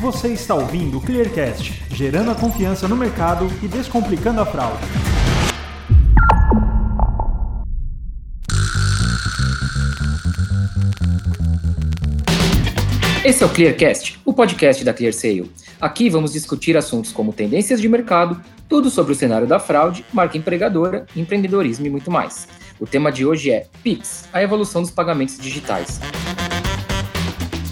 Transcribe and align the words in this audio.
Você 0.00 0.28
está 0.28 0.54
ouvindo 0.54 0.96
o 0.96 1.00
Clearcast, 1.02 1.84
gerando 1.90 2.30
a 2.30 2.34
confiança 2.34 2.88
no 2.88 2.96
mercado 2.96 3.46
e 3.62 3.68
descomplicando 3.68 4.40
a 4.40 4.46
fraude. 4.46 4.82
Esse 13.22 13.42
é 13.42 13.46
o 13.46 13.50
Clearcast, 13.50 14.18
o 14.24 14.32
podcast 14.32 14.82
da 14.82 14.94
ClearSale. 14.94 15.52
Aqui 15.78 16.08
vamos 16.08 16.32
discutir 16.32 16.78
assuntos 16.78 17.12
como 17.12 17.34
tendências 17.34 17.78
de 17.78 17.86
mercado, 17.86 18.40
tudo 18.70 18.88
sobre 18.88 19.12
o 19.12 19.14
cenário 19.14 19.46
da 19.46 19.58
fraude, 19.58 20.02
marca 20.14 20.38
empregadora, 20.38 21.04
empreendedorismo 21.14 21.86
e 21.86 21.90
muito 21.90 22.10
mais. 22.10 22.48
O 22.80 22.86
tema 22.86 23.12
de 23.12 23.26
hoje 23.26 23.50
é 23.50 23.66
PIX, 23.82 24.30
a 24.32 24.42
evolução 24.42 24.80
dos 24.80 24.90
pagamentos 24.90 25.38
digitais. 25.38 26.00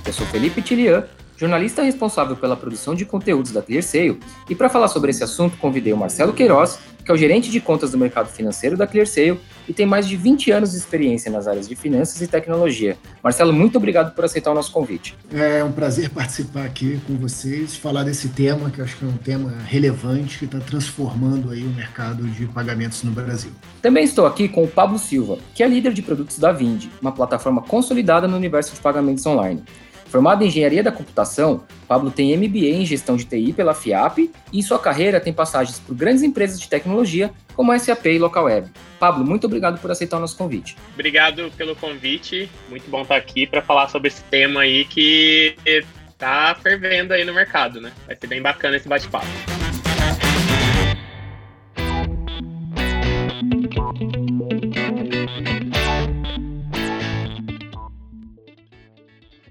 Eu 0.04 0.12
sou 0.12 0.26
Felipe 0.26 0.60
Tilian, 0.60 1.06
jornalista 1.38 1.82
responsável 1.82 2.36
pela 2.36 2.56
produção 2.56 2.94
de 2.94 3.04
conteúdos 3.04 3.52
da 3.52 3.62
ClearSale, 3.62 4.18
e 4.50 4.54
para 4.54 4.68
falar 4.68 4.88
sobre 4.88 5.10
esse 5.10 5.22
assunto 5.22 5.56
convidei 5.56 5.92
o 5.92 5.96
Marcelo 5.96 6.32
Queiroz, 6.32 6.78
que 7.08 7.10
é 7.12 7.14
o 7.14 7.16
gerente 7.16 7.50
de 7.50 7.58
contas 7.58 7.92
do 7.92 7.96
mercado 7.96 8.28
financeiro 8.28 8.76
da 8.76 8.86
ClearSale 8.86 9.40
e 9.66 9.72
tem 9.72 9.86
mais 9.86 10.06
de 10.06 10.14
20 10.14 10.50
anos 10.50 10.72
de 10.72 10.76
experiência 10.76 11.30
nas 11.30 11.48
áreas 11.48 11.66
de 11.66 11.74
finanças 11.74 12.20
e 12.20 12.26
tecnologia. 12.26 12.98
Marcelo, 13.22 13.50
muito 13.50 13.78
obrigado 13.78 14.14
por 14.14 14.26
aceitar 14.26 14.50
o 14.50 14.54
nosso 14.54 14.70
convite. 14.70 15.16
É 15.32 15.64
um 15.64 15.72
prazer 15.72 16.10
participar 16.10 16.64
aqui 16.64 17.00
com 17.06 17.16
vocês, 17.16 17.76
falar 17.76 18.02
desse 18.02 18.28
tema, 18.28 18.68
que 18.70 18.80
eu 18.80 18.84
acho 18.84 18.98
que 18.98 19.06
é 19.06 19.08
um 19.08 19.16
tema 19.16 19.54
relevante, 19.66 20.38
que 20.38 20.44
está 20.44 20.58
transformando 20.58 21.50
aí 21.50 21.62
o 21.62 21.70
mercado 21.70 22.24
de 22.24 22.44
pagamentos 22.46 23.02
no 23.02 23.10
Brasil. 23.10 23.52
Também 23.80 24.04
estou 24.04 24.26
aqui 24.26 24.46
com 24.46 24.64
o 24.64 24.68
Pablo 24.68 24.98
Silva, 24.98 25.38
que 25.54 25.62
é 25.62 25.68
líder 25.68 25.94
de 25.94 26.02
produtos 26.02 26.38
da 26.38 26.52
Vind, 26.52 26.88
uma 27.00 27.12
plataforma 27.12 27.62
consolidada 27.62 28.28
no 28.28 28.36
universo 28.36 28.74
de 28.74 28.80
pagamentos 28.80 29.24
online. 29.24 29.62
Formado 30.08 30.42
em 30.42 30.48
engenharia 30.48 30.82
da 30.82 30.90
computação, 30.90 31.64
Pablo 31.86 32.10
tem 32.10 32.36
MBA 32.36 32.66
em 32.66 32.86
gestão 32.86 33.16
de 33.16 33.24
TI 33.24 33.52
pela 33.52 33.74
FIAP 33.74 34.30
e 34.52 34.58
em 34.58 34.62
sua 34.62 34.78
carreira 34.78 35.20
tem 35.20 35.32
passagens 35.32 35.78
por 35.78 35.94
grandes 35.94 36.22
empresas 36.22 36.58
de 36.58 36.68
tecnologia 36.68 37.30
como 37.54 37.72
a 37.72 37.78
SAP 37.78 38.06
e 38.06 38.18
LocalWeb. 38.18 38.68
Pablo, 38.98 39.24
muito 39.24 39.46
obrigado 39.46 39.80
por 39.80 39.90
aceitar 39.90 40.16
o 40.16 40.20
nosso 40.20 40.36
convite. 40.36 40.76
Obrigado 40.94 41.50
pelo 41.56 41.76
convite. 41.76 42.48
Muito 42.68 42.88
bom 42.90 43.02
estar 43.02 43.16
aqui 43.16 43.46
para 43.46 43.60
falar 43.60 43.88
sobre 43.88 44.08
esse 44.08 44.22
tema 44.24 44.60
aí 44.60 44.84
que 44.84 45.56
está 45.66 46.56
fervendo 46.62 47.12
aí 47.12 47.24
no 47.24 47.34
mercado, 47.34 47.80
né? 47.80 47.92
Vai 48.06 48.16
ser 48.16 48.26
bem 48.26 48.40
bacana 48.40 48.76
esse 48.76 48.88
bate-papo. 48.88 49.57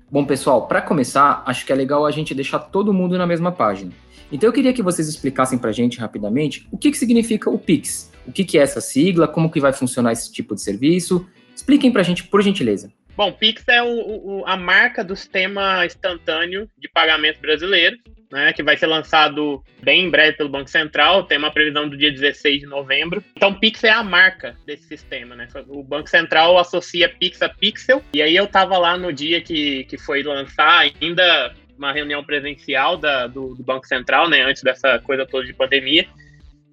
Bom, 0.10 0.24
pessoal, 0.26 0.68
para 0.68 0.82
começar, 0.82 1.44
acho 1.46 1.66
que 1.66 1.72
é 1.72 1.76
legal 1.76 2.06
a 2.06 2.12
gente 2.12 2.34
deixar 2.34 2.60
todo 2.60 2.94
mundo 2.94 3.18
na 3.18 3.28
mesma 3.28 3.52
página. 3.52 3.92
Então 4.32 4.48
eu 4.48 4.54
queria 4.54 4.72
que 4.72 4.82
vocês 4.82 5.08
explicassem 5.10 5.60
para 5.60 5.70
a 5.70 5.74
gente 5.74 6.00
rapidamente 6.00 6.66
o 6.72 6.78
que, 6.78 6.92
que 6.92 6.98
significa 6.98 7.50
o 7.50 7.60
Pix, 7.60 8.10
o 8.26 8.32
que, 8.32 8.46
que 8.46 8.58
é 8.58 8.62
essa 8.62 8.80
sigla, 8.80 9.28
como 9.28 9.52
que 9.52 9.60
vai 9.60 9.74
funcionar 9.74 10.14
esse 10.14 10.32
tipo 10.32 10.56
de 10.56 10.62
serviço. 10.62 11.28
Expliquem 11.54 11.92
para 11.92 12.02
a 12.02 12.04
gente, 12.06 12.24
por 12.24 12.42
gentileza. 12.42 12.92
Bom, 13.18 13.34
Pix 13.34 13.64
é 13.68 13.84
o, 13.84 13.88
o, 13.88 14.44
a 14.46 14.56
marca 14.56 15.04
do 15.04 15.16
sistema 15.16 15.86
instantâneo 15.86 16.70
de 16.78 16.88
pagamento 16.88 17.42
brasileiro 17.42 17.98
né, 18.31 18.52
que 18.53 18.64
vai 18.64 18.78
ser 18.78 18.88
lançado 18.88 19.64
bem 19.81 20.06
em 20.06 20.09
breve 20.09 20.38
pelo 20.38 20.50
Banco 20.50 20.70
Central, 20.70 21.23
tem 21.23 21.38
uma 21.38 21.52
previsão 21.52 21.88
do 21.88 21.97
dia 21.97 22.11
16 22.11 22.61
de 22.61 22.66
novembro. 22.66 23.23
Então, 23.36 23.53
Pix 23.53 23.83
é 23.83 23.89
a 23.89 24.03
marca 24.03 24.56
desse 24.66 24.83
sistema, 24.83 25.36
né? 25.36 25.47
O 25.67 25.83
Banco 25.83 26.09
Central 26.09 26.58
associa 26.58 27.09
Pix 27.09 27.42
a 27.42 27.50
Pixel, 27.50 28.03
e 28.14 28.22
aí 28.22 28.36
eu 28.36 28.45
estava 28.45 28.78
lá 28.78 28.98
no 28.98 29.14
dia 29.14 29.42
que, 29.42 29.86
que 29.86 29.98
foi 29.98 30.23
lançar, 30.23 30.92
ainda 31.02 31.53
uma 31.78 31.94
reunião 31.94 32.23
presencial 32.23 32.98
da, 32.98 33.28
do, 33.28 33.55
do, 33.55 33.64
Banco 33.64 33.86
Central, 33.86 34.30
né, 34.30 34.42
antes 34.42 34.64
dessa 34.64 35.00
coisa 35.00 35.25
toda 35.25 35.45
de 35.45 35.53
pandemia, 35.53 36.08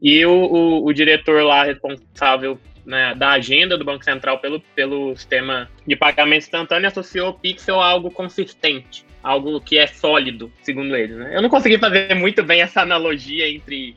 e 0.00 0.24
o, 0.24 0.32
o, 0.32 0.86
o 0.86 0.92
diretor 0.92 1.42
lá 1.44 1.64
responsável 1.64 2.58
né, 2.86 3.14
da 3.14 3.30
agenda 3.30 3.76
do 3.76 3.84
Banco 3.84 4.04
Central 4.04 4.38
pelo, 4.38 4.60
pelo 4.74 5.14
sistema 5.14 5.68
de 5.86 5.94
pagamento 5.94 6.44
instantâneo 6.44 6.88
associou 6.88 7.30
o 7.30 7.34
Pixel 7.34 7.80
a 7.80 7.86
algo 7.86 8.10
consistente 8.10 9.04
algo 9.24 9.58
que 9.58 9.78
é 9.78 9.86
sólido, 9.86 10.52
segundo 10.60 10.94
eles. 10.94 11.16
Né? 11.16 11.34
Eu 11.34 11.40
não 11.40 11.48
consegui 11.48 11.78
fazer 11.78 12.14
muito 12.14 12.42
bem 12.42 12.60
essa 12.60 12.82
analogia 12.82 13.48
entre 13.48 13.96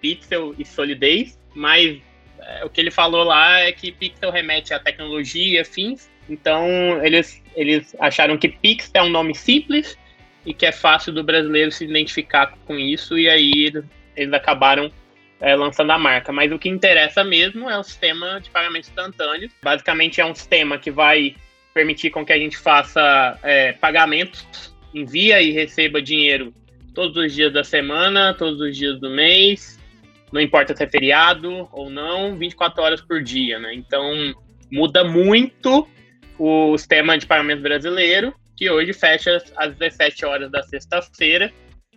pixel 0.00 0.54
e 0.58 0.64
solidez, 0.64 1.38
mas 1.54 2.00
é, 2.40 2.64
o 2.64 2.70
que 2.70 2.80
ele 2.80 2.90
falou 2.90 3.22
lá 3.22 3.60
é 3.60 3.70
que 3.70 3.92
pixel 3.92 4.30
remete 4.30 4.72
à 4.72 4.80
tecnologia, 4.80 5.62
fins. 5.62 6.10
Então 6.28 6.66
eles, 7.04 7.42
eles 7.54 7.94
acharam 8.00 8.38
que 8.38 8.48
pix 8.48 8.90
é 8.94 9.02
um 9.02 9.10
nome 9.10 9.34
simples 9.34 9.98
e 10.46 10.54
que 10.54 10.64
é 10.64 10.72
fácil 10.72 11.12
do 11.12 11.22
brasileiro 11.22 11.70
se 11.70 11.84
identificar 11.84 12.54
com 12.66 12.76
isso, 12.76 13.16
e 13.18 13.28
aí 13.28 13.66
eles, 13.66 13.84
eles 14.16 14.32
acabaram 14.32 14.90
é, 15.38 15.54
lançando 15.54 15.90
a 15.90 15.98
marca. 15.98 16.32
Mas 16.32 16.50
o 16.50 16.58
que 16.58 16.68
interessa 16.68 17.22
mesmo 17.22 17.68
é 17.68 17.78
o 17.78 17.82
sistema 17.82 18.40
de 18.40 18.48
pagamento 18.48 18.88
instantâneo. 18.88 19.50
Basicamente 19.62 20.20
é 20.20 20.24
um 20.24 20.34
sistema 20.34 20.78
que 20.78 20.90
vai 20.90 21.36
permitir 21.72 22.10
com 22.10 22.24
que 22.24 22.32
a 22.32 22.38
gente 22.38 22.56
faça 22.56 23.38
é, 23.42 23.72
pagamentos, 23.72 24.74
envia 24.94 25.40
e 25.40 25.50
receba 25.50 26.02
dinheiro 26.02 26.52
todos 26.94 27.16
os 27.16 27.34
dias 27.34 27.52
da 27.52 27.64
semana, 27.64 28.34
todos 28.34 28.60
os 28.60 28.76
dias 28.76 29.00
do 29.00 29.10
mês, 29.10 29.78
não 30.32 30.40
importa 30.40 30.74
se 30.76 30.82
é 30.82 30.88
feriado 30.88 31.68
ou 31.72 31.90
não, 31.90 32.36
24 32.36 32.82
horas 32.82 33.00
por 33.00 33.22
dia, 33.22 33.58
né? 33.58 33.74
Então 33.74 34.34
muda 34.70 35.04
muito 35.04 35.86
o 36.38 36.76
sistema 36.76 37.16
de 37.18 37.26
pagamento 37.26 37.62
brasileiro, 37.62 38.34
que 38.56 38.70
hoje 38.70 38.92
fecha 38.92 39.42
às 39.56 39.74
17 39.74 40.24
horas 40.24 40.50
da 40.50 40.62
sexta-feira 40.62 41.52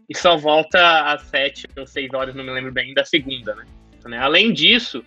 e 0.10 0.16
só 0.16 0.38
volta 0.38 1.12
às 1.12 1.24
7 1.24 1.68
ou 1.78 1.88
6 1.88 2.14
horas, 2.14 2.36
não 2.36 2.44
me 2.44 2.52
lembro 2.52 2.72
bem, 2.72 2.94
da 2.94 3.04
segunda, 3.04 3.56
né? 3.56 3.66
Além 4.20 4.54
disso, 4.54 5.04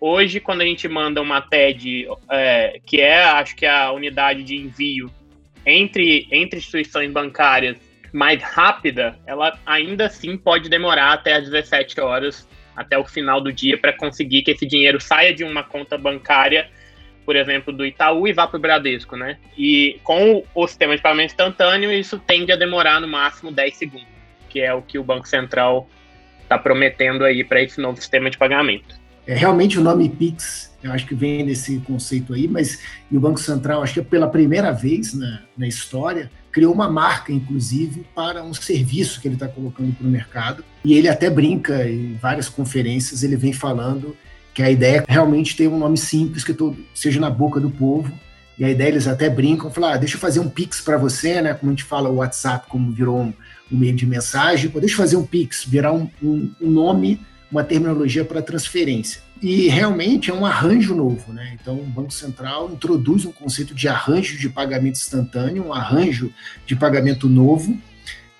Hoje, 0.00 0.40
quando 0.40 0.62
a 0.62 0.64
gente 0.64 0.88
manda 0.88 1.20
uma 1.20 1.42
TED, 1.42 2.08
é, 2.30 2.80
que 2.86 3.02
é, 3.02 3.22
acho 3.22 3.54
que 3.54 3.66
a 3.66 3.92
unidade 3.92 4.42
de 4.42 4.56
envio 4.56 5.10
entre, 5.66 6.26
entre 6.32 6.58
instituições 6.58 7.12
bancárias 7.12 7.76
mais 8.10 8.42
rápida, 8.42 9.18
ela 9.26 9.58
ainda 9.66 10.06
assim 10.06 10.38
pode 10.38 10.70
demorar 10.70 11.12
até 11.12 11.34
as 11.34 11.44
17 11.44 12.00
horas, 12.00 12.48
até 12.74 12.96
o 12.96 13.04
final 13.04 13.42
do 13.42 13.52
dia, 13.52 13.76
para 13.76 13.92
conseguir 13.92 14.42
que 14.42 14.52
esse 14.52 14.66
dinheiro 14.66 14.98
saia 14.98 15.34
de 15.34 15.44
uma 15.44 15.62
conta 15.62 15.98
bancária, 15.98 16.70
por 17.26 17.36
exemplo, 17.36 17.70
do 17.70 17.84
Itaú 17.84 18.26
e 18.26 18.32
vá 18.32 18.46
para 18.46 18.56
o 18.56 18.60
Bradesco, 18.60 19.16
né? 19.16 19.38
E 19.56 20.00
com 20.02 20.42
o 20.54 20.66
sistema 20.66 20.96
de 20.96 21.02
pagamento 21.02 21.32
instantâneo, 21.32 21.92
isso 21.92 22.18
tende 22.18 22.50
a 22.50 22.56
demorar 22.56 23.00
no 23.00 23.06
máximo 23.06 23.52
10 23.52 23.76
segundos, 23.76 24.08
que 24.48 24.60
é 24.60 24.72
o 24.72 24.80
que 24.80 24.98
o 24.98 25.04
Banco 25.04 25.28
Central 25.28 25.86
está 26.42 26.58
prometendo 26.58 27.22
aí 27.22 27.44
para 27.44 27.60
esse 27.60 27.78
novo 27.80 27.98
sistema 27.98 28.30
de 28.30 28.38
pagamento. 28.38 28.99
É, 29.30 29.34
realmente 29.34 29.78
o 29.78 29.80
nome 29.80 30.08
Pix, 30.08 30.72
eu 30.82 30.90
acho 30.90 31.06
que 31.06 31.14
vem 31.14 31.46
desse 31.46 31.78
conceito 31.86 32.34
aí, 32.34 32.48
mas 32.48 32.80
e 33.08 33.16
o 33.16 33.20
Banco 33.20 33.38
Central, 33.38 33.80
acho 33.80 33.94
que 33.94 34.00
é 34.00 34.02
pela 34.02 34.26
primeira 34.26 34.72
vez 34.72 35.14
na, 35.14 35.42
na 35.56 35.68
história, 35.68 36.28
criou 36.50 36.74
uma 36.74 36.90
marca, 36.90 37.32
inclusive, 37.32 38.04
para 38.12 38.42
um 38.42 38.52
serviço 38.52 39.20
que 39.20 39.28
ele 39.28 39.36
está 39.36 39.46
colocando 39.46 39.94
para 39.94 40.04
o 40.04 40.10
mercado. 40.10 40.64
E 40.84 40.94
ele 40.94 41.08
até 41.08 41.30
brinca 41.30 41.88
em 41.88 42.16
várias 42.16 42.48
conferências, 42.48 43.22
ele 43.22 43.36
vem 43.36 43.52
falando 43.52 44.16
que 44.52 44.64
a 44.64 44.68
ideia 44.68 45.04
é 45.06 45.12
realmente 45.12 45.54
ter 45.54 45.68
um 45.68 45.78
nome 45.78 45.96
simples, 45.96 46.42
que 46.42 46.52
todo, 46.52 46.76
seja 46.92 47.20
na 47.20 47.30
boca 47.30 47.60
do 47.60 47.70
povo. 47.70 48.12
E 48.58 48.64
a 48.64 48.68
ideia, 48.68 48.88
eles 48.88 49.06
até 49.06 49.30
brincam, 49.30 49.70
falam, 49.70 49.90
ah, 49.90 49.96
deixa 49.96 50.16
eu 50.16 50.20
fazer 50.20 50.40
um 50.40 50.48
Pix 50.48 50.80
para 50.80 50.98
você, 50.98 51.40
né? 51.40 51.54
Como 51.54 51.70
a 51.70 51.72
gente 51.72 51.84
fala, 51.84 52.08
o 52.08 52.16
WhatsApp, 52.16 52.66
como 52.68 52.90
virou 52.90 53.20
um, 53.20 53.32
um 53.70 53.78
meio 53.78 53.94
de 53.94 54.04
mensagem, 54.04 54.68
Pô, 54.68 54.80
deixa 54.80 54.94
eu 54.94 54.98
fazer 54.98 55.16
um 55.16 55.24
Pix, 55.24 55.64
virar 55.64 55.92
um, 55.92 56.10
um, 56.20 56.50
um 56.60 56.68
nome 56.68 57.20
uma 57.50 57.64
terminologia 57.64 58.24
para 58.24 58.40
transferência. 58.40 59.20
E 59.42 59.68
realmente 59.68 60.30
é 60.30 60.34
um 60.34 60.44
arranjo 60.44 60.94
novo, 60.94 61.32
né? 61.32 61.56
Então, 61.60 61.76
o 61.76 61.84
Banco 61.84 62.12
Central 62.12 62.70
introduz 62.70 63.24
um 63.24 63.32
conceito 63.32 63.74
de 63.74 63.88
arranjo 63.88 64.38
de 64.38 64.48
pagamento 64.48 64.96
instantâneo, 64.96 65.66
um 65.66 65.72
arranjo 65.72 66.32
de 66.66 66.76
pagamento 66.76 67.28
novo, 67.28 67.76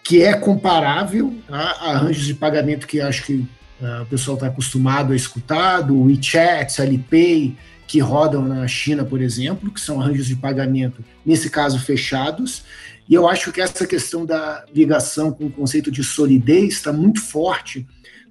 que 0.05 0.23
é 0.23 0.35
comparável 0.35 1.35
a 1.49 1.93
arranjos 1.93 2.27
de 2.27 2.35
pagamento 2.35 2.87
que 2.87 3.01
acho 3.01 3.25
que 3.25 3.35
uh, 3.81 4.03
o 4.03 4.07
pessoal 4.07 4.35
está 4.35 4.49
acostumado 4.49 5.13
a 5.13 5.17
escutar, 5.17 5.81
do 5.81 6.03
WeChat, 6.03 6.83
Alipay, 6.83 7.57
que 7.87 7.99
rodam 7.99 8.47
na 8.47 8.69
China, 8.69 9.05
por 9.05 9.21
exemplo, 9.21 9.71
que 9.71 9.81
são 9.81 10.01
arranjos 10.01 10.27
de 10.27 10.37
pagamento, 10.37 11.03
nesse 11.25 11.49
caso, 11.49 11.79
fechados. 11.79 12.63
E 13.09 13.15
eu 13.15 13.27
acho 13.27 13.51
que 13.51 13.61
essa 13.61 13.87
questão 13.87 14.25
da 14.25 14.65
ligação 14.73 15.33
com 15.33 15.47
o 15.47 15.51
conceito 15.51 15.91
de 15.91 16.05
solidez 16.05 16.75
está 16.75 16.93
muito 16.93 17.21
forte 17.21 17.87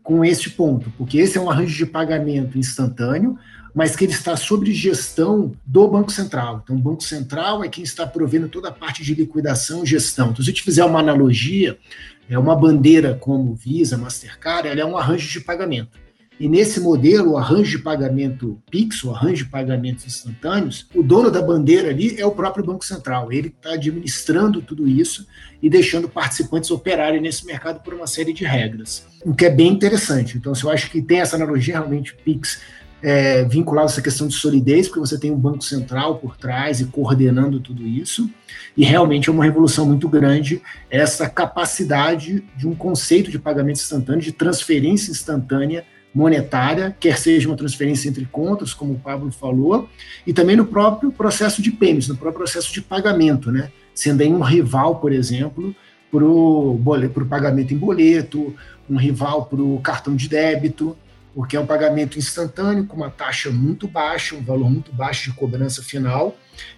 com 0.09 0.25
esse 0.25 0.49
ponto, 0.49 0.91
porque 0.97 1.19
esse 1.19 1.37
é 1.37 1.41
um 1.41 1.51
arranjo 1.51 1.77
de 1.77 1.85
pagamento 1.85 2.57
instantâneo, 2.57 3.37
mas 3.75 3.95
que 3.95 4.05
ele 4.05 4.11
está 4.11 4.35
sob 4.35 4.73
gestão 4.73 5.51
do 5.63 5.87
Banco 5.87 6.11
Central. 6.11 6.61
Então, 6.63 6.75
o 6.75 6.79
Banco 6.79 7.03
Central 7.03 7.63
é 7.63 7.69
quem 7.69 7.83
está 7.83 8.07
provendo 8.07 8.49
toda 8.49 8.69
a 8.69 8.71
parte 8.71 9.03
de 9.03 9.13
liquidação 9.13 9.83
e 9.83 9.85
gestão. 9.85 10.31
Então, 10.31 10.43
se 10.43 10.49
a 10.49 10.51
gente 10.51 10.63
fizer 10.63 10.83
uma 10.83 10.99
analogia, 10.99 11.77
é 12.27 12.39
uma 12.39 12.55
bandeira 12.55 13.13
como 13.13 13.53
Visa, 13.53 13.99
Mastercard, 13.99 14.67
ela 14.67 14.81
é 14.81 14.85
um 14.85 14.97
arranjo 14.97 15.29
de 15.29 15.41
pagamento. 15.41 15.99
E 16.39 16.47
nesse 16.47 16.79
modelo, 16.79 17.31
o 17.31 17.37
arranjo 17.37 17.77
de 17.77 17.83
pagamento 17.83 18.61
PIX, 18.71 19.03
o 19.03 19.11
arranjo 19.11 19.43
de 19.43 19.49
pagamentos 19.49 20.05
instantâneos, 20.05 20.87
o 20.95 21.03
dono 21.03 21.29
da 21.29 21.41
bandeira 21.41 21.89
ali 21.89 22.19
é 22.19 22.25
o 22.25 22.31
próprio 22.31 22.65
Banco 22.65 22.85
Central. 22.85 23.31
Ele 23.31 23.49
está 23.49 23.73
administrando 23.73 24.61
tudo 24.61 24.87
isso 24.87 25.27
e 25.61 25.69
deixando 25.69 26.07
participantes 26.07 26.71
operarem 26.71 27.19
nesse 27.19 27.45
mercado 27.45 27.83
por 27.83 27.93
uma 27.93 28.07
série 28.07 28.31
de 28.31 28.45
regras, 28.45 29.05
o 29.25 29.35
que 29.35 29.45
é 29.45 29.49
bem 29.49 29.67
interessante. 29.67 30.37
Então, 30.37 30.55
se 30.55 30.63
eu 30.63 30.69
acho 30.69 30.89
que 30.89 31.01
tem 31.01 31.19
essa 31.19 31.35
analogia 31.35 31.73
realmente 31.73 32.15
PIX 32.15 32.61
é, 33.01 33.43
vinculado 33.43 33.87
a 33.87 33.91
essa 33.91 34.01
questão 34.01 34.27
de 34.27 34.35
solidez, 34.35 34.87
porque 34.87 34.99
você 34.99 35.17
tem 35.17 35.31
um 35.31 35.37
banco 35.37 35.63
central 35.63 36.17
por 36.17 36.37
trás 36.37 36.79
e 36.79 36.85
coordenando 36.85 37.59
tudo 37.59 37.85
isso, 37.85 38.29
e 38.75 38.83
realmente 38.83 39.29
é 39.29 39.31
uma 39.31 39.43
revolução 39.43 39.85
muito 39.85 40.07
grande 40.07 40.61
essa 40.89 41.29
capacidade 41.29 42.43
de 42.55 42.67
um 42.67 42.75
conceito 42.75 43.31
de 43.31 43.39
pagamento 43.39 43.77
instantâneo, 43.77 44.21
de 44.21 44.31
transferência 44.31 45.11
instantânea 45.11 45.85
monetária, 46.13 46.95
quer 46.99 47.17
seja 47.17 47.47
uma 47.47 47.57
transferência 47.57 48.09
entre 48.09 48.25
contas, 48.25 48.73
como 48.73 48.93
o 48.93 48.99
Pablo 48.99 49.31
falou, 49.31 49.89
e 50.25 50.33
também 50.33 50.55
no 50.55 50.65
próprio 50.65 51.11
processo 51.11 51.61
de 51.61 51.71
payments, 51.71 52.07
no 52.07 52.17
próprio 52.17 52.39
processo 52.39 52.73
de 52.73 52.81
pagamento, 52.81 53.51
né? 53.51 53.71
sendo 53.93 54.21
aí 54.21 54.29
um 54.31 54.41
rival, 54.41 54.95
por 54.95 55.11
exemplo, 55.11 55.75
para 56.11 56.25
o 56.25 57.25
pagamento 57.29 57.73
em 57.73 57.77
boleto, 57.77 58.55
um 58.89 58.97
rival 58.97 59.45
para 59.45 59.61
o 59.61 59.79
cartão 59.81 60.15
de 60.15 60.27
débito, 60.27 60.97
porque 61.35 61.55
é 61.55 61.59
um 61.59 61.65
pagamento 61.65 62.17
instantâneo, 62.17 62.85
com 62.85 62.97
uma 62.97 63.09
taxa 63.09 63.51
muito 63.51 63.87
baixa, 63.87 64.35
um 64.35 64.43
valor 64.43 64.69
muito 64.69 64.91
baixo 64.91 65.29
de 65.29 65.37
cobrança 65.37 65.83
final, 65.83 66.35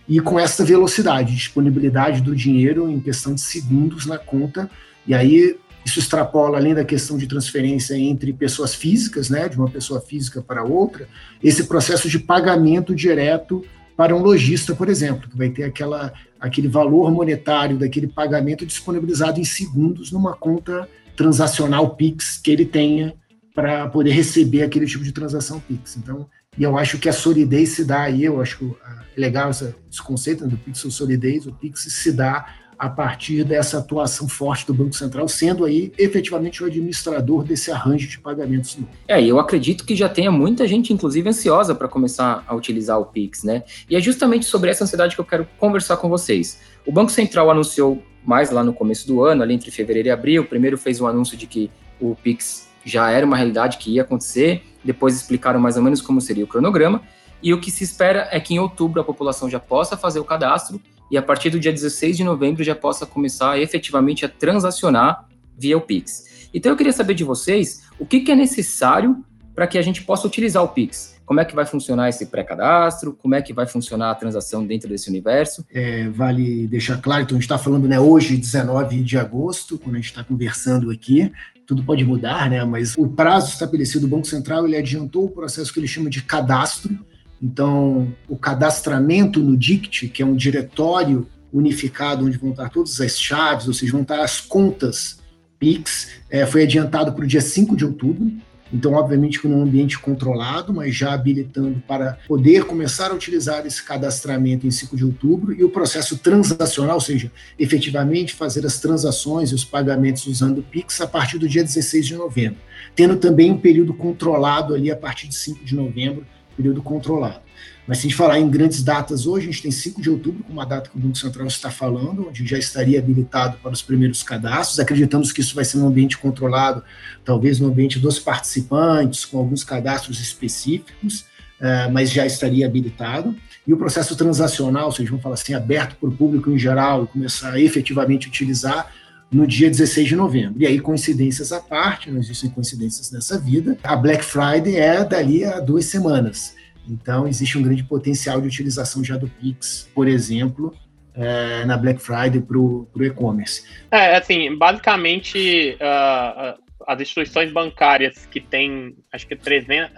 e 0.08 0.20
com 0.20 0.40
essa 0.40 0.66
velocidade, 0.66 1.34
disponibilidade 1.34 2.22
do 2.22 2.36
dinheiro 2.36 2.90
em 2.90 3.00
questão 3.00 3.34
de 3.34 3.42
segundos 3.42 4.06
na 4.06 4.18
conta, 4.18 4.70
e 5.08 5.14
aí 5.14 5.58
isso 5.86 6.00
extrapola 6.00 6.58
além 6.58 6.74
da 6.74 6.86
questão 6.86 7.18
de 7.18 7.28
transferência 7.28 7.96
entre 7.96 8.32
pessoas 8.34 8.76
físicas, 8.76 9.30
né, 9.30 9.50
de 9.50 9.58
uma 9.58 9.70
pessoa 9.70 10.00
física 10.00 10.42
para 10.42 10.64
outra, 10.64 11.08
esse 11.44 11.64
processo 11.66 12.10
de 12.10 12.20
pagamento 12.20 12.96
direto 12.96 13.64
para 13.98 14.16
um 14.16 14.20
lojista, 14.20 14.74
por 14.74 14.90
exemplo, 14.90 15.30
que 15.30 15.38
vai 15.38 15.50
ter 15.50 15.64
aquela, 15.64 16.14
aquele 16.40 16.68
valor 16.68 17.12
monetário 17.12 17.78
daquele 17.78 18.08
pagamento 18.08 18.66
disponibilizado 18.66 19.40
em 19.40 19.44
segundos 19.44 20.12
numa 20.12 20.34
conta 20.34 20.88
transacional 21.16 21.96
Pix 21.96 22.38
que 22.38 22.52
ele 22.52 22.66
tenha 22.66 23.14
para 23.54 23.88
poder 23.88 24.12
receber 24.12 24.64
aquele 24.64 24.86
tipo 24.86 25.04
de 25.04 25.12
transação 25.12 25.60
Pix. 25.60 25.98
Então, 25.98 26.28
e 26.58 26.64
eu 26.64 26.78
acho 26.78 26.98
que 26.98 27.08
a 27.08 27.14
solidez 27.14 27.70
se 27.70 27.86
dá 27.86 28.02
aí, 28.02 28.24
eu 28.24 28.42
acho 28.42 28.76
é 29.16 29.20
legal 29.20 29.52
esse, 29.52 29.74
conceito 30.04 30.44
né, 30.44 30.50
do 30.50 30.58
Pix 30.58 30.80
solidez, 30.90 31.46
o 31.46 31.52
Pix 31.52 31.82
se 31.82 32.12
dá 32.12 32.46
a 32.82 32.90
partir 32.90 33.44
dessa 33.44 33.78
atuação 33.78 34.28
forte 34.28 34.66
do 34.66 34.74
Banco 34.74 34.96
Central, 34.96 35.28
sendo 35.28 35.66
aí 35.66 35.94
efetivamente 36.00 36.64
o 36.64 36.66
administrador 36.66 37.44
desse 37.44 37.70
arranjo 37.70 38.08
de 38.08 38.18
pagamentos. 38.18 38.76
É, 39.08 39.24
eu 39.24 39.40
acredito 39.40 39.86
que 39.86 39.96
já 39.96 40.10
tenha 40.10 40.32
muita 40.32 40.68
gente, 40.68 40.92
inclusive, 40.92 41.30
ansiosa 41.30 41.76
para 41.76 41.88
começar 41.88 42.44
a 42.48 42.56
utilizar 42.56 43.00
o 43.00 43.06
Pix, 43.06 43.44
né? 43.44 43.62
E 43.88 43.96
é 43.96 44.02
justamente 44.02 44.48
sobre 44.48 44.72
essa 44.72 44.84
ansiedade 44.84 45.14
que 45.14 45.22
eu 45.22 45.26
quero 45.26 45.48
conversar 45.60 45.98
com 45.98 46.10
vocês. 46.10 46.60
O 46.84 46.92
Banco 46.92 47.12
Central 47.12 47.52
anunciou 47.52 48.02
mais 48.26 48.50
lá 48.50 48.64
no 48.64 48.74
começo 48.74 49.06
do 49.06 49.24
ano, 49.24 49.44
ali 49.44 49.54
entre 49.54 49.70
fevereiro 49.70 50.08
e 50.08 50.12
abril, 50.12 50.46
primeiro 50.46 50.76
fez 50.76 51.00
um 51.00 51.06
anúncio 51.06 51.38
de 51.38 51.46
que 51.46 51.70
o 52.00 52.16
Pix 52.16 52.68
já 52.84 53.12
era 53.12 53.24
uma 53.24 53.38
realidade 53.38 53.78
que 53.78 53.92
ia 53.92 54.02
acontecer, 54.02 54.64
depois 54.84 55.16
explicaram 55.16 55.60
mais 55.60 55.78
ou 55.78 55.84
menos 55.84 56.02
como 56.02 56.20
seria 56.20 56.44
o 56.44 56.48
cronograma, 56.48 57.04
e 57.44 57.54
o 57.54 57.62
que 57.62 57.70
se 57.70 57.84
espera 57.84 58.28
é 58.32 58.40
que 58.40 58.56
em 58.56 58.60
outubro 58.60 59.02
a 59.02 59.04
população 59.04 59.48
já 59.48 59.60
possa 59.60 59.96
fazer 59.96 60.20
o 60.20 60.24
cadastro 60.24 60.82
e 61.12 61.18
a 61.18 61.22
partir 61.22 61.50
do 61.50 61.60
dia 61.60 61.74
16 61.74 62.16
de 62.16 62.24
novembro 62.24 62.64
já 62.64 62.74
possa 62.74 63.06
começar 63.06 63.60
efetivamente 63.60 64.26
a 64.26 64.30
transacionar 64.30 65.28
via 65.58 65.78
o 65.78 65.82
Pix. 65.82 66.50
Então 66.54 66.72
eu 66.72 66.78
queria 66.78 66.94
saber 66.94 67.14
de 67.14 67.26
vocês 67.26 67.84
o 68.00 68.06
que, 68.06 68.22
que 68.22 68.32
é 68.32 68.36
necessário 68.36 69.24
para 69.54 69.68
que 69.68 69.78
a 69.78 69.82
gente 69.82 70.04
possa 70.04 70.26
utilizar 70.26 70.64
o 70.64 70.70
Pix. 70.70 71.20
Como 71.26 71.40
é 71.40 71.46
que 71.46 71.56
vai 71.56 71.66
funcionar 71.66 72.10
esse 72.10 72.26
pré-cadastro? 72.26 73.14
Como 73.14 73.36
é 73.36 73.42
que 73.42 73.54
vai 73.54 73.68
funcionar 73.68 74.12
a 74.12 74.16
transação 74.16 74.66
dentro 74.66 74.90
desse 74.90 75.10
universo? 75.10 75.66
É, 75.72 76.10
vale 76.10 76.68
deixar 76.68 76.98
claro, 76.98 77.24
então 77.24 77.36
a 77.36 77.40
gente 77.40 77.44
está 77.44 77.58
falando 77.58 77.88
né, 77.88 78.00
hoje, 78.00 78.36
19 78.36 79.02
de 79.02 79.18
agosto, 79.18 79.78
quando 79.78 79.96
a 79.96 80.00
gente 80.00 80.10
está 80.10 80.24
conversando 80.24 80.90
aqui, 80.90 81.32
tudo 81.66 81.84
pode 81.84 82.04
mudar, 82.04 82.50
né? 82.50 82.64
Mas 82.66 82.98
o 82.98 83.08
prazo 83.08 83.52
estabelecido 83.52 84.02
do 84.02 84.10
Banco 84.10 84.28
Central 84.28 84.66
ele 84.66 84.76
adiantou 84.76 85.26
o 85.26 85.30
processo 85.30 85.72
que 85.72 85.80
ele 85.80 85.88
chama 85.88 86.10
de 86.10 86.22
cadastro, 86.22 86.98
então, 87.42 88.14
o 88.30 88.38
cadastramento 88.38 89.40
no 89.40 89.58
DICT, 89.58 90.10
que 90.10 90.22
é 90.22 90.26
um 90.26 90.36
diretório 90.36 91.28
unificado 91.52 92.26
onde 92.26 92.38
vão 92.38 92.52
estar 92.52 92.70
todas 92.70 93.02
as 93.02 93.20
chaves, 93.20 93.68
ou 93.68 93.74
seja, 93.74 93.92
vão 93.92 94.04
estar 94.04 94.22
as 94.22 94.40
contas 94.40 95.20
PIX, 95.58 96.10
é, 96.30 96.46
foi 96.46 96.64
adiantado 96.64 97.14
para 97.14 97.24
o 97.24 97.28
dia 97.28 97.42
5 97.42 97.76
de 97.76 97.84
outubro. 97.84 98.32
Então, 98.74 98.94
obviamente, 98.94 99.46
num 99.46 99.62
ambiente 99.62 100.00
controlado, 100.00 100.74
mas 100.74 100.96
já 100.96 101.14
habilitando 101.14 101.84
para 101.86 102.18
poder 102.26 102.64
começar 102.64 103.12
a 103.12 103.14
utilizar 103.14 103.66
esse 103.66 103.84
cadastramento 103.84 104.66
em 104.66 104.72
5 104.72 104.96
de 104.96 105.04
outubro 105.04 105.52
e 105.52 105.62
o 105.62 105.70
processo 105.70 106.18
transacional, 106.20 106.96
ou 106.96 107.02
seja, 107.02 107.30
efetivamente 107.60 108.34
fazer 108.34 108.66
as 108.66 108.80
transações 108.80 109.52
e 109.52 109.56
os 109.56 109.66
pagamentos 109.66 110.26
usando 110.26 110.60
o 110.60 110.64
Pix 110.64 111.02
a 111.02 111.08
partir 111.08 111.38
do 111.38 111.50
dia 111.50 111.64
16 111.64 112.08
de 112.08 112.16
novembro, 112.16 112.60
tendo 112.96 113.18
também 113.18 113.52
um 113.52 113.58
período 113.58 113.94
controlado 113.94 114.74
ali 114.74 114.90
a 114.90 114.96
partir 114.96 115.28
de 115.28 115.36
5 115.36 115.66
de 115.66 115.76
novembro 115.76 116.26
período 116.56 116.82
controlado. 116.82 117.42
Mas 117.88 117.98
se 117.98 118.08
a 118.08 118.10
gente 118.10 118.18
falar 118.18 118.40
em 118.40 118.50
grandes 118.50 118.84
datas 118.84 119.26
hoje, 119.26 119.50
a 119.50 119.52
gente 119.52 119.64
tem 119.64 119.72
5 119.72 120.02
de 120.02 120.10
outubro, 120.10 120.44
como 120.44 120.64
data 120.64 120.90
que 120.90 120.96
o 120.96 121.00
Banco 121.00 121.18
Central 121.18 121.48
está 121.48 121.72
falando, 121.72 122.28
onde 122.28 122.46
já 122.46 122.58
estaria 122.58 123.00
habilitado 123.00 123.58
para 123.58 123.72
os 123.72 123.82
primeiros 123.82 124.24
cadastros. 124.24 124.80
Acreditamos 124.80 125.32
que 125.32 125.42
isso 125.42 125.56
vai 125.56 125.66
ser 125.66 125.78
um 125.78 125.88
ambiente 125.88 126.18
controlado, 126.18 126.84
talvez 127.26 127.60
no 127.60 127.68
ambiente 127.68 128.00
dos 128.00 128.20
participantes, 128.20 129.26
com 129.26 129.38
alguns 129.38 129.64
cadastros 129.64 130.20
específicos, 130.20 131.22
uh, 131.60 131.92
mas 131.92 132.12
já 132.12 132.26
estaria 132.26 132.66
habilitado. 132.66 133.36
E 133.66 133.74
o 133.74 133.78
processo 133.78 134.16
transacional, 134.16 134.92
seja, 134.92 135.10
vamos 135.10 135.24
falar 135.24 135.36
assim, 135.36 135.54
aberto 135.54 135.96
para 135.96 136.10
o 136.10 136.12
público 136.12 136.52
em 136.52 136.58
geral 136.58 137.04
e 137.04 137.08
começar 137.08 137.52
a 137.54 137.60
efetivamente 137.60 138.28
utilizar 138.28 138.92
no 139.32 139.48
dia 139.48 139.70
16 139.70 140.10
de 140.10 140.16
novembro. 140.16 140.62
E 140.62 140.68
aí, 140.68 140.80
coincidências 140.80 141.52
à 141.52 141.60
parte, 141.62 142.12
não 142.12 142.20
existem 142.20 142.50
coincidências 142.50 143.12
nessa 143.12 143.40
vida, 143.40 143.78
a 143.84 143.96
Black 143.96 144.24
Friday 144.24 144.76
é 144.76 145.04
dali 145.04 145.46
a 145.46 145.60
duas 145.60 145.86
semanas. 145.86 146.56
Então, 146.88 147.28
existe 147.28 147.58
um 147.58 147.62
grande 147.62 147.84
potencial 147.84 148.42
de 148.42 148.48
utilização 148.48 149.04
já 149.04 149.16
do 149.16 149.28
Pix, 149.28 149.90
por 149.96 150.08
exemplo, 150.08 150.74
é, 151.14 151.64
na 151.66 151.78
Black 151.78 152.02
Friday 152.02 152.42
para 152.42 152.58
o 152.58 152.88
e-commerce. 153.00 153.64
É, 153.92 154.18
assim, 154.18 154.58
basicamente, 154.58 155.78
uh, 155.80 156.60
as 156.88 157.00
instituições 157.00 157.52
bancárias 157.52 158.26
que 158.26 158.42
têm, 158.42 158.96
acho 159.14 159.28
que 159.28 159.36
300, 159.36 159.92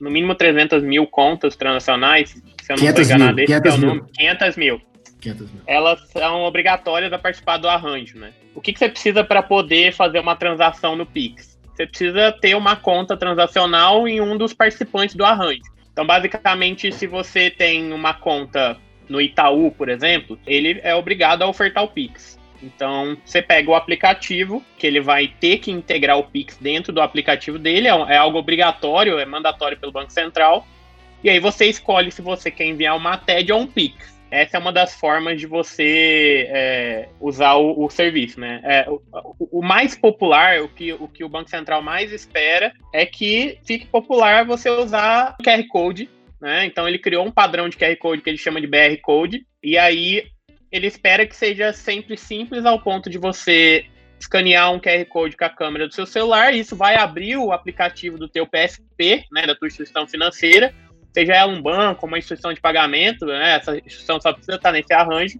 no 0.00 0.10
mínimo 0.10 0.34
300 0.34 0.82
mil 0.82 1.06
contas 1.06 1.54
transacionais, 1.54 2.30
se 2.30 2.72
eu 2.72 2.76
não 2.76 2.84
estou 2.84 3.04
enganado, 3.04 3.36
mil, 3.36 3.44
esse 3.44 3.60
500 3.60 3.82
é 3.82 3.86
o 3.86 4.04
500 4.04 4.56
mil. 4.56 4.80
500 5.20 5.52
mil. 5.52 5.62
Elas 5.66 6.00
são 6.08 6.42
obrigatórias 6.42 7.12
a 7.12 7.18
participar 7.18 7.58
do 7.58 7.68
arranjo, 7.68 8.18
né? 8.18 8.32
O 8.54 8.60
que, 8.60 8.72
que 8.72 8.78
você 8.78 8.88
precisa 8.88 9.22
para 9.22 9.42
poder 9.42 9.92
fazer 9.92 10.18
uma 10.18 10.34
transação 10.34 10.96
no 10.96 11.06
Pix? 11.06 11.58
Você 11.74 11.86
precisa 11.86 12.32
ter 12.32 12.54
uma 12.54 12.76
conta 12.76 13.16
transacional 13.16 14.06
em 14.08 14.20
um 14.20 14.36
dos 14.36 14.52
participantes 14.52 15.14
do 15.14 15.24
arranjo. 15.24 15.62
Então, 15.92 16.06
basicamente, 16.06 16.92
se 16.92 17.06
você 17.06 17.50
tem 17.50 17.92
uma 17.92 18.14
conta 18.14 18.76
no 19.08 19.20
Itaú, 19.20 19.70
por 19.72 19.88
exemplo, 19.88 20.38
ele 20.46 20.80
é 20.82 20.94
obrigado 20.94 21.42
a 21.42 21.48
ofertar 21.48 21.84
o 21.84 21.88
Pix. 21.88 22.38
Então, 22.62 23.16
você 23.24 23.40
pega 23.40 23.70
o 23.70 23.74
aplicativo, 23.74 24.62
que 24.76 24.86
ele 24.86 25.00
vai 25.00 25.28
ter 25.28 25.58
que 25.58 25.70
integrar 25.70 26.18
o 26.18 26.24
Pix 26.24 26.58
dentro 26.58 26.92
do 26.92 27.00
aplicativo 27.00 27.58
dele, 27.58 27.88
é, 27.88 27.90
é 27.90 28.16
algo 28.16 28.38
obrigatório, 28.38 29.18
é 29.18 29.24
mandatório 29.24 29.78
pelo 29.78 29.92
Banco 29.92 30.12
Central. 30.12 30.66
E 31.24 31.30
aí 31.30 31.40
você 31.40 31.66
escolhe 31.66 32.10
se 32.10 32.22
você 32.22 32.50
quer 32.50 32.66
enviar 32.66 32.96
uma 32.96 33.16
TED 33.16 33.52
ou 33.52 33.60
um 33.60 33.66
Pix 33.66 34.19
essa 34.30 34.56
é 34.56 34.60
uma 34.60 34.72
das 34.72 34.94
formas 34.94 35.40
de 35.40 35.46
você 35.46 36.46
é, 36.50 37.08
usar 37.20 37.54
o, 37.54 37.84
o, 37.84 37.90
serviço, 37.90 38.38
né? 38.38 38.60
É, 38.64 38.86
o, 38.88 39.00
o, 39.58 39.62
mais 39.62 39.96
popular, 39.96 40.62
o 40.62 40.68
que, 40.68 40.92
o 40.92 41.08
que 41.08 41.24
o 41.24 41.28
Banco 41.28 41.50
Central 41.50 41.82
mais 41.82 42.12
espera 42.12 42.72
é 42.92 43.04
que 43.04 43.58
fique 43.64 43.86
popular 43.86 44.44
você 44.44 44.70
usar 44.70 45.36
o 45.40 45.42
QR 45.42 45.66
Code, 45.68 46.08
né? 46.40 46.64
Então 46.64 46.88
ele 46.88 46.98
criou 46.98 47.26
um 47.26 47.32
padrão 47.32 47.68
de 47.68 47.76
QR 47.76 47.96
Code 47.96 48.22
que 48.22 48.30
ele 48.30 48.38
chama 48.38 48.60
de 48.60 48.66
BR 48.66 48.96
Code, 49.02 49.44
e 49.62 49.76
aí 49.76 50.24
ele 50.70 50.86
espera 50.86 51.26
que 51.26 51.34
seja 51.34 51.72
sempre 51.72 52.16
simples 52.16 52.64
ao 52.64 52.80
ponto 52.80 53.10
de 53.10 53.18
você 53.18 53.84
escanear 54.20 54.72
um 54.72 54.78
QR 54.78 55.04
Code 55.06 55.36
com 55.36 55.44
a 55.44 55.50
câmera 55.50 55.88
do 55.88 55.94
seu 55.94 56.06
celular, 56.06 56.54
isso 56.54 56.76
vai 56.76 56.94
abrir 56.94 57.36
o 57.36 57.52
aplicativo 57.52 58.18
do 58.18 58.28
teu 58.28 58.46
PSP, 58.46 59.24
né, 59.32 59.46
da 59.46 59.54
tua 59.54 59.66
instituição 59.66 60.06
financeira, 60.06 60.74
seja 61.12 61.34
ela 61.34 61.52
um 61.52 61.60
banco, 61.60 62.06
uma 62.06 62.18
instituição 62.18 62.52
de 62.52 62.60
pagamento, 62.60 63.26
né? 63.26 63.56
Essa 63.56 63.76
instituição 63.76 64.20
só 64.20 64.32
precisa 64.32 64.56
estar 64.56 64.72
nesse 64.72 64.92
arranjo. 64.92 65.38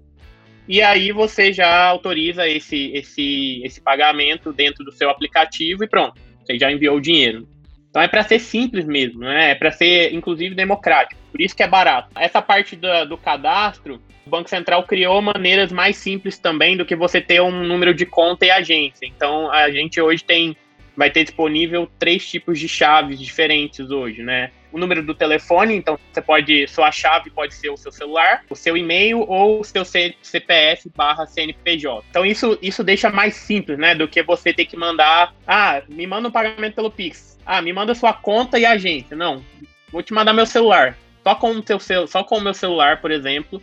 E 0.69 0.83
aí 0.83 1.11
você 1.11 1.53
já 1.53 1.87
autoriza 1.87 2.49
esse, 2.49 2.93
esse, 2.93 3.61
esse 3.65 3.81
pagamento 3.81 4.53
dentro 4.53 4.85
do 4.85 4.93
seu 4.93 5.11
aplicativo 5.11 5.83
e 5.83 5.89
pronto, 5.89 6.21
você 6.45 6.59
já 6.59 6.71
enviou 6.71 6.97
o 6.97 7.00
dinheiro. 7.00 7.49
Então 7.89 8.00
é 8.00 8.07
para 8.07 8.23
ser 8.23 8.39
simples 8.39 8.85
mesmo, 8.85 9.21
né? 9.21 9.50
É 9.50 9.55
para 9.55 9.73
ser 9.73 10.15
inclusive 10.15 10.55
democrático. 10.55 11.21
Por 11.33 11.41
isso 11.41 11.57
que 11.57 11.62
é 11.62 11.69
barato. 11.69 12.11
Essa 12.17 12.41
parte 12.41 12.77
do, 12.77 13.05
do 13.07 13.19
cadastro, 13.19 14.00
o 14.25 14.31
Banco 14.31 14.49
Central 14.49 14.85
criou 14.85 15.21
maneiras 15.21 15.73
mais 15.73 15.97
simples 15.97 16.39
também 16.39 16.77
do 16.77 16.87
que 16.87 16.95
você 16.95 17.21
ter 17.21 17.41
um 17.41 17.65
número 17.65 17.93
de 17.93 18.07
conta 18.07 18.47
e 18.47 18.50
agência. 18.50 19.07
Então 19.07 19.50
a 19.50 19.71
gente 19.71 20.00
hoje 20.00 20.23
tem 20.23 20.57
vai 20.97 21.11
ter 21.11 21.25
disponível 21.25 21.91
três 21.99 22.29
tipos 22.29 22.59
de 22.59 22.69
chaves 22.69 23.19
diferentes 23.19 23.91
hoje, 23.91 24.23
né? 24.23 24.50
O 24.73 24.79
número 24.79 25.03
do 25.03 25.15
telefone, 25.15 25.75
então 25.75 25.99
você 26.12 26.23
pode, 26.23 26.69
sua 26.69 26.93
chave 26.93 27.31
pode 27.31 27.55
ser 27.55 27.71
o 27.71 27.77
seu 27.77 27.91
celular, 27.91 28.45
o 28.49 28.55
seu 28.55 28.77
e-mail 28.77 29.21
ou 29.21 29.61
o 29.61 29.65
seu 29.65 29.85
CPF 29.85 30.91
barra 30.95 31.27
CNPJ. 31.27 32.05
Então 32.11 32.25
isso, 32.25 32.59
isso 32.62 32.85
deixa 32.85 33.11
mais 33.11 33.35
simples, 33.35 33.79
né? 33.79 33.95
Do 33.95 34.07
que 34.07 34.23
você 34.23 34.53
ter 34.53 34.67
que 34.67 34.77
mandar, 34.77 35.35
ah, 35.47 35.83
me 35.89 36.07
manda 36.07 36.29
um 36.29 36.33
pagamento 36.33 36.75
pelo 36.75 36.91
Pix. 36.91 37.39
Ah, 37.45 37.61
me 37.61 37.73
manda 37.73 37.95
sua 37.95 38.12
conta 38.12 38.59
e 38.59 38.65
agência. 38.65 39.17
Não, 39.17 39.45
vou 39.91 40.03
te 40.03 40.15
mandar 40.15 40.33
meu 40.33 40.47
celular. 40.47 40.97
Só 41.23 41.35
com 41.35 41.53
o, 41.53 41.62
teu, 41.62 41.79
só 42.07 42.25
com 42.25 42.39
o 42.39 42.41
meu 42.41 42.55
celular, 42.55 43.00
por 43.00 43.11
exemplo, 43.11 43.61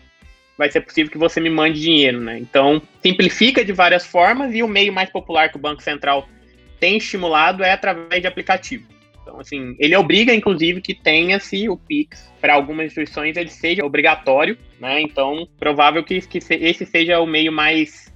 vai 0.57 0.69
ser 0.71 0.81
possível 0.81 1.11
que 1.11 1.17
você 1.17 1.39
me 1.39 1.49
mande 1.49 1.79
dinheiro, 1.79 2.19
né? 2.19 2.37
Então, 2.39 2.81
simplifica 3.01 3.63
de 3.63 3.71
várias 3.71 4.05
formas 4.05 4.53
e 4.53 4.63
o 4.63 4.67
meio 4.67 4.91
mais 4.91 5.09
popular 5.09 5.49
que 5.49 5.57
o 5.57 5.61
Banco 5.61 5.81
Central 5.81 6.27
tem 6.79 6.97
estimulado 6.97 7.63
é 7.63 7.71
através 7.71 8.21
de 8.21 8.27
aplicativo. 8.27 8.87
Então, 9.27 9.41
assim, 9.41 9.75
ele 9.77 9.93
obriga, 9.95 10.33
inclusive, 10.33 10.79
que 10.79 10.93
tenha-se 10.93 11.67
o 11.67 11.75
Pix. 11.75 12.31
Para 12.39 12.53
algumas 12.53 12.85
instituições, 12.87 13.35
ele 13.35 13.49
seja 13.49 13.85
obrigatório, 13.85 14.57
né? 14.79 15.01
Então, 15.01 15.45
provável 15.59 16.01
que, 16.01 16.21
que 16.21 16.39
esse 16.49 16.85
seja 16.85 17.19
o 17.19 17.25
meio 17.25 17.51
mais, 17.51 18.11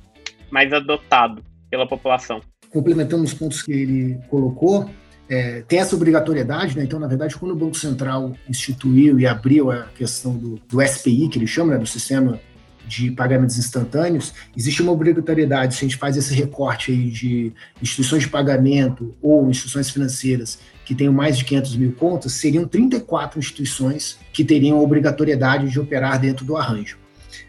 mais 0.50 0.72
adotado 0.72 1.44
pela 1.70 1.86
população. 1.86 2.40
Complementando 2.70 3.24
os 3.24 3.34
pontos 3.34 3.62
que 3.62 3.74
ele 3.74 4.18
colocou, 4.30 4.90
é, 5.28 5.64
tem 5.68 5.80
essa 5.80 5.96
obrigatoriedade, 5.96 6.78
né? 6.78 6.84
Então, 6.86 6.98
na 6.98 7.08
verdade, 7.08 7.36
quando 7.36 7.52
o 7.52 7.56
Banco 7.56 7.76
Central 7.76 8.34
instituiu 8.48 9.20
e 9.20 9.28
abriu 9.28 9.70
a 9.70 9.88
questão 9.94 10.34
do, 10.34 10.62
do 10.70 10.82
SPI, 10.82 11.28
que 11.28 11.38
ele 11.38 11.48
chama, 11.48 11.74
né, 11.74 11.78
do 11.78 11.88
Sistema 11.88 12.40
de 12.88 13.12
Pagamentos 13.12 13.58
Instantâneos, 13.58 14.34
existe 14.56 14.82
uma 14.82 14.92
obrigatoriedade, 14.92 15.76
se 15.76 15.86
a 15.86 15.88
gente 15.88 15.98
faz 15.98 16.18
esse 16.18 16.34
recorte 16.34 16.92
aí 16.92 17.10
de 17.10 17.54
instituições 17.82 18.24
de 18.24 18.30
pagamento 18.30 19.16
ou 19.22 19.50
instituições 19.50 19.90
financeiras 19.90 20.60
que 20.86 20.96
tenham 20.96 21.14
mais 21.14 21.38
de 21.38 21.46
500 21.46 21.76
mil 21.78 21.92
contas, 21.94 22.34
seriam 22.34 22.68
34 22.68 23.40
instituições 23.40 24.18
que 24.34 24.44
teriam 24.44 24.78
a 24.78 24.82
obrigatoriedade 24.82 25.70
de 25.70 25.80
operar 25.80 26.20
dentro 26.20 26.46
do 26.46 26.58
arranjo. 26.58 26.98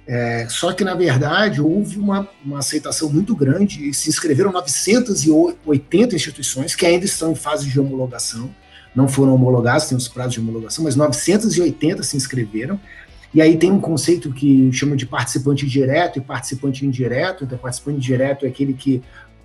É, 0.06 0.46
só 0.48 0.72
que, 0.72 0.84
na 0.84 0.94
verdade, 0.94 1.60
houve 1.60 1.98
uma, 1.98 2.28
uma 2.44 2.58
aceitação 2.58 3.08
muito 3.08 3.34
grande 3.34 3.88
e 3.88 3.94
se 3.94 4.08
inscreveram 4.08 4.52
980 4.52 6.16
instituições 6.16 6.74
que 6.74 6.84
ainda 6.84 7.04
estão 7.04 7.32
em 7.32 7.36
fase 7.36 7.68
de 7.68 7.78
homologação, 7.78 8.52
não 8.94 9.08
foram 9.08 9.34
homologadas, 9.34 9.88
tem 9.88 9.96
os 9.96 10.08
prazos 10.08 10.34
de 10.34 10.40
homologação, 10.40 10.84
mas 10.84 10.96
980 10.96 12.02
se 12.02 12.16
inscreveram. 12.16 12.78
E 13.34 13.40
aí 13.40 13.56
tem 13.56 13.72
um 13.72 13.80
conceito 13.80 14.30
que 14.30 14.70
chama 14.72 14.94
de 14.94 15.06
participante 15.06 15.66
direto 15.66 16.18
e 16.18 16.22
participante 16.22 16.84
indireto. 16.84 17.44
Então, 17.44 17.56
participante 17.56 17.98
direto 17.98 18.44
é 18.44 18.48
aquele 18.48 18.74
que 18.74 19.02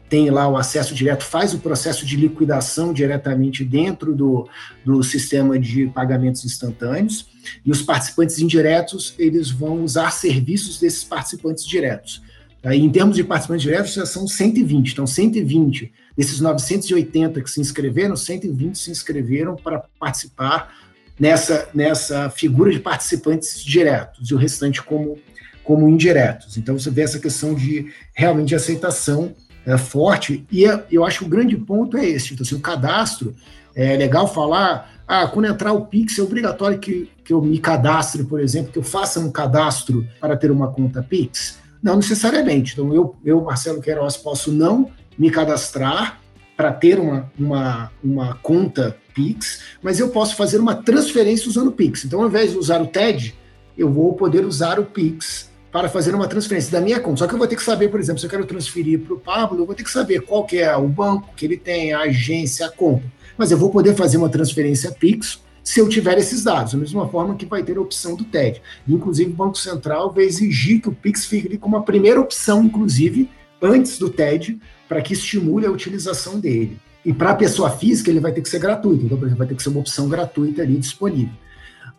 tem 0.10 0.30
lá 0.30 0.48
o 0.48 0.56
acesso 0.56 0.96
direto, 0.96 1.24
faz 1.24 1.54
o 1.54 1.60
processo 1.60 2.06
de 2.06 2.16
liquidação 2.16 2.94
diretamente 2.94 3.64
dentro 3.64 4.16
do, 4.16 4.48
do 4.84 5.04
sistema 5.04 5.60
de 5.60 5.88
pagamentos 5.88 6.46
instantâneos, 6.46 7.28
e 7.66 7.72
os 7.72 7.82
participantes 7.82 8.40
indiretos, 8.40 9.14
eles 9.20 9.50
vão 9.50 9.84
usar 9.84 10.12
serviços 10.12 10.80
desses 10.80 11.04
participantes 11.04 11.66
diretos. 11.66 12.22
Aí, 12.64 12.80
em 12.80 12.90
termos 12.90 13.16
de 13.16 13.24
participantes 13.24 13.64
diretos, 13.64 13.94
já 13.94 14.06
são 14.06 14.28
120, 14.28 14.92
então 14.92 15.06
120 15.06 15.92
desses 16.16 16.40
980 16.40 17.42
que 17.42 17.50
se 17.50 17.62
inscreveram, 17.62 18.16
120 18.16 18.78
se 18.78 18.90
inscreveram 18.90 19.56
para 19.56 19.84
participar 20.00 20.74
nessa, 21.20 21.70
nessa 21.74 22.30
figura 22.30 22.72
de 22.72 22.80
participantes 22.80 23.64
diretos, 23.64 24.30
e 24.30 24.34
o 24.34 24.38
restante 24.38 24.82
como, 24.82 25.18
como 25.64 25.88
indiretos. 25.88 26.58
Então, 26.58 26.78
você 26.80 26.90
vê 26.90 27.02
essa 27.02 27.20
questão 27.20 27.54
de 27.54 27.92
realmente 28.14 28.50
de 28.50 28.56
aceitação 28.56 29.36
é, 29.67 29.77
forte. 29.77 30.47
E 30.50 30.65
é, 30.65 30.86
eu 30.89 31.03
acho 31.03 31.19
que 31.19 31.25
o 31.25 31.29
grande 31.29 31.57
ponto 31.57 31.97
é 31.97 32.05
esse. 32.05 32.33
Então, 32.33 32.45
assim, 32.45 32.55
o 32.55 32.62
cadastro, 32.62 33.36
é 33.75 33.95
legal 33.97 34.33
falar, 34.33 34.89
ah, 35.05 35.27
quando 35.27 35.45
entrar 35.45 35.74
o 35.74 35.86
Pix, 35.86 36.17
é 36.17 36.24
obrigatório 36.24 36.79
que, 36.79 37.12
que 37.24 37.33
eu 37.33 37.41
me 37.41 37.59
cadastre, 37.59 38.24
por 38.24 38.39
exemplo, 38.39 38.71
que 38.71 38.79
eu 38.79 38.83
faça 38.83 39.19
um 39.19 39.29
cadastro 39.29 40.07
para 40.19 40.38
ter 40.38 40.50
uma 40.50 40.69
conta 40.71 41.03
Pix? 41.03 41.59
Não 41.83 41.97
necessariamente. 41.97 42.74
Então, 42.74 42.93
eu, 42.93 43.15
eu 43.24 43.41
Marcelo 43.41 43.81
Queiroz, 43.81 44.17
posso 44.17 44.51
não 44.51 44.89
me 45.17 45.29
cadastrar 45.29 46.19
para 46.55 46.71
ter 46.71 46.97
uma, 46.97 47.31
uma, 47.38 47.91
uma 48.03 48.36
conta 48.36 48.97
Pix, 49.13 49.62
mas 49.83 50.00
eu 50.00 50.09
posso 50.09 50.36
fazer 50.36 50.59
uma 50.59 50.75
transferência 50.75 51.50
usando 51.50 51.67
o 51.67 51.74
Pix. 51.74 52.05
Então, 52.05 52.21
ao 52.21 52.27
invés 52.27 52.51
de 52.51 52.57
usar 52.57 52.81
o 52.81 52.88
TED, 52.88 53.36
eu 53.77 53.91
vou 53.91 54.13
poder 54.13 54.45
usar 54.45 54.79
o 54.79 54.86
Pix 54.86 55.51
para 55.77 55.89
fazer 55.89 56.15
uma 56.15 56.27
transferência 56.27 56.72
da 56.72 56.81
minha 56.81 57.00
conta. 57.00 57.19
Só 57.19 57.27
que 57.27 57.36
eu 57.36 57.38
vou 57.38 57.48
ter 57.48 57.55
que 57.55 57.62
saber, 57.62 57.89
por 57.89 58.00
exemplo, 58.00 58.19
se 58.19 58.25
eu 58.25 58.29
quero 58.31 58.48
transferir 58.48 59.00
para 59.00 59.13
o 59.13 59.19
Pablo, 59.19 59.60
eu 59.60 59.65
vou 59.65 59.75
ter 59.75 59.84
que 59.84 59.91
saber 59.91 60.22
qual 60.22 60.43
que 60.43 60.57
é 60.57 60.75
o 60.75 60.88
banco 60.88 61.29
que 61.36 61.46
ele 61.46 61.55
tem, 61.55 61.93
a 61.93 62.00
agência, 62.00 62.65
a 62.65 62.72
conta. 62.72 63.03
Mas 63.38 63.51
eu 63.51 63.60
vou 63.60 63.69
poder 63.69 63.93
fazer 63.93 64.17
uma 64.17 64.27
transferência 64.27 64.91
Pix 64.91 65.39
se 65.63 65.79
eu 65.79 65.88
tiver 65.88 66.17
esses 66.17 66.43
dados, 66.43 66.74
da 66.74 66.79
mesma 66.79 67.07
forma 67.07 67.36
que 67.36 67.46
vai 67.46 67.62
ter 67.62 67.77
a 67.77 67.81
opção 67.81 68.15
do 68.15 68.24
TED. 68.24 68.60
Inclusive, 68.88 69.29
o 69.29 69.36
Banco 69.36 69.55
Central 69.55 70.12
vai 70.12 70.24
exigir 70.24 70.81
que 70.81 70.89
o 70.89 70.93
Pix 70.93 71.27
fique 71.27 71.60
como 71.60 71.77
a 71.77 71.84
primeira 71.84 72.19
opção, 72.19 72.63
inclusive, 72.63 73.29
antes 73.62 74.00
do 74.00 74.10
TED, 74.10 74.60
para 74.89 75.00
que 75.00 75.13
estimule 75.13 75.67
a 75.67 75.72
utilização 75.72 76.39
dele. 76.39 76.79
E 77.05 77.13
para 77.13 77.29
a 77.29 77.36
pessoa 77.36 77.69
física, 77.69 78.10
ele 78.10 78.19
vai 78.19 78.31
ter 78.31 78.41
que 78.41 78.50
ser 78.50 78.60
gratuito. 78.60 79.05
Então, 79.05 79.15
por 79.15 79.25
exemplo, 79.25 79.38
vai 79.38 79.48
ter 79.48 79.55
que 79.55 79.62
ser 79.62 79.69
uma 79.69 79.81
opção 79.81 80.10
gratuita 80.10 80.63
ali 80.63 80.77
disponível. 80.79 81.36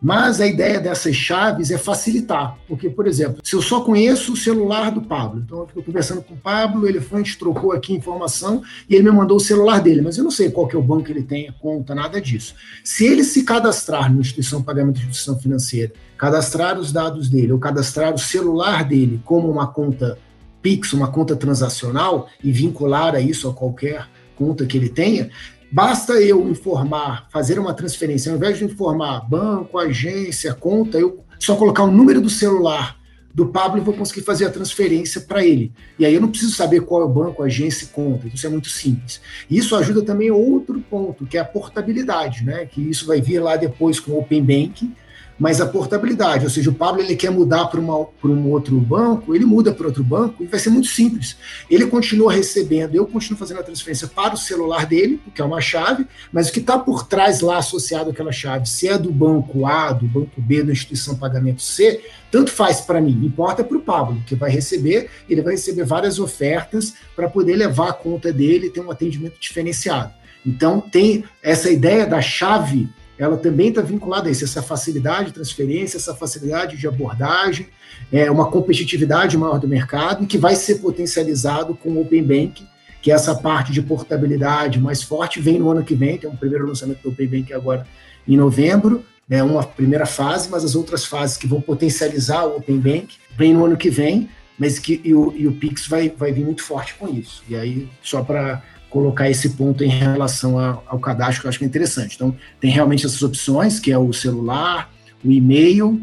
Mas 0.01 0.39
a 0.39 0.47
ideia 0.47 0.79
dessas 0.79 1.13
chaves 1.13 1.71
é 1.71 1.77
facilitar, 1.77 2.57
porque, 2.67 2.89
por 2.89 3.05
exemplo, 3.05 3.41
se 3.43 3.53
eu 3.53 3.61
só 3.61 3.81
conheço 3.81 4.31
o 4.31 4.37
celular 4.37 4.91
do 4.91 5.01
Pablo, 5.01 5.43
então 5.45 5.59
eu 5.59 5.65
estou 5.65 5.83
conversando 5.83 6.21
com 6.21 6.35
o 6.35 6.37
Pablo, 6.37 6.87
ele 6.87 7.01
foi, 7.01 7.19
a 7.19 7.23
gente 7.23 7.37
trocou 7.37 7.73
aqui 7.73 7.93
informação 7.93 8.63
e 8.89 8.95
ele 8.95 9.03
me 9.03 9.11
mandou 9.11 9.35
o 9.35 9.41
celular 9.41 9.81
dele, 9.81 10.01
mas 10.01 10.17
eu 10.17 10.23
não 10.23 10.31
sei 10.31 10.49
qual 10.49 10.67
que 10.67 10.75
é 10.75 10.79
o 10.79 10.81
banco 10.81 11.03
que 11.03 11.11
ele 11.11 11.23
tem, 11.23 11.49
a 11.49 11.53
conta, 11.53 11.93
nada 11.93 12.21
disso. 12.21 12.55
Se 12.81 13.05
ele 13.05 13.25
se 13.25 13.43
cadastrar 13.43 14.13
na 14.13 14.21
instituição 14.21 14.59
de 14.59 14.65
pagamento 14.65 14.95
de 14.95 15.01
instituição 15.01 15.37
financeira, 15.37 15.91
cadastrar 16.17 16.79
os 16.79 16.93
dados 16.93 17.27
dele 17.27 17.51
ou 17.51 17.59
cadastrar 17.59 18.13
o 18.13 18.17
celular 18.17 18.85
dele 18.85 19.21
como 19.25 19.51
uma 19.51 19.67
conta 19.67 20.17
Pix, 20.61 20.93
uma 20.93 21.07
conta 21.07 21.35
transacional 21.35 22.29
e 22.43 22.51
vincular 22.51 23.15
a 23.15 23.21
isso 23.21 23.49
a 23.49 23.53
qualquer 23.53 24.07
conta 24.35 24.65
que 24.65 24.77
ele 24.77 24.89
tenha, 24.89 25.29
Basta 25.71 26.13
eu 26.13 26.49
informar, 26.49 27.27
fazer 27.29 27.59
uma 27.59 27.73
transferência, 27.73 28.31
ao 28.31 28.37
invés 28.37 28.57
de 28.57 28.65
informar 28.65 29.27
banco, 29.29 29.77
agência, 29.77 30.53
conta, 30.53 30.97
eu 30.97 31.23
só 31.39 31.55
colocar 31.55 31.83
o 31.83 31.91
número 31.91 32.19
do 32.19 32.29
celular 32.29 32.97
do 33.33 33.47
Pablo 33.47 33.79
e 33.79 33.83
vou 33.83 33.93
conseguir 33.93 34.21
fazer 34.21 34.45
a 34.45 34.49
transferência 34.49 35.21
para 35.21 35.45
ele. 35.45 35.71
E 35.97 36.05
aí 36.05 36.13
eu 36.13 36.19
não 36.19 36.29
preciso 36.29 36.55
saber 36.55 36.81
qual 36.81 37.03
é 37.03 37.05
o 37.05 37.09
banco, 37.09 37.43
agência 37.43 37.85
e 37.85 37.87
conta. 37.89 38.27
Isso 38.27 38.47
é 38.47 38.49
muito 38.49 38.67
simples. 38.67 39.21
Isso 39.49 39.75
ajuda 39.75 40.01
também 40.01 40.31
outro 40.31 40.79
ponto, 40.89 41.25
que 41.25 41.37
é 41.37 41.41
a 41.41 41.45
portabilidade, 41.45 42.43
né? 42.43 42.65
Que 42.65 42.81
isso 42.81 43.05
vai 43.05 43.21
vir 43.21 43.39
lá 43.39 43.55
depois 43.55 43.99
com 43.99 44.13
o 44.13 44.19
Open 44.19 44.41
Banking 44.41 44.93
mas 45.39 45.61
a 45.61 45.65
portabilidade, 45.65 46.43
ou 46.43 46.49
seja, 46.49 46.69
o 46.69 46.73
Pablo 46.73 47.01
ele 47.01 47.15
quer 47.15 47.31
mudar 47.31 47.65
para 47.67 47.79
um 47.79 48.51
outro 48.51 48.75
banco, 48.79 49.33
ele 49.33 49.45
muda 49.45 49.71
para 49.71 49.87
outro 49.87 50.03
banco 50.03 50.43
e 50.43 50.47
vai 50.47 50.59
ser 50.59 50.69
muito 50.69 50.87
simples. 50.87 51.37
Ele 51.69 51.85
continua 51.87 52.33
recebendo, 52.33 52.95
eu 52.95 53.05
continuo 53.05 53.39
fazendo 53.39 53.61
a 53.61 53.63
transferência 53.63 54.07
para 54.07 54.33
o 54.33 54.37
celular 54.37 54.85
dele, 54.85 55.21
que 55.33 55.41
é 55.41 55.45
uma 55.45 55.61
chave, 55.61 56.05
mas 56.31 56.49
o 56.49 56.51
que 56.51 56.59
está 56.59 56.77
por 56.77 57.07
trás 57.07 57.39
lá 57.39 57.57
associado 57.57 58.09
àquela 58.09 58.31
chave, 58.31 58.67
se 58.67 58.87
é 58.87 58.97
do 58.97 59.11
banco 59.11 59.65
A, 59.65 59.93
do 59.93 60.05
banco 60.05 60.41
B, 60.41 60.61
da 60.61 60.73
instituição 60.73 61.15
pagamento 61.15 61.61
C, 61.61 62.03
tanto 62.29 62.51
faz 62.51 62.81
para 62.81 62.99
mim, 62.99 63.25
importa 63.25 63.63
para 63.63 63.77
o 63.77 63.81
Pablo, 63.81 64.21
que 64.27 64.35
vai 64.35 64.51
receber, 64.51 65.09
ele 65.29 65.41
vai 65.41 65.53
receber 65.53 65.85
várias 65.85 66.19
ofertas 66.19 66.93
para 67.15 67.29
poder 67.29 67.55
levar 67.55 67.89
a 67.89 67.93
conta 67.93 68.33
dele 68.33 68.67
e 68.67 68.69
ter 68.69 68.81
um 68.81 68.91
atendimento 68.91 69.39
diferenciado. 69.39 70.13
Então, 70.45 70.79
tem 70.79 71.23
essa 71.43 71.69
ideia 71.69 72.05
da 72.05 72.21
chave 72.21 72.89
ela 73.19 73.37
também 73.37 73.67
está 73.67 73.81
vinculada 73.81 74.29
a 74.29 74.31
isso, 74.31 74.45
essa 74.45 74.63
facilidade 74.63 75.27
de 75.27 75.33
transferência, 75.33 75.97
essa 75.97 76.15
facilidade 76.15 76.77
de 76.77 76.87
abordagem, 76.87 77.67
é, 78.11 78.31
uma 78.31 78.49
competitividade 78.49 79.37
maior 79.37 79.59
do 79.59 79.67
mercado, 79.67 80.25
que 80.25 80.37
vai 80.37 80.55
ser 80.55 80.75
potencializado 80.75 81.75
com 81.75 81.89
o 81.89 82.01
Open 82.01 82.23
Bank, 82.23 82.65
que 83.01 83.11
é 83.11 83.13
essa 83.13 83.35
parte 83.35 83.73
de 83.73 83.81
portabilidade 83.81 84.79
mais 84.79 85.03
forte, 85.03 85.41
vem 85.41 85.59
no 85.59 85.69
ano 85.69 85.83
que 85.83 85.93
vem, 85.93 86.17
tem 86.17 86.29
um 86.29 86.35
primeiro 86.35 86.65
lançamento 86.65 87.01
do 87.01 87.09
Open 87.09 87.27
Bank 87.27 87.53
agora 87.53 87.85
em 88.25 88.37
novembro, 88.37 89.03
né, 89.27 89.43
uma 89.43 89.63
primeira 89.63 90.05
fase, 90.05 90.49
mas 90.49 90.63
as 90.63 90.73
outras 90.73 91.05
fases 91.05 91.35
que 91.35 91.45
vão 91.45 91.59
potencializar 91.59 92.45
o 92.45 92.57
Open 92.57 92.77
Bank 92.77 93.17
vem 93.37 93.53
no 93.53 93.65
ano 93.65 93.75
que 93.75 93.89
vem, 93.89 94.29
mas 94.57 94.79
que 94.79 94.99
e 95.03 95.13
o, 95.13 95.33
e 95.37 95.45
o 95.45 95.51
Pix 95.53 95.87
vai, 95.87 96.09
vai 96.09 96.31
vir 96.31 96.43
muito 96.43 96.63
forte 96.63 96.95
com 96.95 97.07
isso. 97.07 97.43
E 97.47 97.55
aí, 97.55 97.87
só 98.01 98.23
para 98.23 98.61
colocar 98.89 99.29
esse 99.29 99.51
ponto 99.51 99.83
em 99.83 99.89
relação 99.89 100.57
ao 100.87 100.99
cadastro, 100.99 101.41
que 101.41 101.47
eu 101.47 101.49
acho 101.49 101.59
que 101.59 101.65
é 101.65 101.67
interessante. 101.67 102.15
Então, 102.15 102.35
tem 102.59 102.71
realmente 102.71 103.05
essas 103.05 103.21
opções, 103.21 103.79
que 103.79 103.91
é 103.91 103.97
o 103.97 104.11
celular, 104.11 104.91
o 105.23 105.31
e-mail, 105.31 106.01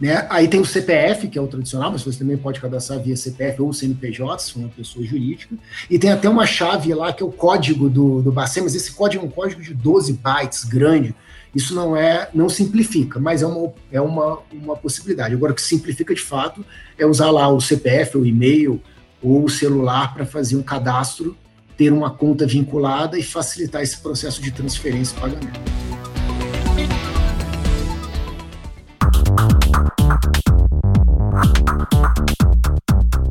né? 0.00 0.26
Aí 0.30 0.46
tem 0.46 0.60
o 0.60 0.64
CPF, 0.64 1.26
que 1.26 1.38
é 1.38 1.42
o 1.42 1.48
tradicional, 1.48 1.90
mas 1.90 2.02
você 2.02 2.20
também 2.20 2.36
pode 2.36 2.60
cadastrar 2.60 3.00
via 3.00 3.16
CPF 3.16 3.60
ou 3.60 3.72
CNPJ, 3.72 4.38
se 4.38 4.52
for 4.52 4.60
uma 4.60 4.68
pessoa 4.68 5.04
jurídica. 5.04 5.56
E 5.90 5.98
tem 5.98 6.10
até 6.10 6.28
uma 6.28 6.46
chave 6.46 6.94
lá, 6.94 7.12
que 7.12 7.22
é 7.22 7.26
o 7.26 7.32
código 7.32 7.90
do, 7.90 8.22
do 8.22 8.30
Bacen, 8.30 8.62
mas 8.62 8.74
esse 8.74 8.92
código 8.92 9.24
é 9.24 9.26
um 9.26 9.30
código 9.30 9.60
de 9.60 9.74
12 9.74 10.12
bytes, 10.12 10.64
grande. 10.64 11.14
Isso 11.54 11.74
não 11.74 11.96
é, 11.96 12.28
não 12.32 12.48
simplifica, 12.48 13.18
mas 13.18 13.42
é 13.42 13.46
uma, 13.46 13.72
é 13.90 14.00
uma, 14.00 14.38
uma 14.52 14.76
possibilidade. 14.76 15.34
Agora, 15.34 15.52
o 15.52 15.54
que 15.54 15.62
simplifica 15.62 16.14
de 16.14 16.20
fato 16.20 16.64
é 16.96 17.04
usar 17.04 17.30
lá 17.30 17.48
o 17.48 17.60
CPF, 17.60 18.18
o 18.18 18.26
e-mail 18.26 18.80
ou 19.20 19.44
o 19.44 19.48
celular 19.48 20.14
para 20.14 20.24
fazer 20.24 20.56
um 20.56 20.62
cadastro 20.62 21.36
ter 21.78 21.92
uma 21.92 22.10
conta 22.10 22.44
vinculada 22.44 23.16
e 23.16 23.22
facilitar 23.22 23.80
esse 23.80 23.98
processo 23.98 24.42
de 24.42 24.50
transferência 24.50 25.16
e 25.16 25.20
pagamento. 25.20 25.60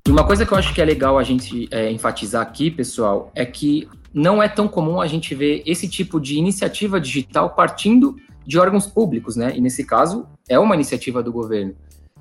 Uma 0.08 0.26
coisa 0.26 0.46
que 0.46 0.54
eu 0.54 0.58
acho 0.58 0.74
que 0.74 0.82
é 0.82 0.86
legal 0.86 1.20
a 1.20 1.24
gente 1.24 1.68
é, 1.70 1.92
enfatizar 1.92 2.42
aqui, 2.42 2.72
pessoal, 2.72 3.30
é 3.36 3.46
que 3.46 3.88
não 4.14 4.42
é 4.42 4.48
tão 4.48 4.70
comum 4.70 5.02
a 5.02 5.08
gente 5.08 5.36
ver 5.36 5.62
esse 5.66 5.90
tipo 5.90 6.18
de 6.18 6.38
iniciativa 6.38 7.02
digital 7.02 7.50
partindo 7.50 8.16
de 8.46 8.58
órgãos 8.58 8.88
públicos, 8.88 9.36
né? 9.36 9.54
E 9.58 9.60
nesse 9.60 9.84
caso, 9.84 10.26
é 10.48 10.58
uma 10.58 10.74
iniciativa 10.74 11.22
do 11.22 11.34
governo. 11.34 11.76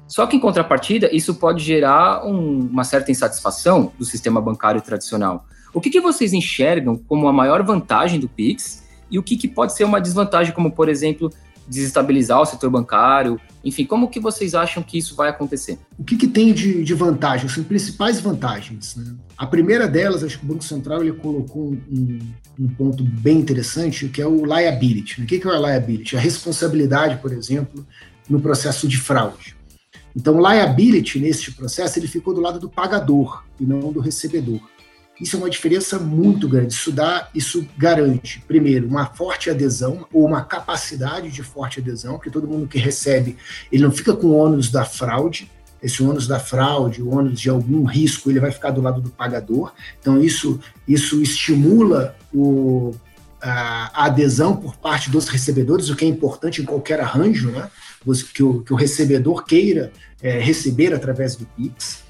Só 0.09 0.27
que, 0.27 0.37
em 0.37 0.41
contrapartida, 0.41 1.09
isso 1.15 1.37
pode 1.37 1.63
gerar 1.63 2.27
um, 2.27 2.69
uma 2.69 2.83
certa 2.83 3.13
insatisfação 3.13 3.93
do 3.97 4.05
sistema 4.05 4.41
bancário 4.41 4.81
tradicional. 4.81 5.47
O 5.73 5.81
que, 5.81 5.91
que, 5.91 6.01
vocês 6.01 6.33
enxergam 6.33 6.97
como 6.97 7.29
a 7.29 7.33
maior 7.33 7.63
vantagem 7.63 8.19
do 8.19 8.29
Pix 8.29 8.85
e 9.11 9.19
o 9.19 9.23
que, 9.23 9.37
que 9.37 9.49
pode 9.49 9.75
ser 9.75 9.85
uma 9.85 10.01
desvantagem, 10.01 10.53
como, 10.53 10.71
por 10.71 10.89
exemplo, 10.89 11.31
desestabilizar 11.69 12.41
o 12.41 12.47
setor 12.47 12.71
bancário? 12.71 13.41
Enfim, 13.65 13.85
como 13.85 14.09
que 14.09 14.21
vocês 14.21 14.55
acham 14.55 14.83
que 14.83 14.97
isso 14.97 15.17
vai 15.17 15.29
acontecer? 15.29 15.79
O 15.99 16.05
que, 16.05 16.17
que 16.17 16.27
tem 16.27 16.53
de, 16.53 16.85
de 16.85 16.95
vantagem? 16.95 17.49
São 17.49 17.65
principais 17.65 18.21
vantagens. 18.21 18.97
Né? 18.97 19.15
A 19.37 19.47
primeira 19.47 19.89
delas, 19.89 20.23
acho 20.23 20.39
que 20.39 20.45
o 20.45 20.49
Banco 20.49 20.65
Central 20.65 21.03
ele 21.03 21.13
colocou 21.13 21.77
um, 21.91 22.19
um 22.59 22.69
ponto 22.69 23.03
bem 23.03 23.39
interessante, 23.39 24.09
que 24.09 24.23
é 24.23 24.27
o 24.27 24.45
liability. 24.45 25.23
O 25.23 25.27
que, 25.27 25.39
que 25.39 25.47
é 25.47 25.51
o 25.51 25.67
liability? 25.67 26.17
A 26.17 26.21
responsabilidade, 26.21 27.17
por 27.21 27.33
exemplo, 27.33 27.85
no 28.29 28.41
processo 28.41 28.87
de 28.87 28.99
fraude. 28.99 29.57
Então, 30.17 30.41
liability 30.41 31.19
neste 31.19 31.53
processo 31.53 31.99
ele 31.99 32.09
ficou 32.09 32.33
do 32.33 32.41
lado 32.41 32.59
do 32.59 32.71
pagador 32.71 33.45
e 33.61 33.65
não 33.65 33.93
do 33.93 34.01
recebedor. 34.01 34.61
Isso 35.21 35.37
é 35.37 35.39
uma 35.39 35.51
diferença 35.51 35.99
muito 35.99 36.49
grande. 36.49 36.75
Isso 36.75 36.93
dá, 36.93 37.29
isso 37.35 37.67
garante, 37.77 38.43
primeiro, 38.47 38.87
uma 38.87 39.07
forte 39.07 39.49
adesão 39.49 40.07
ou 40.13 40.27
uma 40.27 40.43
capacidade 40.45 41.31
de 41.31 41.43
forte 41.43 41.81
adesão, 41.81 42.19
que 42.19 42.31
todo 42.31 42.49
mundo 42.49 42.69
que 42.69 42.79
recebe, 42.79 43.37
ele 43.73 43.83
não 43.83 43.91
fica 43.91 44.15
com 44.15 44.29
o 44.29 44.37
ônus 44.37 44.71
da 44.71 44.85
fraude. 44.85 45.51
Esse 45.83 46.03
ônus 46.03 46.27
da 46.27 46.39
fraude, 46.39 47.03
o 47.03 47.11
ônus 47.11 47.41
de 47.41 47.49
algum 47.49 47.85
risco, 47.85 48.31
ele 48.31 48.41
vai 48.41 48.51
ficar 48.51 48.71
do 48.71 48.81
lado 48.81 49.01
do 49.01 49.11
pagador. 49.11 49.73
Então 50.01 50.23
isso 50.23 50.59
isso 50.87 51.23
estimula 51.23 52.17
o, 52.33 52.95
a, 53.41 54.03
a 54.03 54.07
adesão 54.07 54.57
por 54.57 54.77
parte 54.77 55.11
dos 55.11 55.29
recebedores, 55.29 55.89
o 55.89 55.97
que 55.97 56.05
é 56.05 56.09
importante 56.09 56.61
em 56.61 56.65
qualquer 56.65 57.01
arranjo, 57.01 57.51
né? 57.51 57.71
Que 58.33 58.43
o, 58.43 58.63
que 58.63 58.73
o 58.73 58.77
recebedor 58.77 59.45
queira 59.45 59.93
é, 60.23 60.39
receber 60.39 60.95
através 60.95 61.37
do 61.37 61.45
Pix. 61.45 62.06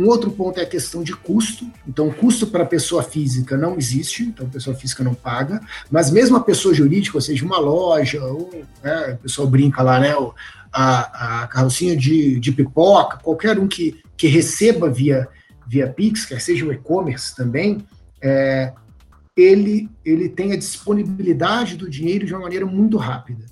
Um 0.00 0.08
outro 0.08 0.30
ponto 0.30 0.58
é 0.58 0.62
a 0.62 0.66
questão 0.66 1.02
de 1.02 1.14
custo. 1.14 1.70
Então, 1.86 2.10
custo 2.10 2.46
para 2.46 2.64
pessoa 2.64 3.02
física 3.02 3.54
não 3.54 3.76
existe, 3.76 4.22
então 4.22 4.48
pessoa 4.48 4.74
física 4.74 5.04
não 5.04 5.12
paga, 5.12 5.60
mas 5.90 6.10
mesmo 6.10 6.38
a 6.38 6.40
pessoa 6.40 6.72
jurídica, 6.72 7.18
ou 7.18 7.20
seja, 7.20 7.44
uma 7.44 7.58
loja, 7.58 8.24
ou, 8.24 8.50
né, 8.82 9.12
o 9.12 9.22
pessoal 9.24 9.46
brinca 9.46 9.82
lá, 9.82 10.00
né, 10.00 10.14
a, 10.72 11.42
a 11.42 11.46
carrocinha 11.48 11.94
de, 11.94 12.40
de 12.40 12.50
pipoca, 12.50 13.18
qualquer 13.18 13.58
um 13.58 13.68
que, 13.68 14.00
que 14.16 14.26
receba 14.26 14.88
via, 14.88 15.28
via 15.68 15.86
Pix, 15.86 16.24
quer 16.24 16.40
seja 16.40 16.64
o 16.64 16.72
e-commerce 16.72 17.36
também, 17.36 17.84
é, 18.22 18.72
ele, 19.36 19.90
ele 20.02 20.30
tem 20.30 20.52
a 20.52 20.56
disponibilidade 20.56 21.76
do 21.76 21.90
dinheiro 21.90 22.24
de 22.24 22.32
uma 22.32 22.42
maneira 22.42 22.64
muito 22.64 22.96
rápida. 22.96 23.44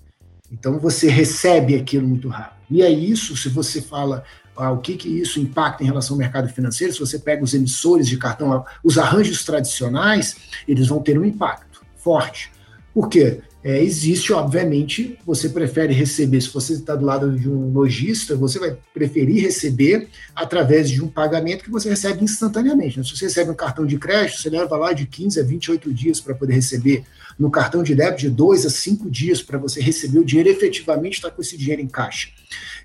Então 0.51 0.79
você 0.79 1.11
recebe 1.11 1.75
aquilo 1.75 2.09
muito 2.09 2.29
rápido. 2.29 2.57
E 2.71 2.83
é 2.83 2.91
isso, 2.91 3.37
se 3.37 3.51
você 3.51 3.83
fala 3.83 4.25
o 4.67 4.79
que, 4.79 4.97
que 4.97 5.09
isso 5.09 5.39
impacta 5.41 5.83
em 5.83 5.87
relação 5.87 6.15
ao 6.15 6.19
mercado 6.19 6.49
financeiro, 6.49 6.93
se 6.93 7.01
você 7.01 7.19
pega 7.19 7.45
os 7.45 7.55
emissores 7.55 8.09
de 8.09 8.17
cartão, 8.17 8.65
os 8.83 8.99
arranjos 8.99 9.45
tradicionais, 9.45 10.37
eles 10.67 10.89
vão 10.89 11.01
ter 11.01 11.19
um 11.19 11.25
impacto 11.25 11.83
forte. 11.97 12.51
Por 12.93 13.09
quê? 13.09 13.41
É, 13.63 13.83
existe, 13.83 14.33
obviamente, 14.33 15.19
você 15.27 15.49
prefere 15.49 15.93
receber, 15.93 16.41
se 16.41 16.49
você 16.49 16.75
está 16.75 16.95
do 16.95 17.05
lado 17.05 17.37
de 17.37 17.49
um 17.49 17.73
lojista, 17.73 18.37
você 18.37 18.59
vai 18.59 18.77
preferir 18.95 19.43
receber 19.43 20.09
através 20.35 20.89
de 20.89 21.03
um 21.03 21.09
pagamento 21.09 21.65
que 21.65 21.71
você 21.71 21.89
recebe 21.91 22.23
instantaneamente. 22.23 22.99
Né? 22.99 23.05
Se 23.05 23.17
você 23.17 23.25
recebe 23.27 23.51
um 23.51 23.55
cartão 23.55 23.85
de 23.85 23.99
crédito, 23.99 24.41
você 24.41 24.49
leva 24.49 24.77
lá 24.77 24.93
de 24.93 25.07
15 25.07 25.41
a 25.41 25.43
28 25.43 25.93
dias 25.93 26.21
para 26.21 26.35
poder 26.35 26.55
receber. 26.55 27.05
No 27.39 27.51
cartão 27.51 27.83
de 27.83 27.95
débito, 27.95 28.21
de 28.21 28.31
2 28.31 28.65
a 28.65 28.71
5 28.71 29.11
dias 29.11 29.43
para 29.43 29.59
você 29.59 29.81
receber 29.81 30.21
o 30.21 30.25
dinheiro 30.25 30.49
efetivamente 30.49 31.15
estar 31.15 31.31
tá 31.31 31.35
com 31.35 31.43
esse 31.43 31.57
dinheiro 31.57 31.83
em 31.83 31.89
caixa. 31.89 32.31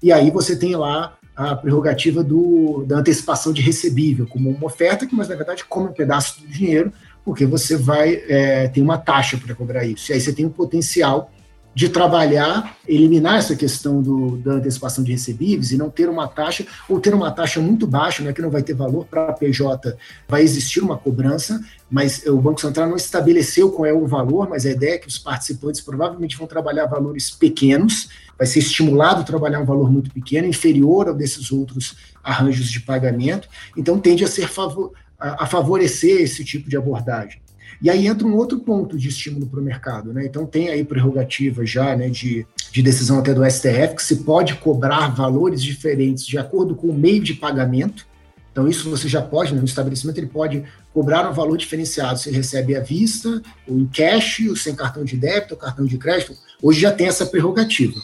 E 0.01 0.11
aí 0.11 0.29
você 0.31 0.55
tem 0.55 0.75
lá 0.75 1.17
a 1.35 1.55
prerrogativa 1.55 2.23
do, 2.23 2.83
da 2.85 2.97
antecipação 2.97 3.51
de 3.51 3.61
recebível, 3.61 4.27
como 4.27 4.49
uma 4.49 4.65
oferta, 4.65 5.05
que 5.07 5.15
mas 5.15 5.27
na 5.27 5.35
verdade 5.35 5.65
come 5.65 5.89
um 5.89 5.93
pedaço 5.93 6.41
do 6.41 6.47
dinheiro, 6.47 6.93
porque 7.25 7.45
você 7.45 7.75
vai 7.75 8.21
é, 8.27 8.67
ter 8.67 8.81
uma 8.81 8.97
taxa 8.97 9.37
para 9.37 9.55
cobrar 9.55 9.85
isso. 9.85 10.11
E 10.11 10.13
aí 10.13 10.21
você 10.21 10.33
tem 10.33 10.45
o 10.45 10.49
potencial 10.49 11.31
de 11.75 11.89
trabalhar, 11.89 12.77
eliminar 12.87 13.37
essa 13.37 13.55
questão 13.55 14.01
do, 14.01 14.37
da 14.37 14.53
antecipação 14.53 15.03
de 15.03 15.11
recebíveis 15.11 15.71
e 15.71 15.77
não 15.77 15.89
ter 15.89 16.07
uma 16.07 16.27
taxa, 16.27 16.65
ou 16.87 16.99
ter 16.99 17.13
uma 17.13 17.31
taxa 17.31 17.59
muito 17.59 17.87
baixa, 17.87 18.21
não 18.21 18.29
é 18.29 18.33
que 18.33 18.41
não 18.41 18.49
vai 18.49 18.61
ter 18.61 18.73
valor 18.73 19.05
para 19.05 19.29
a 19.29 19.33
PJ, 19.33 19.95
vai 20.27 20.43
existir 20.43 20.81
uma 20.81 20.97
cobrança, 20.97 21.59
mas 21.89 22.25
o 22.25 22.37
Banco 22.37 22.61
Central 22.61 22.87
não 22.87 22.95
estabeleceu 22.95 23.71
qual 23.71 23.85
é 23.85 23.93
o 23.93 24.05
valor, 24.05 24.49
mas 24.49 24.65
a 24.65 24.71
ideia 24.71 24.95
é 24.95 24.97
que 24.97 25.07
os 25.07 25.17
participantes 25.17 25.81
provavelmente 25.81 26.37
vão 26.37 26.45
trabalhar 26.45 26.85
valores 26.85 27.31
pequenos, 27.31 28.09
vai 28.37 28.45
ser 28.45 28.59
estimulado 28.59 29.23
trabalhar 29.23 29.59
um 29.59 29.65
valor 29.65 29.91
muito 29.91 30.11
pequeno, 30.11 30.47
inferior 30.47 31.07
ao 31.07 31.13
desses 31.13 31.51
outros 31.51 31.95
arranjos 32.23 32.69
de 32.69 32.79
pagamento, 32.79 33.47
então 33.75 33.99
tende 33.99 34.23
a 34.23 34.27
ser 34.27 34.47
favor, 34.47 34.91
a, 35.19 35.43
a 35.43 35.47
favorecer 35.47 36.21
esse 36.21 36.43
tipo 36.43 36.69
de 36.69 36.77
abordagem. 36.77 37.42
E 37.83 37.89
aí 37.89 38.07
entra 38.07 38.25
um 38.25 38.37
outro 38.37 38.61
ponto 38.61 38.97
de 38.97 39.09
estímulo 39.09 39.45
para 39.45 39.59
o 39.59 39.63
mercado, 39.63 40.13
né? 40.13 40.25
Então 40.25 40.45
tem 40.45 40.69
aí 40.69 40.85
prerrogativa 40.85 41.65
já, 41.65 41.93
né, 41.97 42.07
de, 42.07 42.47
de 42.71 42.81
decisão 42.81 43.19
até 43.19 43.33
do 43.33 43.43
STF, 43.43 43.97
que 43.97 44.03
se 44.03 44.23
pode 44.23 44.55
cobrar 44.55 45.09
valores 45.09 45.61
diferentes 45.61 46.25
de 46.25 46.37
acordo 46.37 46.75
com 46.75 46.87
o 46.87 46.93
meio 46.93 47.21
de 47.21 47.33
pagamento. 47.33 48.07
Então 48.53 48.69
isso 48.69 48.89
você 48.89 49.09
já 49.09 49.21
pode, 49.21 49.53
né, 49.53 49.59
no 49.59 49.65
estabelecimento 49.65 50.17
ele 50.17 50.27
pode 50.27 50.63
cobrar 50.93 51.29
um 51.29 51.33
valor 51.33 51.57
diferenciado. 51.57 52.17
Você 52.17 52.31
recebe 52.31 52.73
à 52.73 52.79
vista, 52.79 53.41
ou 53.67 53.77
em 53.77 53.85
cash, 53.85 54.39
ou 54.47 54.55
sem 54.55 54.73
cartão 54.73 55.03
de 55.03 55.17
débito, 55.17 55.55
ou 55.55 55.59
cartão 55.59 55.85
de 55.85 55.97
crédito. 55.97 56.37
Hoje 56.61 56.79
já 56.79 56.91
tem 56.91 57.07
essa 57.07 57.25
prerrogativa. 57.25 57.99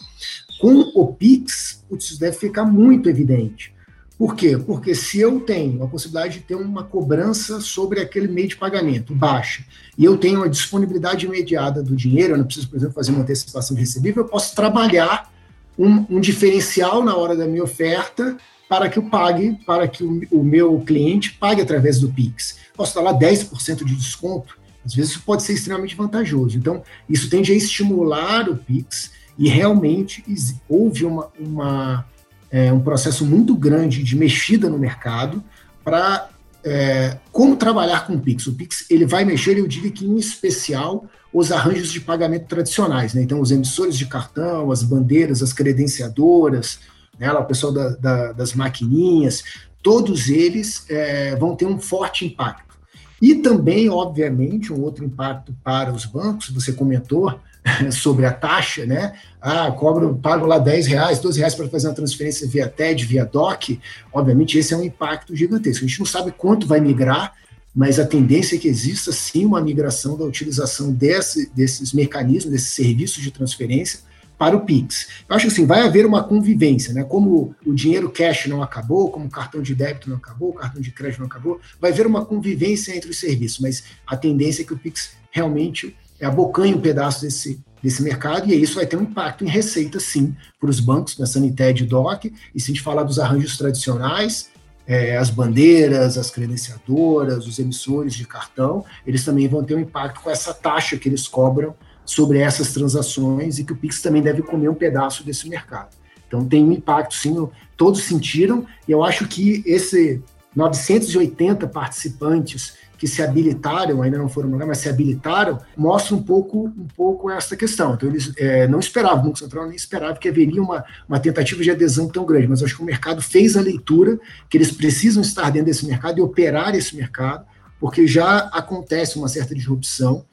Com 0.60 0.92
o 0.94 1.14
Pix, 1.14 1.86
isso 1.98 2.20
deve 2.20 2.36
ficar 2.36 2.66
muito 2.66 3.08
evidente. 3.08 3.74
Por 4.20 4.36
quê? 4.36 4.58
Porque 4.58 4.94
se 4.94 5.18
eu 5.18 5.40
tenho 5.40 5.82
a 5.82 5.88
possibilidade 5.88 6.40
de 6.40 6.44
ter 6.44 6.56
uma 6.56 6.84
cobrança 6.84 7.62
sobre 7.62 8.02
aquele 8.02 8.28
meio 8.28 8.50
de 8.50 8.58
pagamento 8.58 9.16
baixa, 9.16 9.64
e 9.98 10.04
eu 10.04 10.18
tenho 10.18 10.44
a 10.44 10.48
disponibilidade 10.50 11.26
imediata 11.26 11.82
do 11.82 11.96
dinheiro, 11.96 12.34
eu 12.34 12.38
não 12.38 12.44
preciso, 12.44 12.68
por 12.68 12.76
exemplo, 12.76 12.94
fazer 12.94 13.12
uma 13.12 13.22
antecipação 13.22 13.74
de 13.74 13.82
recebível, 13.82 14.24
eu 14.24 14.28
posso 14.28 14.54
trabalhar 14.54 15.32
um, 15.78 16.06
um 16.10 16.20
diferencial 16.20 17.02
na 17.02 17.16
hora 17.16 17.34
da 17.34 17.48
minha 17.48 17.64
oferta 17.64 18.36
para 18.68 18.90
que 18.90 19.00
eu 19.00 19.04
pague, 19.04 19.58
para 19.66 19.88
que 19.88 20.04
o, 20.04 20.22
o 20.32 20.44
meu 20.44 20.82
cliente 20.82 21.32
pague 21.40 21.62
através 21.62 21.98
do 21.98 22.10
Pix. 22.10 22.58
Posso 22.76 22.94
dar 22.96 23.02
lá 23.02 23.18
10% 23.18 23.86
de 23.86 23.96
desconto, 23.96 24.58
às 24.86 24.94
vezes 24.94 25.12
isso 25.12 25.22
pode 25.22 25.44
ser 25.44 25.54
extremamente 25.54 25.96
vantajoso. 25.96 26.58
Então, 26.58 26.84
isso 27.08 27.30
tende 27.30 27.54
a 27.54 27.56
estimular 27.56 28.50
o 28.50 28.58
Pix 28.58 29.12
e 29.38 29.48
realmente 29.48 30.26
houve 30.68 31.06
uma, 31.06 31.32
uma 31.40 32.06
é, 32.52 32.72
um 32.72 32.80
processo 32.80 33.26
muito 33.26 33.56
grande 33.56 34.04
de 34.04 34.16
mexida 34.16 34.70
no 34.70 34.78
mercado 34.78 35.44
para 35.84 36.30
é, 36.64 37.18
como 37.32 37.56
trabalhar 37.56 38.06
com 38.06 38.14
o 38.14 38.20
Pix. 38.20 38.48
O 38.48 38.54
Pix 38.54 38.86
ele 38.90 39.06
vai 39.06 39.24
mexer, 39.24 39.58
eu 39.58 39.68
diria 39.68 39.92
que 39.92 40.06
em 40.06 40.18
especial, 40.18 41.06
os 41.34 41.52
arranjos 41.52 41.92
de 41.92 42.02
pagamento 42.02 42.48
tradicionais. 42.48 43.14
Né? 43.14 43.22
Então, 43.22 43.40
os 43.40 43.52
emissores 43.52 43.98
de 43.98 44.06
cartão, 44.06 44.72
as 44.72 44.84
bandeiras, 44.84 45.42
as 45.42 45.54
credenciadoras, 45.54 46.80
né, 47.20 47.32
o 47.32 47.46
pessoal 47.46 47.72
da, 47.72 47.90
da, 47.90 48.32
das 48.32 48.54
maquininhas, 48.54 49.44
todos 49.84 50.30
eles 50.30 50.86
é, 50.90 51.36
vão 51.36 51.56
ter 51.56 51.66
um 51.66 51.80
forte 51.80 52.26
impacto. 52.26 52.78
E 53.22 53.36
também, 53.36 53.90
obviamente, 53.90 54.72
um 54.72 54.82
outro 54.82 55.04
impacto 55.04 55.54
para 55.64 55.92
os 55.92 56.06
bancos, 56.06 56.50
você 56.50 56.72
comentou, 56.72 57.38
sobre 57.92 58.26
a 58.26 58.32
taxa, 58.32 58.86
né? 58.86 59.14
Ah, 59.42 59.72
cobro, 59.72 60.18
pago 60.22 60.46
lá 60.46 60.58
10 60.58 60.88
reais, 60.88 61.20
12 61.20 61.40
reais 61.40 61.56
para 61.56 61.68
fazer 61.70 61.88
uma 61.88 61.94
transferência 61.94 62.48
via 62.48 62.68
TED, 62.68 63.06
via 63.06 63.26
DOC. 63.26 63.80
Obviamente, 64.12 64.58
esse 64.58 64.74
é 64.74 64.78
um 64.78 64.84
impacto 64.84 65.36
gigantesco. 65.36 65.86
A 65.86 65.88
gente 65.88 66.00
não 66.00 66.06
sabe 66.06 66.32
quanto 66.32 66.68
vai 66.68 66.80
migrar, 66.80 67.34
mas 67.74 68.00
a 68.00 68.06
tendência 68.06 68.56
é 68.56 68.60
que 68.60 68.68
exista 68.68 69.12
sim 69.12 69.46
uma 69.46 69.62
migração 69.62 70.18
da 70.18 70.26
utilização 70.26 70.92
desse, 70.92 71.50
desses 71.54 71.94
mecanismos, 71.94 72.52
desses 72.52 72.74
serviços 72.74 73.24
de 73.24 73.32
transferência 73.32 74.02
para 74.38 74.56
o 74.56 74.62
Pix. 74.62 75.08
Eu 75.28 75.36
acho 75.36 75.48
que 75.48 75.52
assim, 75.52 75.66
vai 75.66 75.82
haver 75.82 76.06
uma 76.06 76.24
convivência, 76.24 76.94
né? 76.94 77.04
Como 77.04 77.54
o 77.66 77.74
dinheiro 77.74 78.10
cash 78.10 78.48
não 78.48 78.64
acabou, 78.64 79.12
como 79.12 79.26
o 79.26 79.30
cartão 79.30 79.62
de 79.62 79.76
débito 79.76 80.10
não 80.10 80.16
acabou, 80.16 80.52
o 80.52 80.54
cartão 80.54 80.82
de 80.82 80.92
crédito 80.92 81.20
não 81.20 81.28
acabou, 81.28 81.60
vai 81.80 81.92
haver 81.92 82.08
uma 82.08 82.26
convivência 82.26 82.96
entre 82.96 83.10
os 83.10 83.20
serviços, 83.20 83.60
mas 83.60 83.84
a 84.08 84.16
tendência 84.16 84.62
é 84.62 84.66
que 84.66 84.74
o 84.74 84.78
Pix 84.78 85.12
realmente 85.30 85.94
abocanha 86.22 86.76
um 86.76 86.82
pedaço 86.82 87.22
desse, 87.22 87.62
desse 87.82 88.02
mercado, 88.04 88.50
e 88.50 88.62
isso 88.62 88.76
vai 88.76 88.86
ter 88.86 88.98
um 88.98 89.04
impacto 89.04 89.44
em 89.44 89.48
receita, 89.48 90.00
sim, 90.00 90.36
para 90.60 90.70
os 90.70 90.80
bancos, 90.80 91.14
pensando 91.16 91.46
em 91.46 91.54
TED 91.54 91.84
e 91.84 91.88
DOC, 91.88 92.34
e 92.54 92.60
se 92.60 92.72
a 92.72 92.74
gente 92.74 92.84
falar 92.84 93.04
dos 93.04 93.20
arranjos 93.20 93.58
tradicionais, 93.58 94.50
é, 94.90 95.18
as 95.18 95.30
bandeiras, 95.30 96.18
as 96.18 96.32
credenciadoras, 96.32 97.46
os 97.46 97.60
emissores 97.60 98.16
de 98.16 98.26
cartão, 98.26 98.84
eles 99.06 99.24
também 99.24 99.48
vão 99.48 99.64
ter 99.64 99.76
um 99.76 99.80
impacto 99.80 100.20
com 100.22 100.32
essa 100.32 100.52
taxa 100.52 100.98
que 100.98 101.08
eles 101.08 101.28
cobram 101.28 101.76
sobre 102.04 102.40
essas 102.40 102.74
transações 102.74 103.60
e 103.60 103.64
que 103.64 103.72
o 103.72 103.76
Pix 103.76 104.02
também 104.02 104.20
deve 104.20 104.42
comer 104.42 104.68
um 104.68 104.74
pedaço 104.74 105.24
desse 105.24 105.48
mercado. 105.48 105.96
Então 106.28 106.44
tem 106.44 106.64
um 106.64 106.72
impacto, 106.72 107.14
sim, 107.14 107.48
todos 107.78 108.02
sentiram, 108.02 108.66
e 108.88 108.92
eu 108.92 109.04
acho 109.04 109.28
que 109.28 109.62
esse 109.64 110.24
980 110.56 111.68
participantes 111.68 112.74
que 113.00 113.08
se 113.08 113.24
habilitaram, 113.24 114.02
ainda 114.02 114.18
não 114.18 114.28
foram 114.28 114.50
mas 114.50 114.80
se 114.80 114.90
habilitaram, 114.90 115.58
mostra 115.76 116.14
um 116.14 116.22
pouco, 116.22 116.66
um 116.66 116.88
pouco 116.96 117.32
essa 117.32 117.56
questão. 117.56 117.94
Então, 117.94 118.10
eles 118.10 118.34
é, 118.38 118.68
não 118.68 118.80
esperavam, 118.80 119.22
o 119.22 119.24
Banco 119.28 119.40
Central 119.40 119.68
nem 119.68 119.76
esperava 119.76 120.20
que 120.20 120.28
haveria 120.28 120.62
uma, 120.62 120.84
uma 121.08 121.18
tentativa 121.18 121.64
de 121.64 121.72
adesão 121.72 122.10
tão 122.10 122.26
grande, 122.26 122.48
mas 122.48 122.62
acho 122.62 122.76
que 122.76 122.82
o 122.84 122.86
mercado 122.86 123.22
fez 123.22 123.56
a 123.56 123.62
leitura 123.62 124.20
que 124.50 124.58
eles 124.58 124.70
precisam 124.70 125.22
estar 125.22 125.50
dentro 125.50 125.68
desse 125.68 125.88
mercado 125.88 126.20
e 126.20 126.22
operar 126.22 126.76
esse 126.76 126.94
mercado, 126.94 127.46
porque 127.80 128.06
já 128.06 128.40
acontece 128.52 129.18
uma 129.18 129.30
certa 129.30 129.56
disrupção 129.56 130.26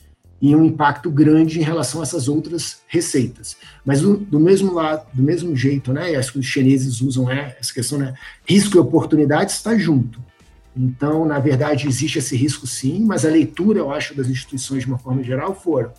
e 0.42 0.54
um 0.54 0.64
impacto 0.64 1.08
grande 1.08 1.60
em 1.60 1.62
relação 1.62 2.00
a 2.00 2.02
essas 2.02 2.26
outras 2.26 2.78
receitas. 2.88 3.56
Mas 3.84 4.00
do, 4.00 4.16
do 4.16 4.40
mesmo 4.40 4.74
lado, 4.74 5.06
do 5.14 5.22
mesmo 5.22 5.54
jeito, 5.54 5.92
né, 5.92 6.14
acho 6.16 6.32
que 6.32 6.40
os 6.40 6.46
chineses 6.46 7.00
usam 7.00 7.26
né, 7.26 7.54
essa 7.60 7.72
questão, 7.72 7.98
né, 7.98 8.12
risco 8.44 8.76
e 8.76 8.80
oportunidade 8.80 9.52
está 9.52 9.78
junto. 9.78 10.20
Então, 10.76 11.24
na 11.24 11.38
verdade, 11.38 11.88
existe 11.88 12.18
esse 12.18 12.36
risco 12.36 12.66
sim, 12.66 13.04
mas 13.04 13.24
a 13.24 13.30
leitura, 13.30 13.78
eu 13.78 13.90
acho, 13.90 14.14
das 14.14 14.28
instituições 14.28 14.82
de 14.82 14.88
uma 14.88 14.98
forma 14.98 15.22
geral 15.22 15.54
foram 15.54 15.92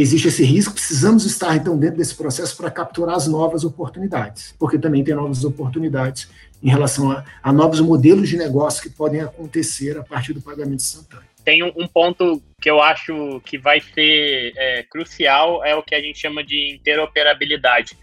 existe 0.00 0.28
esse 0.28 0.44
risco, 0.44 0.74
precisamos 0.74 1.24
estar 1.24 1.56
então 1.56 1.76
dentro 1.76 1.96
desse 1.96 2.14
processo 2.14 2.56
para 2.56 2.70
capturar 2.70 3.16
as 3.16 3.26
novas 3.26 3.64
oportunidades, 3.64 4.54
porque 4.56 4.78
também 4.78 5.02
tem 5.02 5.12
novas 5.12 5.44
oportunidades 5.44 6.30
em 6.62 6.68
relação 6.68 7.10
a, 7.10 7.24
a 7.42 7.52
novos 7.52 7.80
modelos 7.80 8.28
de 8.28 8.36
negócio 8.36 8.80
que 8.80 8.90
podem 8.90 9.20
acontecer 9.20 9.98
a 9.98 10.04
partir 10.04 10.32
do 10.32 10.40
pagamento 10.40 10.80
instantâneo. 10.80 11.26
Tem 11.44 11.64
um, 11.64 11.86
ponto 11.86 12.40
que 12.60 12.70
eu 12.70 12.80
acho 12.80 13.40
que 13.44 13.58
vai 13.58 13.80
ser 13.80 14.52
é, 14.56 14.82
crucial, 14.84 15.64
é 15.64 15.74
o 15.74 15.82
que 15.82 15.94
a 15.94 16.00
gente 16.00 16.18
chama 16.18 16.44
de 16.44 16.74
interoperabilidade. 16.74 17.96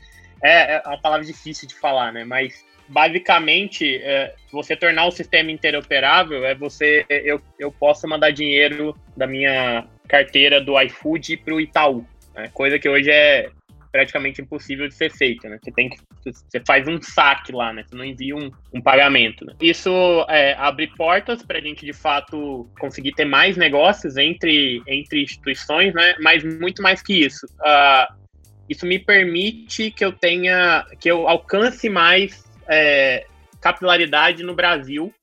É, 0.44 0.78
é 0.78 0.84
uma 0.86 1.00
palavra 1.00 1.26
difícil 1.26 1.68
de 1.68 1.76
falar, 1.76 2.12
né? 2.12 2.26
Mas 2.26 2.66
basicamente, 2.88 3.98
é, 3.98 4.34
você 4.52 4.76
tornar 4.76 5.06
o 5.06 5.12
sistema 5.12 5.52
interoperável 5.52 6.46
é 6.46 6.56
você, 6.56 7.06
eu, 7.10 7.42
eu 7.60 7.72
posso 7.72 8.08
mandar 8.08 8.32
dinheiro 8.32 8.96
da 9.16 9.28
minha 9.28 9.88
carteira 10.08 10.62
do 10.62 10.80
iFood 10.82 11.38
para 11.38 11.54
o 11.54 11.62
Itaú, 11.62 12.06
né? 12.34 12.50
coisa 12.54 12.78
que 12.78 12.88
hoje 12.88 13.10
é 13.10 13.50
praticamente 13.96 14.42
impossível 14.42 14.90
de 14.90 14.94
ser 14.94 15.10
feita, 15.10 15.48
né? 15.48 15.58
Você 15.64 15.72
tem 15.72 15.88
que 15.88 15.98
você 16.22 16.60
faz 16.68 16.86
um 16.86 17.02
saque 17.02 17.54
lá, 17.54 17.72
né? 17.72 17.86
Você 17.88 17.96
não 17.96 18.04
envia 18.04 18.36
um, 18.36 18.52
um 18.74 18.82
pagamento. 18.82 19.46
Né? 19.46 19.54
Isso 19.62 19.90
é, 20.28 20.54
abre 20.56 20.88
portas 20.88 21.42
para 21.42 21.60
a 21.60 21.62
gente 21.62 21.86
de 21.86 21.94
fato 21.94 22.70
conseguir 22.78 23.14
ter 23.14 23.24
mais 23.24 23.56
negócios 23.56 24.18
entre 24.18 24.82
entre 24.86 25.24
instituições, 25.24 25.94
né? 25.94 26.14
Mas 26.20 26.44
muito 26.44 26.82
mais 26.82 27.02
que 27.02 27.26
isso, 27.26 27.46
uh, 27.46 28.14
isso 28.70 28.86
me 28.86 29.00
permite 29.00 29.92
que 29.92 30.04
eu 30.04 30.12
tenha 30.12 30.86
que 31.00 31.10
eu 31.10 31.30
alcance 31.30 31.88
mais 31.88 32.45
é, 32.68 33.26
capilaridade 33.62 34.44
no 34.44 34.54
Brasil, 34.54 35.14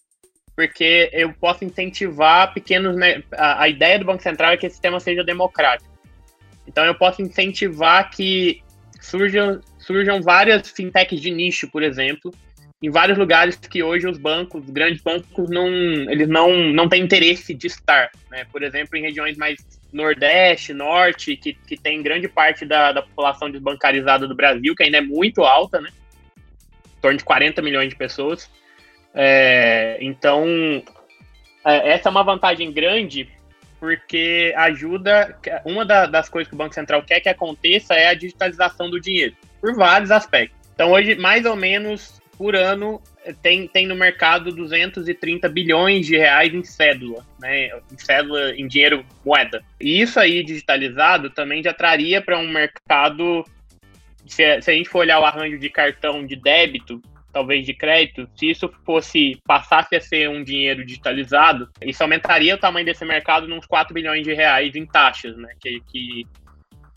porque 0.54 1.10
eu 1.12 1.32
posso 1.32 1.64
incentivar 1.64 2.52
pequenos. 2.52 2.96
Né, 2.96 3.22
a, 3.32 3.62
a, 3.62 3.68
ideia 3.68 3.98
do 3.98 4.04
Banco 4.04 4.22
Central 4.22 4.52
é 4.52 4.56
que 4.56 4.66
esse 4.66 4.74
sistema 4.74 5.00
seja 5.00 5.24
democrático. 5.24 5.90
Então, 6.66 6.84
eu 6.84 6.94
posso 6.94 7.22
incentivar 7.22 8.10
que 8.10 8.62
surjam, 9.00 9.60
surjam 9.78 10.22
várias 10.22 10.70
fintechs 10.70 11.20
de 11.20 11.30
nicho, 11.30 11.68
por 11.68 11.82
exemplo, 11.82 12.32
em 12.82 12.90
vários 12.90 13.16
lugares 13.16 13.56
que 13.56 13.82
hoje 13.82 14.08
os 14.08 14.18
bancos, 14.18 14.64
os 14.64 14.70
grandes 14.70 15.00
bancos, 15.02 15.48
não, 15.48 15.68
eles 16.10 16.28
não, 16.28 16.52
não 16.72 16.88
têm 16.88 17.02
interesse 17.02 17.54
de 17.54 17.68
estar. 17.68 18.10
Né? 18.30 18.44
Por 18.50 18.62
exemplo, 18.62 18.96
em 18.96 19.02
regiões 19.02 19.36
mais 19.36 19.56
Nordeste, 19.92 20.72
Norte, 20.72 21.36
que, 21.36 21.52
que 21.52 21.76
tem 21.76 22.02
grande 22.02 22.26
parte 22.26 22.64
da, 22.64 22.92
da 22.92 23.02
população 23.02 23.50
desbancarizada 23.50 24.26
do 24.26 24.34
Brasil, 24.34 24.74
que 24.74 24.82
ainda 24.82 24.98
é 24.98 25.02
muito 25.02 25.44
alta, 25.44 25.80
né? 25.80 25.90
Torno 27.02 27.18
de 27.18 27.24
40 27.24 27.60
milhões 27.60 27.90
de 27.90 27.96
pessoas. 27.96 28.50
É, 29.14 29.98
então, 30.00 30.46
é, 31.64 31.90
essa 31.90 32.08
é 32.08 32.10
uma 32.10 32.22
vantagem 32.22 32.72
grande 32.72 33.28
porque 33.78 34.54
ajuda. 34.56 35.36
Uma 35.64 35.84
da, 35.84 36.06
das 36.06 36.28
coisas 36.28 36.48
que 36.48 36.54
o 36.54 36.58
Banco 36.58 36.74
Central 36.74 37.02
quer 37.02 37.20
que 37.20 37.28
aconteça 37.28 37.94
é 37.94 38.06
a 38.06 38.14
digitalização 38.14 38.88
do 38.88 39.00
dinheiro, 39.00 39.34
por 39.60 39.74
vários 39.74 40.12
aspectos. 40.12 40.56
Então, 40.72 40.92
hoje, 40.92 41.16
mais 41.16 41.44
ou 41.44 41.56
menos 41.56 42.22
por 42.38 42.56
ano, 42.56 43.02
tem, 43.42 43.66
tem 43.68 43.86
no 43.86 43.94
mercado 43.94 44.50
230 44.52 45.48
bilhões 45.48 46.06
de 46.06 46.16
reais 46.16 46.54
em 46.54 46.64
cédula, 46.64 47.24
né? 47.40 47.70
Em 47.92 47.98
cédula, 47.98 48.54
em 48.56 48.66
dinheiro 48.66 49.04
moeda. 49.24 49.62
E 49.80 50.00
isso 50.00 50.18
aí 50.18 50.42
digitalizado 50.42 51.30
também 51.30 51.62
já 51.62 51.74
traria 51.74 52.20
para 52.20 52.38
um 52.38 52.48
mercado 52.48 53.44
se, 54.26 54.60
se 54.60 54.70
a 54.70 54.74
gente 54.74 54.88
for 54.88 55.00
olhar 55.00 55.20
o 55.20 55.24
arranjo 55.24 55.58
de 55.58 55.68
cartão 55.68 56.24
de 56.24 56.36
débito, 56.36 57.00
talvez 57.32 57.64
de 57.64 57.72
crédito, 57.72 58.28
se 58.36 58.50
isso 58.50 58.70
fosse 58.84 59.40
passasse 59.46 59.96
a 59.96 60.00
ser 60.00 60.28
um 60.28 60.44
dinheiro 60.44 60.84
digitalizado, 60.84 61.68
isso 61.80 62.02
aumentaria 62.02 62.54
o 62.54 62.58
tamanho 62.58 62.84
desse 62.84 63.04
mercado 63.04 63.48
nos 63.48 63.66
4 63.66 63.94
bilhões 63.94 64.22
de 64.22 64.34
reais 64.34 64.74
em 64.76 64.84
taxas, 64.84 65.36
né? 65.36 65.48
Que, 65.60 65.80
que, 65.90 66.26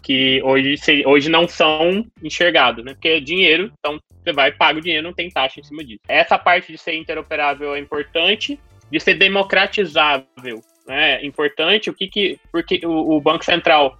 que 0.03 0.41
hoje, 0.43 0.75
hoje 1.05 1.29
não 1.29 1.47
são 1.47 2.05
enxergados, 2.21 2.83
né? 2.83 2.93
Porque 2.93 3.07
é 3.07 3.19
dinheiro, 3.19 3.71
então 3.79 3.99
você 4.23 4.33
vai 4.33 4.51
paga 4.51 4.79
o 4.79 4.81
dinheiro, 4.81 5.07
não 5.07 5.13
tem 5.13 5.29
taxa 5.29 5.59
em 5.59 5.63
cima 5.63 5.83
disso. 5.83 6.01
Essa 6.07 6.37
parte 6.37 6.71
de 6.71 6.77
ser 6.77 6.95
interoperável 6.95 7.73
é 7.73 7.79
importante, 7.79 8.59
de 8.91 8.99
ser 8.99 9.13
democratizável, 9.15 10.61
né? 10.85 11.21
É 11.21 11.25
importante, 11.25 11.89
o 11.89 11.93
que 11.93 12.07
que 12.07 12.39
porque 12.51 12.81
o, 12.83 13.15
o 13.15 13.21
Banco 13.21 13.45
Central 13.45 13.97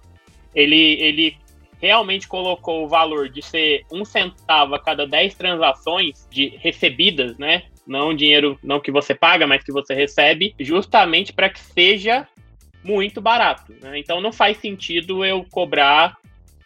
ele, 0.54 1.00
ele 1.00 1.36
realmente 1.86 2.28
colocou 2.28 2.84
o 2.84 2.88
valor 2.88 3.28
de 3.28 3.40
ser 3.40 3.84
um 3.90 4.04
centavo 4.04 4.74
a 4.74 4.82
cada 4.82 5.06
10 5.06 5.34
transações 5.34 6.26
de 6.30 6.48
recebidas, 6.58 7.38
né? 7.38 7.62
Não 7.86 8.14
dinheiro 8.14 8.58
não 8.62 8.80
que 8.80 8.90
você 8.90 9.14
paga, 9.14 9.46
mas 9.46 9.62
que 9.62 9.72
você 9.72 9.94
recebe, 9.94 10.54
justamente 10.58 11.32
para 11.32 11.48
que 11.48 11.60
seja 11.60 12.26
muito 12.82 13.20
barato. 13.20 13.72
Né? 13.80 13.98
Então 13.98 14.20
não 14.20 14.32
faz 14.32 14.56
sentido 14.58 15.24
eu 15.24 15.44
cobrar 15.50 16.16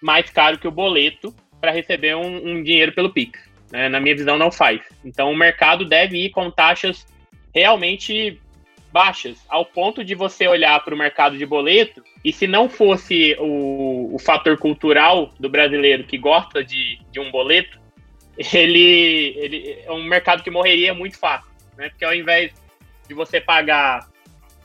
mais 0.00 0.30
caro 0.30 0.58
que 0.58 0.68
o 0.68 0.72
boleto 0.72 1.34
para 1.60 1.70
receber 1.70 2.16
um, 2.16 2.50
um, 2.50 2.62
dinheiro 2.62 2.92
pelo 2.92 3.10
Pix. 3.10 3.38
Né? 3.70 3.88
Na 3.88 4.00
minha 4.00 4.16
visão, 4.16 4.38
não 4.38 4.50
faz. 4.50 4.80
Então 5.04 5.30
o 5.30 5.36
mercado 5.36 5.84
deve 5.84 6.16
ir 6.16 6.30
com 6.30 6.50
taxas 6.50 7.06
realmente 7.54 8.40
baixas, 8.92 9.38
ao 9.48 9.64
ponto 9.64 10.04
de 10.04 10.14
você 10.14 10.46
olhar 10.46 10.82
para 10.84 10.94
o 10.94 10.98
mercado 10.98 11.38
de 11.38 11.46
boleto 11.46 12.02
e 12.24 12.32
se 12.32 12.46
não 12.46 12.68
fosse 12.68 13.36
o, 13.38 14.14
o 14.14 14.18
fator 14.18 14.58
cultural 14.58 15.32
do 15.38 15.48
brasileiro 15.48 16.04
que 16.04 16.18
gosta 16.18 16.62
de, 16.62 16.98
de 17.10 17.20
um 17.20 17.30
boleto, 17.30 17.78
ele, 18.52 19.34
ele 19.36 19.78
é 19.84 19.92
um 19.92 20.04
mercado 20.04 20.42
que 20.42 20.50
morreria 20.50 20.94
muito 20.94 21.18
fácil, 21.18 21.50
né? 21.76 21.88
Porque 21.90 22.04
ao 22.04 22.14
invés 22.14 22.52
de 23.08 23.14
você 23.14 23.40
pagar 23.40 24.08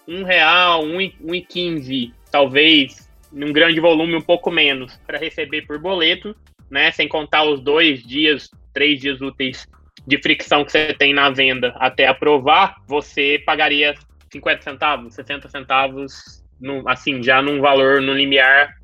um 0.07 0.23
real, 0.23 0.83
um, 0.83 0.97
um 1.21 1.35
e 1.35 1.41
quinze, 1.41 2.13
talvez, 2.31 3.09
num 3.31 3.51
grande 3.51 3.79
volume 3.79 4.15
um 4.15 4.21
pouco 4.21 4.51
menos, 4.51 4.97
para 5.05 5.17
receber 5.17 5.63
por 5.63 5.79
boleto, 5.79 6.35
né? 6.69 6.91
Sem 6.91 7.07
contar 7.07 7.43
os 7.43 7.59
dois 7.59 8.03
dias, 8.03 8.49
três 8.73 8.99
dias 8.99 9.21
úteis 9.21 9.67
de 10.07 10.21
fricção 10.21 10.63
que 10.63 10.71
você 10.71 10.93
tem 10.93 11.13
na 11.13 11.29
venda 11.29 11.75
até 11.79 12.07
aprovar, 12.07 12.75
você 12.87 13.41
pagaria 13.45 13.95
50 14.31 14.61
centavos, 14.61 15.13
60 15.13 15.49
centavos, 15.49 16.43
assim, 16.87 17.21
já 17.21 17.41
num 17.41 17.61
valor, 17.61 18.01
no 18.01 18.13
limiar, 18.13 18.75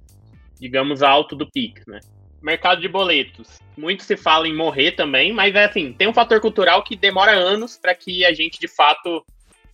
digamos, 0.59 1.01
alto 1.01 1.35
do 1.35 1.49
Pix, 1.49 1.85
né? 1.87 1.99
Mercado 2.41 2.81
de 2.81 2.87
boletos. 2.87 3.59
Muito 3.77 4.03
se 4.03 4.17
fala 4.17 4.47
em 4.47 4.55
morrer 4.55 4.91
também, 4.91 5.31
mas 5.31 5.53
é 5.55 5.65
assim, 5.65 5.93
tem 5.93 6.07
um 6.07 6.13
fator 6.13 6.39
cultural 6.39 6.83
que 6.83 6.95
demora 6.95 7.31
anos 7.31 7.77
para 7.77 7.93
que 7.93 8.25
a 8.25 8.33
gente, 8.33 8.59
de 8.59 8.67
fato, 8.67 9.23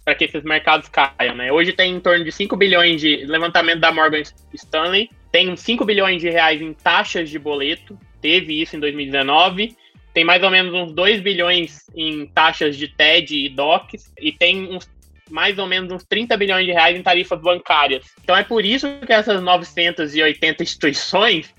para 0.03 0.15
que 0.15 0.25
esses 0.25 0.43
mercados 0.43 0.89
caiam, 0.89 1.36
né? 1.36 1.51
Hoje 1.51 1.73
tem 1.73 1.95
em 1.95 1.99
torno 1.99 2.23
de 2.23 2.32
5 2.32 2.56
bilhões 2.56 2.99
de 2.99 3.25
levantamento 3.25 3.80
da 3.80 3.91
Morgan 3.91 4.21
Stanley, 4.53 5.10
tem 5.32 5.56
5 5.56 5.86
bilhões 5.86 6.21
de 6.21 6.30
reais 6.30 6.62
em 6.62 6.73
taxas 6.73 7.30
de 7.30 7.39
boleto, 7.39 7.97
teve 8.21 8.62
isso 8.62 8.75
em 8.75 8.80
2019, 8.80 9.75
tem 10.13 10.23
mais 10.25 10.41
ou 10.41 10.49
menos 10.49 10.73
uns 10.73 10.93
2 10.93 11.21
bilhões 11.21 11.86
em 11.95 12.25
taxas 12.27 12.75
de 12.75 12.88
TED 12.88 13.45
e 13.45 13.49
DOCs, 13.49 14.13
e 14.19 14.32
tem 14.32 14.73
uns 14.73 14.89
mais 15.29 15.57
ou 15.57 15.67
menos 15.67 15.91
uns 15.91 16.03
30 16.05 16.35
bilhões 16.37 16.65
de 16.65 16.71
reais 16.71 16.97
em 16.97 17.03
tarifas 17.03 17.39
bancárias. 17.39 18.05
Então 18.23 18.35
é 18.35 18.43
por 18.43 18.65
isso 18.65 18.87
que 19.05 19.13
essas 19.13 19.41
980 19.41 20.63
instituições 20.63 21.53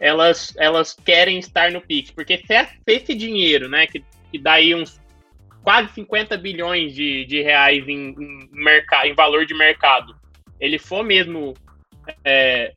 elas, 0.00 0.54
elas 0.58 0.94
querem 1.04 1.38
estar 1.38 1.70
no 1.70 1.80
PIX, 1.80 2.10
porque 2.10 2.38
se 2.38 2.68
esse 2.86 3.14
dinheiro, 3.14 3.68
né, 3.68 3.86
que, 3.86 4.04
que 4.30 4.38
dá 4.38 4.54
aí 4.54 4.74
uns 4.74 5.00
quase 5.62 5.92
50 5.94 6.36
bilhões 6.36 6.94
de, 6.94 7.24
de 7.24 7.40
reais 7.40 7.88
em, 7.88 8.10
em, 8.10 8.48
mercado, 8.52 9.06
em 9.06 9.14
valor 9.14 9.46
de 9.46 9.54
mercado, 9.54 10.14
ele 10.60 10.78
for 10.78 11.02
mesmo 11.02 11.54
é, 12.22 12.74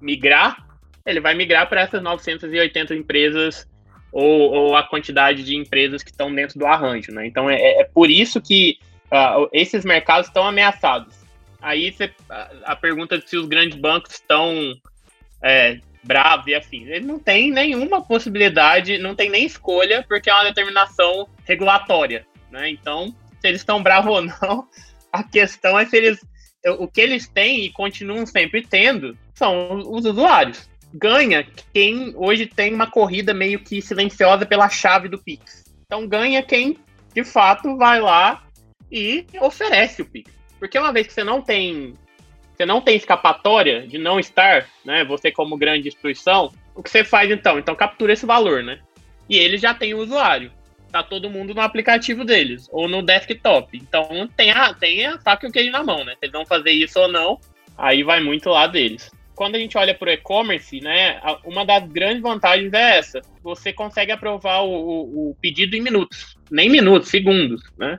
migrar, 0.00 0.66
ele 1.06 1.20
vai 1.20 1.34
migrar 1.34 1.66
para 1.68 1.80
essas 1.80 2.02
980 2.02 2.94
empresas 2.94 3.66
ou, 4.12 4.52
ou, 4.52 4.76
a 4.76 4.82
quantidade 4.82 5.42
de 5.44 5.56
empresas 5.56 6.02
que 6.02 6.10
estão 6.10 6.34
dentro 6.34 6.58
do 6.58 6.66
arranjo, 6.66 7.12
né? 7.12 7.26
Então 7.26 7.48
é, 7.48 7.56
é 7.56 7.84
por 7.84 8.10
isso 8.10 8.40
que 8.40 8.78
uh, 9.12 9.48
esses 9.52 9.84
mercados 9.84 10.28
estão 10.28 10.46
ameaçados. 10.46 11.14
Aí 11.60 11.94
a, 12.28 12.72
a, 12.72 12.76
pergunta 12.76 13.20
se 13.24 13.36
os 13.36 13.46
grandes 13.46 13.78
bancos 13.78 14.12
estão 14.14 14.72
é, 15.42 15.80
bravos 16.04 16.46
e 16.46 16.54
assim, 16.54 16.84
eles 16.84 17.06
não 17.06 17.18
têm 17.18 17.50
nenhuma 17.50 18.02
possibilidade, 18.02 18.98
não 18.98 19.14
tem 19.14 19.30
nem 19.30 19.44
escolha, 19.44 20.04
porque 20.08 20.30
é 20.30 20.34
uma 20.34 20.44
determinação 20.44 21.28
regulatória, 21.44 22.26
né? 22.50 22.70
Então, 22.70 23.14
se 23.40 23.48
eles 23.48 23.60
estão 23.60 23.82
bravos 23.82 24.12
ou 24.12 24.22
não, 24.22 24.68
a 25.12 25.22
questão 25.22 25.78
é 25.78 25.84
se 25.84 25.96
eles 25.96 26.24
o 26.78 26.88
que 26.88 27.00
eles 27.00 27.28
têm 27.28 27.64
e 27.64 27.72
continuam 27.72 28.26
sempre 28.26 28.60
tendo 28.66 29.16
são 29.34 29.78
os 29.90 30.04
usuários. 30.04 30.68
Ganha 30.92 31.46
quem 31.72 32.12
hoje 32.16 32.46
tem 32.46 32.74
uma 32.74 32.90
corrida 32.90 33.32
meio 33.32 33.60
que 33.60 33.80
silenciosa 33.80 34.44
pela 34.44 34.68
chave 34.68 35.08
do 35.08 35.22
Pix. 35.22 35.64
Então 35.84 36.08
ganha 36.08 36.42
quem 36.42 36.78
de 37.14 37.22
fato 37.22 37.76
vai 37.76 38.00
lá 38.00 38.45
e 38.90 39.26
oferece 39.40 40.02
o 40.02 40.06
Pix. 40.06 40.30
Porque 40.58 40.78
uma 40.78 40.92
vez 40.92 41.06
que 41.06 41.12
você 41.12 41.24
não 41.24 41.42
tem 41.42 41.94
você 42.56 42.64
não 42.64 42.80
tem 42.80 42.96
escapatória 42.96 43.86
de 43.86 43.98
não 43.98 44.18
estar, 44.18 44.66
né? 44.84 45.04
Você 45.04 45.30
como 45.30 45.58
grande 45.58 45.88
instituição, 45.88 46.52
o 46.74 46.82
que 46.82 46.88
você 46.88 47.04
faz 47.04 47.30
então? 47.30 47.58
Então 47.58 47.74
captura 47.74 48.14
esse 48.14 48.24
valor, 48.24 48.62
né? 48.62 48.80
E 49.28 49.36
ele 49.36 49.58
já 49.58 49.74
tem 49.74 49.92
o 49.92 49.98
usuário 49.98 50.50
tá 50.96 51.02
todo 51.02 51.30
mundo 51.30 51.54
no 51.54 51.60
aplicativo 51.60 52.24
deles, 52.24 52.68
ou 52.72 52.88
no 52.88 53.02
desktop. 53.02 53.76
Então 53.76 54.28
tem 54.36 54.50
a, 54.50 54.72
tem 54.72 55.06
a 55.06 55.18
faca 55.18 55.46
e 55.46 55.50
o 55.50 55.52
queijo 55.52 55.70
na 55.70 55.82
mão, 55.82 56.04
né? 56.04 56.12
Se 56.12 56.18
eles 56.22 56.32
vão 56.32 56.46
fazer 56.46 56.70
isso 56.70 56.98
ou 56.98 57.08
não, 57.08 57.38
aí 57.76 58.02
vai 58.02 58.20
muito 58.20 58.48
lá 58.48 58.66
deles. 58.66 59.10
Quando 59.34 59.56
a 59.56 59.58
gente 59.58 59.76
olha 59.76 59.94
para 59.94 60.08
o 60.08 60.12
e-commerce, 60.12 60.80
né, 60.80 61.20
uma 61.44 61.66
das 61.66 61.86
grandes 61.88 62.22
vantagens 62.22 62.72
é 62.72 62.98
essa. 62.98 63.20
Você 63.42 63.70
consegue 63.70 64.10
aprovar 64.10 64.62
o, 64.62 64.70
o, 64.70 65.30
o 65.30 65.34
pedido 65.34 65.76
em 65.76 65.82
minutos, 65.82 66.38
nem 66.50 66.70
minutos, 66.70 67.10
segundos, 67.10 67.62
né? 67.76 67.98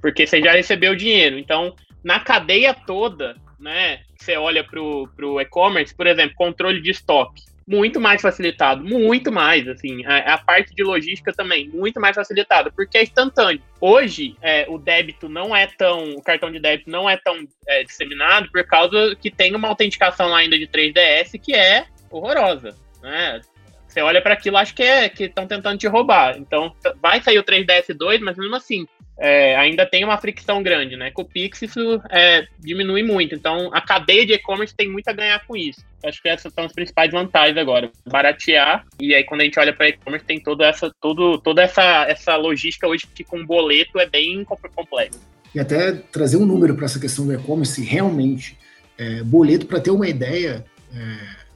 Porque 0.00 0.26
você 0.26 0.40
já 0.40 0.52
recebeu 0.52 0.92
o 0.92 0.96
dinheiro. 0.96 1.38
Então, 1.38 1.74
na 2.02 2.20
cadeia 2.20 2.74
toda, 2.74 3.36
né, 3.58 4.00
você 4.16 4.36
olha 4.36 4.64
para 4.64 4.80
o 4.80 5.40
e-commerce, 5.40 5.94
por 5.94 6.06
exemplo, 6.06 6.34
controle 6.36 6.80
de 6.80 6.90
estoque 6.90 7.50
muito 7.70 8.00
mais 8.00 8.20
facilitado, 8.20 8.82
muito 8.82 9.30
mais, 9.30 9.68
assim, 9.68 10.04
a, 10.04 10.34
a, 10.34 10.38
parte 10.38 10.74
de 10.74 10.82
logística 10.82 11.32
também, 11.32 11.68
muito 11.68 12.00
mais 12.00 12.16
facilitado, 12.16 12.72
porque 12.72 12.98
é 12.98 13.04
instantâneo. 13.04 13.62
Hoje, 13.80 14.34
é, 14.42 14.66
o 14.68 14.76
débito 14.76 15.28
não 15.28 15.54
é 15.54 15.68
tão, 15.68 16.14
o 16.14 16.20
cartão 16.20 16.50
de 16.50 16.58
débito 16.58 16.90
não 16.90 17.08
é 17.08 17.16
tão 17.16 17.46
é, 17.68 17.84
disseminado 17.84 18.50
por 18.50 18.64
causa 18.64 19.14
que 19.14 19.30
tem 19.30 19.54
uma 19.54 19.68
autenticação 19.68 20.34
ainda 20.34 20.58
de 20.58 20.66
3DS 20.66 21.40
que 21.40 21.54
é 21.54 21.86
horrorosa, 22.10 22.74
né? 23.00 23.40
Você 23.86 24.00
olha 24.00 24.20
para 24.20 24.34
aquilo, 24.34 24.56
acho 24.56 24.74
que 24.74 24.82
é 24.82 25.08
que 25.08 25.24
estão 25.24 25.46
tentando 25.46 25.78
te 25.78 25.86
roubar. 25.86 26.38
Então, 26.38 26.74
vai 27.00 27.20
sair 27.20 27.38
o 27.38 27.44
3DS 27.44 27.94
2, 27.94 28.20
mas 28.20 28.36
mesmo 28.36 28.56
assim, 28.56 28.86
é, 29.20 29.54
ainda 29.54 29.84
tem 29.84 30.02
uma 30.02 30.16
fricção 30.16 30.62
grande, 30.62 30.96
né? 30.96 31.10
Com 31.10 31.20
o 31.20 31.24
Pix 31.26 31.60
isso 31.60 32.00
é, 32.08 32.46
diminui 32.58 33.02
muito. 33.02 33.34
Então, 33.34 33.68
a 33.70 33.80
cadeia 33.82 34.24
de 34.24 34.32
e-commerce 34.32 34.74
tem 34.74 34.88
muito 34.88 35.08
a 35.08 35.12
ganhar 35.12 35.46
com 35.46 35.54
isso. 35.54 35.84
Acho 36.02 36.22
que 36.22 36.28
essas 36.30 36.50
são 36.54 36.64
as 36.64 36.72
principais 36.72 37.12
vantagens 37.12 37.58
agora. 37.58 37.90
Baratear, 38.08 38.86
e 38.98 39.14
aí 39.14 39.22
quando 39.22 39.42
a 39.42 39.44
gente 39.44 39.60
olha 39.60 39.74
para 39.74 39.90
e-commerce, 39.90 40.24
tem 40.24 40.40
toda 40.40 40.66
essa, 40.66 40.90
todo, 40.98 41.38
toda 41.38 41.62
essa, 41.62 42.06
essa 42.08 42.34
logística 42.36 42.88
hoje 42.88 43.06
que 43.14 43.22
com 43.22 43.44
boleto 43.44 44.00
é 44.00 44.08
bem 44.08 44.42
complexo. 44.74 45.20
E 45.54 45.60
até 45.60 45.92
trazer 45.92 46.38
um 46.38 46.46
número 46.46 46.74
para 46.74 46.86
essa 46.86 46.98
questão 46.98 47.26
do 47.26 47.34
e-commerce, 47.34 47.84
realmente, 47.84 48.56
é, 48.96 49.22
boleto, 49.22 49.66
para 49.66 49.80
ter 49.80 49.90
uma 49.90 50.08
ideia, 50.08 50.64
é, 50.94 51.00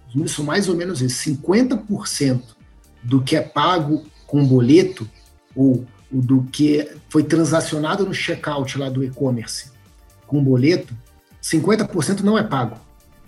os 0.08 0.14
números 0.14 0.32
são 0.32 0.44
mais 0.44 0.68
ou 0.68 0.76
menos 0.76 1.00
isso, 1.00 1.30
50% 1.30 2.42
do 3.02 3.22
que 3.22 3.36
é 3.36 3.40
pago 3.40 4.04
com 4.26 4.44
boleto, 4.44 5.08
ou 5.56 5.86
do 6.20 6.42
que 6.52 6.88
foi 7.08 7.22
transacionado 7.22 8.04
no 8.04 8.14
checkout 8.14 8.78
lá 8.78 8.88
do 8.88 9.02
e-commerce 9.02 9.72
com 10.26 10.42
boleto, 10.42 10.94
50% 11.42 12.20
não 12.20 12.38
é 12.38 12.42
pago. 12.42 12.78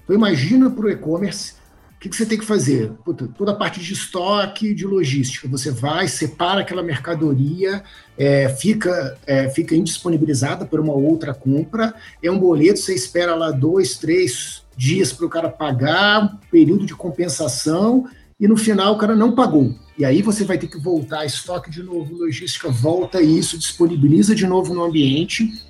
Então 0.02 0.16
imagina 0.16 0.70
para 0.70 0.86
o 0.86 0.90
e-commerce, 0.90 1.54
o 1.96 1.98
que, 1.98 2.08
que, 2.08 2.16
você 2.16 2.26
tem 2.26 2.38
que 2.38 2.44
fazer? 2.44 2.92
Puta, 3.04 3.26
toda 3.26 3.52
a 3.52 3.54
parte 3.54 3.80
de 3.80 3.92
estoque, 3.92 4.74
de 4.74 4.86
logística. 4.86 5.48
Você 5.48 5.70
vai, 5.70 6.06
separa 6.06 6.60
aquela 6.60 6.82
mercadoria, 6.82 7.82
é, 8.18 8.48
fica, 8.48 9.18
é, 9.26 9.48
fica 9.48 9.74
indisponibilizada 9.74 10.66
por 10.66 10.78
uma 10.78 10.92
outra 10.92 11.32
compra, 11.34 11.94
é 12.22 12.30
um 12.30 12.38
boleto, 12.38 12.78
você 12.78 12.94
espera 12.94 13.34
lá 13.34 13.50
dois, 13.50 13.96
três, 13.96 14.62
dias 14.76 15.12
para 15.12 15.26
o 15.26 15.30
cara 15.30 15.48
pagar, 15.48 16.38
período 16.50 16.84
de 16.84 16.94
compensação, 16.94 18.06
e 18.38 18.46
no 18.46 18.56
final 18.56 18.94
o 18.94 18.98
cara 18.98 19.16
não 19.16 19.34
pagou. 19.34 19.74
E 19.98 20.04
aí 20.04 20.20
você 20.20 20.44
vai 20.44 20.58
ter 20.58 20.66
que 20.66 20.78
voltar, 20.78 21.24
estoque 21.24 21.70
de 21.70 21.82
novo, 21.82 22.14
logística, 22.16 22.68
volta 22.68 23.20
isso, 23.22 23.58
disponibiliza 23.58 24.34
de 24.34 24.46
novo 24.46 24.74
no 24.74 24.84
ambiente, 24.84 25.64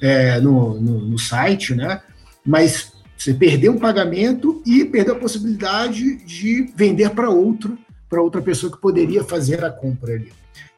é, 0.00 0.40
no, 0.40 0.80
no, 0.80 1.00
no, 1.00 1.18
site, 1.18 1.74
né? 1.74 2.00
Mas 2.46 2.92
você 3.16 3.34
perdeu 3.34 3.74
o 3.74 3.80
pagamento 3.80 4.62
e 4.64 4.84
perdeu 4.84 5.14
a 5.14 5.18
possibilidade 5.18 6.16
de 6.24 6.72
vender 6.76 7.10
para 7.10 7.28
outro, 7.28 7.76
para 8.08 8.22
outra 8.22 8.40
pessoa 8.40 8.70
que 8.70 8.80
poderia 8.80 9.24
fazer 9.24 9.64
a 9.64 9.70
compra 9.70 10.14
ali. 10.14 10.32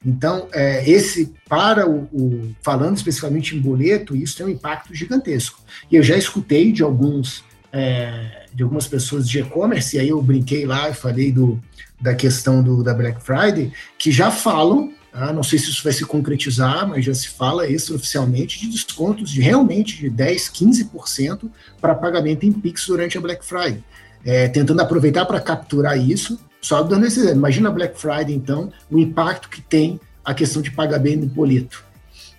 Então, 0.04 0.48
é, 0.52 0.88
esse, 0.88 1.34
para 1.48 1.88
o, 1.88 2.02
o, 2.12 2.54
falando 2.62 2.96
especificamente 2.96 3.56
em 3.56 3.60
boleto, 3.60 4.14
isso 4.14 4.36
tem 4.36 4.46
um 4.46 4.50
impacto 4.50 4.94
gigantesco. 4.94 5.60
E 5.90 5.96
eu 5.96 6.02
já 6.02 6.16
escutei 6.16 6.72
de 6.72 6.82
alguns 6.82 7.42
é, 7.72 8.43
de 8.54 8.62
algumas 8.62 8.86
pessoas 8.86 9.28
de 9.28 9.40
e-commerce, 9.40 9.96
e 9.96 10.00
aí 10.00 10.08
eu 10.08 10.22
brinquei 10.22 10.64
lá 10.64 10.88
e 10.88 10.94
falei 10.94 11.32
do, 11.32 11.60
da 12.00 12.14
questão 12.14 12.62
do, 12.62 12.82
da 12.82 12.94
Black 12.94 13.20
Friday, 13.22 13.72
que 13.98 14.12
já 14.12 14.30
falam, 14.30 14.92
tá? 15.12 15.32
não 15.32 15.42
sei 15.42 15.58
se 15.58 15.70
isso 15.70 15.82
vai 15.82 15.92
se 15.92 16.04
concretizar, 16.04 16.88
mas 16.88 17.04
já 17.04 17.12
se 17.12 17.28
fala 17.28 17.68
extraoficialmente 17.68 18.60
de 18.60 18.68
descontos 18.68 19.30
de 19.30 19.40
realmente 19.40 19.96
de 19.96 20.08
10, 20.08 20.50
15% 20.50 21.50
para 21.80 21.94
pagamento 21.94 22.46
em 22.46 22.52
Pix 22.52 22.86
durante 22.86 23.18
a 23.18 23.20
Black 23.20 23.44
Friday. 23.44 23.82
É, 24.24 24.48
tentando 24.48 24.80
aproveitar 24.80 25.26
para 25.26 25.40
capturar 25.40 25.98
isso, 25.98 26.38
só 26.60 26.82
dando 26.82 27.04
esse 27.04 27.20
exemplo. 27.20 27.38
Imagina 27.38 27.68
a 27.68 27.72
Black 27.72 28.00
Friday, 28.00 28.34
então, 28.34 28.72
o 28.90 28.98
impacto 28.98 29.50
que 29.50 29.60
tem 29.60 30.00
a 30.24 30.32
questão 30.32 30.62
de 30.62 30.70
pagamento 30.70 31.24
em 31.24 31.28
boleto. 31.28 31.83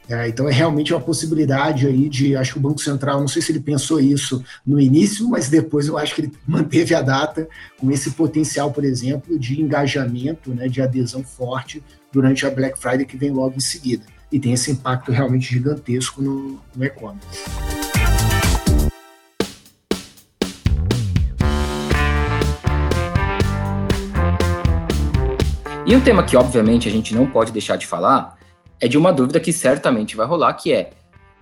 É, 0.08 0.28
então 0.28 0.48
é 0.48 0.52
realmente 0.52 0.94
uma 0.94 1.02
possibilidade 1.02 1.88
aí 1.88 2.08
de, 2.08 2.36
acho 2.36 2.54
que 2.54 2.60
o 2.60 2.62
Banco 2.62 2.80
Central, 2.80 3.20
não 3.20 3.28
sei 3.28 3.42
se 3.42 3.52
ele 3.52 3.60
pensou 3.60 4.00
isso 4.00 4.44
no 4.66 4.80
início, 4.80 5.28
mas 5.28 5.50
depois 5.50 5.88
eu 5.88 5.98
acho 5.98 6.14
que 6.14 6.22
ele 6.22 6.32
manteve 6.48 6.94
a 6.94 7.02
data 7.02 7.48
com 7.80 7.90
esse 7.90 8.12
potencial, 8.12 8.72
por 8.72 8.84
exemplo, 8.84 9.38
de 9.40 9.60
engajamento, 9.60 10.54
né, 10.54 10.68
de 10.68 10.82
adesão 10.82 11.24
forte 11.24 11.84
durante 12.12 12.46
a 12.46 12.52
Black 12.52 12.78
Friday 12.78 13.06
que 13.06 13.18
vem 13.18 13.32
logo 13.32 13.56
em 13.58 13.60
seguida. 13.60 14.06
E 14.32 14.40
tem 14.40 14.54
esse 14.54 14.72
impacto 14.72 15.12
realmente 15.12 15.52
gigantesco 15.52 16.22
no, 16.22 16.60
no 16.76 16.86
e-commerce. 16.86 17.46
E 25.88 25.96
um 25.96 26.02
tema 26.02 26.24
que, 26.24 26.36
obviamente, 26.36 26.90
a 26.90 26.92
gente 26.92 27.14
não 27.14 27.28
pode 27.28 27.52
deixar 27.52 27.76
de 27.76 27.86
falar 27.86 28.36
é 28.80 28.88
de 28.88 28.98
uma 28.98 29.12
dúvida 29.12 29.40
que 29.40 29.54
certamente 29.54 30.16
vai 30.16 30.26
rolar, 30.26 30.54
que 30.54 30.74
é 30.74 30.92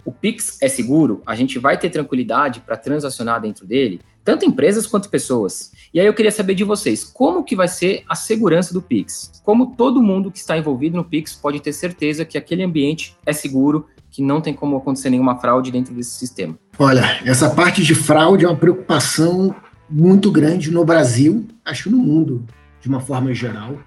o 0.05 0.11
Pix 0.11 0.57
é 0.61 0.67
seguro? 0.67 1.21
A 1.25 1.35
gente 1.35 1.57
vai 1.57 1.77
ter 1.77 1.89
tranquilidade 1.89 2.59
para 2.59 2.75
transacionar 2.75 3.41
dentro 3.41 3.65
dele? 3.65 4.01
Tanto 4.23 4.45
empresas 4.45 4.87
quanto 4.87 5.09
pessoas. 5.09 5.71
E 5.93 5.99
aí 5.99 6.05
eu 6.05 6.13
queria 6.13 6.31
saber 6.31 6.55
de 6.55 6.63
vocês, 6.63 7.03
como 7.03 7.43
que 7.43 7.55
vai 7.55 7.67
ser 7.67 8.03
a 8.07 8.15
segurança 8.15 8.73
do 8.73 8.81
Pix? 8.81 9.41
Como 9.43 9.75
todo 9.75 10.01
mundo 10.01 10.31
que 10.31 10.37
está 10.37 10.57
envolvido 10.57 10.95
no 10.95 11.03
Pix 11.03 11.33
pode 11.33 11.59
ter 11.59 11.73
certeza 11.73 12.25
que 12.25 12.37
aquele 12.37 12.63
ambiente 12.63 13.17
é 13.25 13.33
seguro, 13.33 13.87
que 14.09 14.21
não 14.21 14.39
tem 14.39 14.53
como 14.53 14.77
acontecer 14.77 15.09
nenhuma 15.09 15.37
fraude 15.39 15.71
dentro 15.71 15.93
desse 15.93 16.11
sistema? 16.11 16.57
Olha, 16.77 17.19
essa 17.25 17.49
parte 17.49 17.83
de 17.83 17.95
fraude 17.95 18.45
é 18.45 18.47
uma 18.47 18.57
preocupação 18.57 19.55
muito 19.89 20.31
grande 20.31 20.71
no 20.71 20.85
Brasil, 20.85 21.47
acho 21.65 21.89
no 21.89 21.97
mundo, 21.97 22.45
de 22.79 22.87
uma 22.87 22.99
forma 22.99 23.33
geral. 23.33 23.77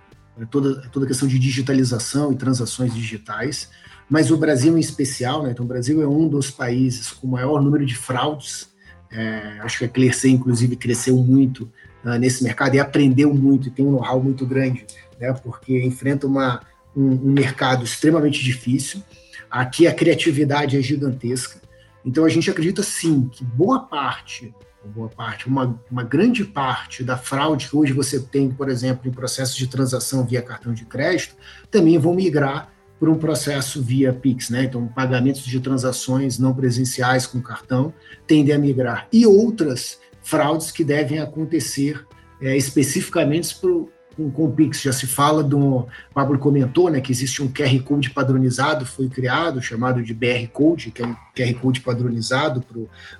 É 0.40 0.44
toda, 0.44 0.82
é 0.84 0.88
toda 0.88 1.06
a 1.06 1.08
questão 1.08 1.26
de 1.26 1.38
digitalização 1.38 2.32
e 2.32 2.36
transações 2.36 2.94
digitais, 2.94 3.70
mas 4.08 4.30
o 4.30 4.36
Brasil 4.36 4.76
em 4.76 4.80
especial, 4.80 5.42
né, 5.42 5.50
então 5.50 5.64
o 5.64 5.68
Brasil 5.68 6.02
é 6.02 6.06
um 6.06 6.28
dos 6.28 6.50
países 6.50 7.10
com 7.10 7.26
maior 7.26 7.60
número 7.62 7.84
de 7.84 7.96
fraudes, 7.96 8.68
é, 9.10 9.58
acho 9.60 9.78
que 9.78 9.84
a 9.84 9.88
Clearce, 9.88 10.28
inclusive, 10.28 10.76
cresceu 10.76 11.16
muito 11.16 11.70
uh, 12.04 12.18
nesse 12.18 12.42
mercado 12.44 12.74
e 12.74 12.78
aprendeu 12.78 13.32
muito, 13.32 13.68
e 13.68 13.70
tem 13.70 13.84
um 13.84 13.92
know-how 13.92 14.22
muito 14.22 14.44
grande, 14.44 14.86
né, 15.18 15.32
porque 15.32 15.82
enfrenta 15.84 16.26
uma, 16.26 16.60
um, 16.94 17.12
um 17.12 17.32
mercado 17.32 17.84
extremamente 17.84 18.44
difícil, 18.44 19.02
aqui 19.50 19.86
a 19.86 19.94
criatividade 19.94 20.76
é 20.76 20.82
gigantesca, 20.82 21.60
então 22.04 22.24
a 22.24 22.28
gente 22.28 22.50
acredita 22.50 22.82
sim 22.82 23.28
que 23.32 23.44
boa 23.44 23.80
parte 23.80 24.54
boa 24.86 25.08
parte, 25.08 25.46
uma, 25.46 25.78
uma 25.90 26.02
grande 26.02 26.44
parte 26.44 27.02
da 27.02 27.16
fraude 27.16 27.68
que 27.68 27.76
hoje 27.76 27.92
você 27.92 28.20
tem, 28.20 28.50
por 28.50 28.68
exemplo, 28.68 29.08
em 29.08 29.12
processos 29.12 29.56
de 29.56 29.66
transação 29.66 30.24
via 30.24 30.42
cartão 30.42 30.72
de 30.72 30.84
crédito, 30.84 31.36
também 31.70 31.98
vão 31.98 32.14
migrar 32.14 32.72
para 32.98 33.10
um 33.10 33.18
processo 33.18 33.82
via 33.82 34.12
Pix, 34.12 34.48
né? 34.50 34.64
Então, 34.64 34.86
pagamentos 34.88 35.42
de 35.42 35.60
transações 35.60 36.38
não 36.38 36.54
presenciais 36.54 37.26
com 37.26 37.40
cartão 37.42 37.92
tendem 38.26 38.54
a 38.54 38.58
migrar. 38.58 39.06
E 39.12 39.26
outras 39.26 39.98
fraudes 40.22 40.70
que 40.70 40.82
devem 40.82 41.18
acontecer 41.18 42.06
é, 42.40 42.56
especificamente 42.56 43.54
com, 43.60 43.88
com 44.30 44.44
o 44.46 44.52
Pix, 44.52 44.80
já 44.80 44.92
se 44.92 45.06
fala 45.06 45.42
do. 45.42 45.86
Pablo 46.14 46.38
comentou 46.38 46.90
né, 46.90 47.00
que 47.00 47.12
existe 47.12 47.42
um 47.42 47.48
QR 47.48 47.78
Code 47.82 48.10
padronizado, 48.10 48.86
foi 48.86 49.08
criado, 49.08 49.60
chamado 49.60 50.02
de 50.02 50.14
BR 50.14 50.46
Code, 50.52 50.90
que 50.90 51.02
é 51.02 51.06
um 51.06 51.14
QR 51.34 51.54
Code 51.60 51.80
padronizado 51.80 52.64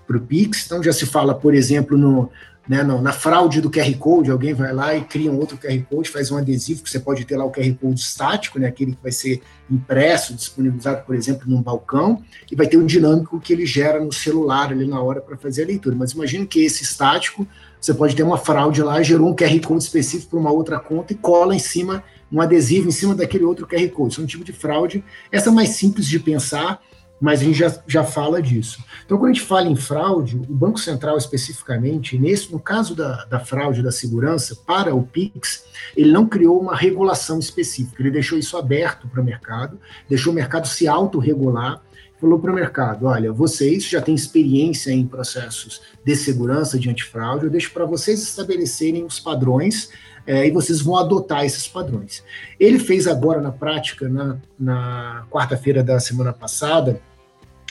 para 0.07 0.17
o 0.17 0.21
Pix. 0.21 0.65
Então 0.65 0.83
já 0.83 0.93
se 0.93 1.05
fala, 1.05 1.35
por 1.35 1.55
exemplo, 1.55 1.99
no, 1.99 2.31
né, 2.69 2.83
na 2.83 3.13
fraude 3.13 3.61
do 3.61 3.71
QR 3.71 3.93
Code, 3.97 4.31
alguém 4.31 4.53
vai 4.53 4.73
lá 4.73 4.95
e 4.95 5.05
cria 5.05 5.31
um 5.31 5.39
outro 5.39 5.57
QR 5.57 5.81
Code, 5.89 6.11
faz 6.11 6.31
um 6.31 6.37
adesivo 6.37 6.83
que 6.83 6.91
você 6.91 6.99
pode 6.99 7.25
ter 7.25 7.37
lá 7.37 7.45
o 7.45 7.51
QR 7.51 7.73
Code 7.75 8.01
estático, 8.01 8.59
né, 8.59 8.67
aquele 8.67 8.93
que 8.93 9.03
vai 9.03 9.13
ser 9.13 9.41
impresso, 9.71 10.35
disponibilizado, 10.35 11.05
por 11.05 11.15
exemplo, 11.15 11.49
num 11.49 11.63
balcão, 11.63 12.23
e 12.51 12.57
vai 12.57 12.67
ter 12.67 12.77
um 12.77 12.87
dinâmico 12.87 13.41
que 13.41 13.53
ele 13.53 13.67
gera 13.67 14.03
no 14.03 14.13
celular 14.13 14.71
ali 14.71 14.87
na 14.87 15.01
hora 15.01 15.21
para 15.21 15.37
fazer 15.37 15.65
a 15.65 15.67
leitura. 15.67 15.95
Mas 15.97 16.13
imagine 16.13 16.47
que 16.47 16.65
esse 16.65 16.83
estático 16.83 17.47
você 17.81 17.95
pode 17.95 18.17
ter 18.17 18.23
uma 18.23 18.39
fraude 18.39 18.83
lá, 18.83 19.01
gerou 19.03 19.29
um 19.29 19.37
QR 19.37 19.61
Code 19.61 19.85
específico 19.85 20.31
para 20.31 20.41
uma 20.41 20.51
outra 20.51 20.81
conta 20.81 21.13
e 21.13 21.17
cola 21.17 21.55
em 21.55 21.59
cima 21.59 22.03
um 22.31 22.41
adesivo 22.41 22.89
em 22.89 22.93
cima 22.93 23.15
daquele 23.15 23.45
outro 23.45 23.67
QR 23.67 23.89
Code. 23.91 24.13
Isso 24.13 24.21
é 24.21 24.25
um 24.25 24.27
tipo 24.27 24.45
de 24.45 24.53
fraude. 24.53 25.05
Essa 25.31 25.51
é 25.51 25.53
mais 25.53 25.71
simples 25.71 26.07
de 26.07 26.19
pensar, 26.19 26.81
mas 27.21 27.41
a 27.41 27.45
gente 27.45 27.59
já, 27.59 27.75
já 27.87 28.05
fala 28.05 28.43
disso. 28.43 28.83
Então, 29.05 29.17
quando 29.17 29.31
a 29.31 29.35
gente 29.35 29.47
fala 29.47 29.69
em 29.69 29.77
fraude, 29.77 30.37
o 30.37 30.55
Banco 30.55 30.79
Central 30.79 31.17
especificamente, 31.17 32.19
nesse, 32.19 32.53
no 32.53 32.61
caso 32.61 32.95
da, 32.95 33.25
da 33.25 33.41
fraude 33.41 33.83
da 33.83 33.91
segurança, 33.91 34.57
para 34.67 34.95
o 34.95 35.03
PIX, 35.03 35.65
ele 35.97 36.13
não 36.13 36.27
criou 36.27 36.61
uma 36.61 36.77
regulação 36.77 37.39
específica, 37.39 38.03
ele 38.03 38.11
deixou 38.11 38.39
isso 38.39 38.57
aberto 38.57 39.09
para 39.09 39.21
o 39.21 39.25
mercado, 39.25 39.79
deixou 40.09 40.33
o 40.33 40.37
mercado 40.37 40.67
se 40.67 40.87
autorregular. 40.87 41.83
Falou 42.19 42.39
para 42.39 42.51
o 42.51 42.55
mercado: 42.55 43.07
olha, 43.07 43.31
vocês 43.31 43.85
já 43.85 44.01
têm 44.01 44.15
experiência 44.15 44.91
em 44.91 45.07
processos 45.07 45.83
de 46.05 46.17
segurança 46.17 46.79
de 46.79 46.89
antifraude, 46.89 47.45
eu 47.45 47.51
deixo 47.51 47.73
para 47.73 47.85
vocês 47.85 48.23
estabelecerem 48.23 49.05
os 49.05 49.21
padrões 49.21 49.91
é, 50.27 50.47
e 50.47 50.51
vocês 50.51 50.81
vão 50.81 50.97
adotar 50.97 51.45
esses 51.45 51.69
padrões. 51.69 52.23
Ele 52.59 52.79
fez 52.79 53.07
agora 53.07 53.41
na 53.41 53.53
prática, 53.53 54.09
na, 54.09 54.37
na 54.59 55.27
quarta-feira 55.31 55.83
da 55.83 56.01
semana 56.01 56.33
passada, 56.33 57.01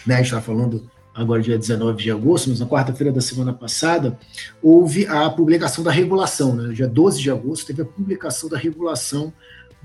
né, 0.05 0.15
a 0.15 0.17
gente 0.17 0.27
está 0.27 0.41
falando 0.41 0.89
agora 1.13 1.41
dia 1.41 1.57
19 1.57 2.03
de 2.03 2.11
agosto, 2.11 2.49
mas 2.49 2.59
na 2.59 2.65
quarta-feira 2.65 3.11
da 3.11 3.21
semana 3.21 3.53
passada, 3.53 4.17
houve 4.61 5.07
a 5.07 5.29
publicação 5.29 5.83
da 5.83 5.91
regulação, 5.91 6.55
né, 6.55 6.73
dia 6.73 6.87
12 6.87 7.21
de 7.21 7.31
agosto 7.31 7.67
teve 7.67 7.81
a 7.81 7.85
publicação 7.85 8.49
da 8.49 8.57
regulação 8.57 9.33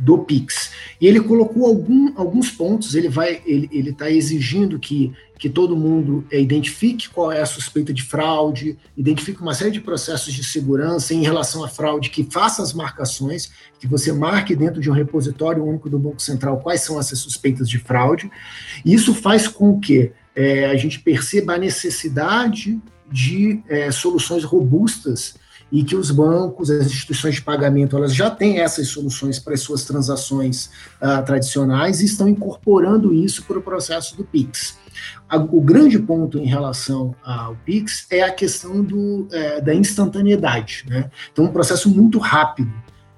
do 0.00 0.16
Pix. 0.18 0.72
E 0.98 1.06
ele 1.06 1.20
colocou 1.20 1.66
algum, 1.66 2.18
alguns 2.18 2.50
pontos, 2.50 2.94
ele 2.94 3.08
vai, 3.08 3.42
ele 3.44 3.90
está 3.90 4.10
exigindo 4.10 4.78
que, 4.78 5.12
que 5.38 5.48
todo 5.48 5.76
mundo 5.76 6.24
é, 6.30 6.40
identifique 6.40 7.10
qual 7.10 7.30
é 7.30 7.42
a 7.42 7.46
suspeita 7.46 7.92
de 7.92 8.02
fraude, 8.02 8.78
identifique 8.96 9.42
uma 9.42 9.52
série 9.52 9.70
de 9.70 9.80
processos 9.80 10.32
de 10.32 10.42
segurança 10.42 11.12
em 11.12 11.22
relação 11.22 11.62
à 11.62 11.68
fraude, 11.68 12.08
que 12.08 12.24
faça 12.24 12.62
as 12.62 12.72
marcações, 12.72 13.52
que 13.78 13.86
você 13.86 14.10
marque 14.10 14.56
dentro 14.56 14.80
de 14.80 14.90
um 14.90 14.94
repositório 14.94 15.62
único 15.62 15.90
do 15.90 15.98
Banco 15.98 16.22
Central 16.22 16.60
quais 16.60 16.80
são 16.80 16.98
essas 16.98 17.18
suspeitas 17.18 17.68
de 17.68 17.78
fraude. 17.78 18.30
E 18.82 18.94
isso 18.94 19.12
faz 19.14 19.46
com 19.46 19.78
que 19.78 20.12
é, 20.34 20.64
a 20.66 20.76
gente 20.76 20.98
perceba 21.00 21.54
a 21.54 21.58
necessidade 21.58 22.80
de 23.12 23.62
é, 23.68 23.90
soluções 23.90 24.44
robustas 24.44 25.34
e 25.70 25.84
que 25.84 25.94
os 25.94 26.10
bancos, 26.10 26.70
as 26.70 26.86
instituições 26.86 27.36
de 27.36 27.42
pagamento, 27.42 27.96
elas 27.96 28.14
já 28.14 28.30
têm 28.30 28.58
essas 28.58 28.88
soluções 28.88 29.38
para 29.38 29.54
as 29.54 29.60
suas 29.60 29.84
transações 29.84 30.70
uh, 31.00 31.24
tradicionais 31.24 32.00
e 32.00 32.06
estão 32.06 32.28
incorporando 32.28 33.12
isso 33.12 33.44
para 33.44 33.58
o 33.58 33.62
processo 33.62 34.16
do 34.16 34.24
PIX. 34.24 34.78
O 35.52 35.60
grande 35.60 35.98
ponto 35.98 36.38
em 36.38 36.46
relação 36.46 37.14
ao 37.22 37.54
Pix 37.64 38.06
é 38.10 38.22
a 38.22 38.32
questão 38.32 38.82
do, 38.82 39.28
é, 39.30 39.60
da 39.60 39.72
instantaneidade. 39.72 40.84
Né? 40.88 41.08
Então, 41.32 41.44
um 41.44 41.52
processo 41.52 41.88
muito 41.88 42.18
rápido. 42.18 42.72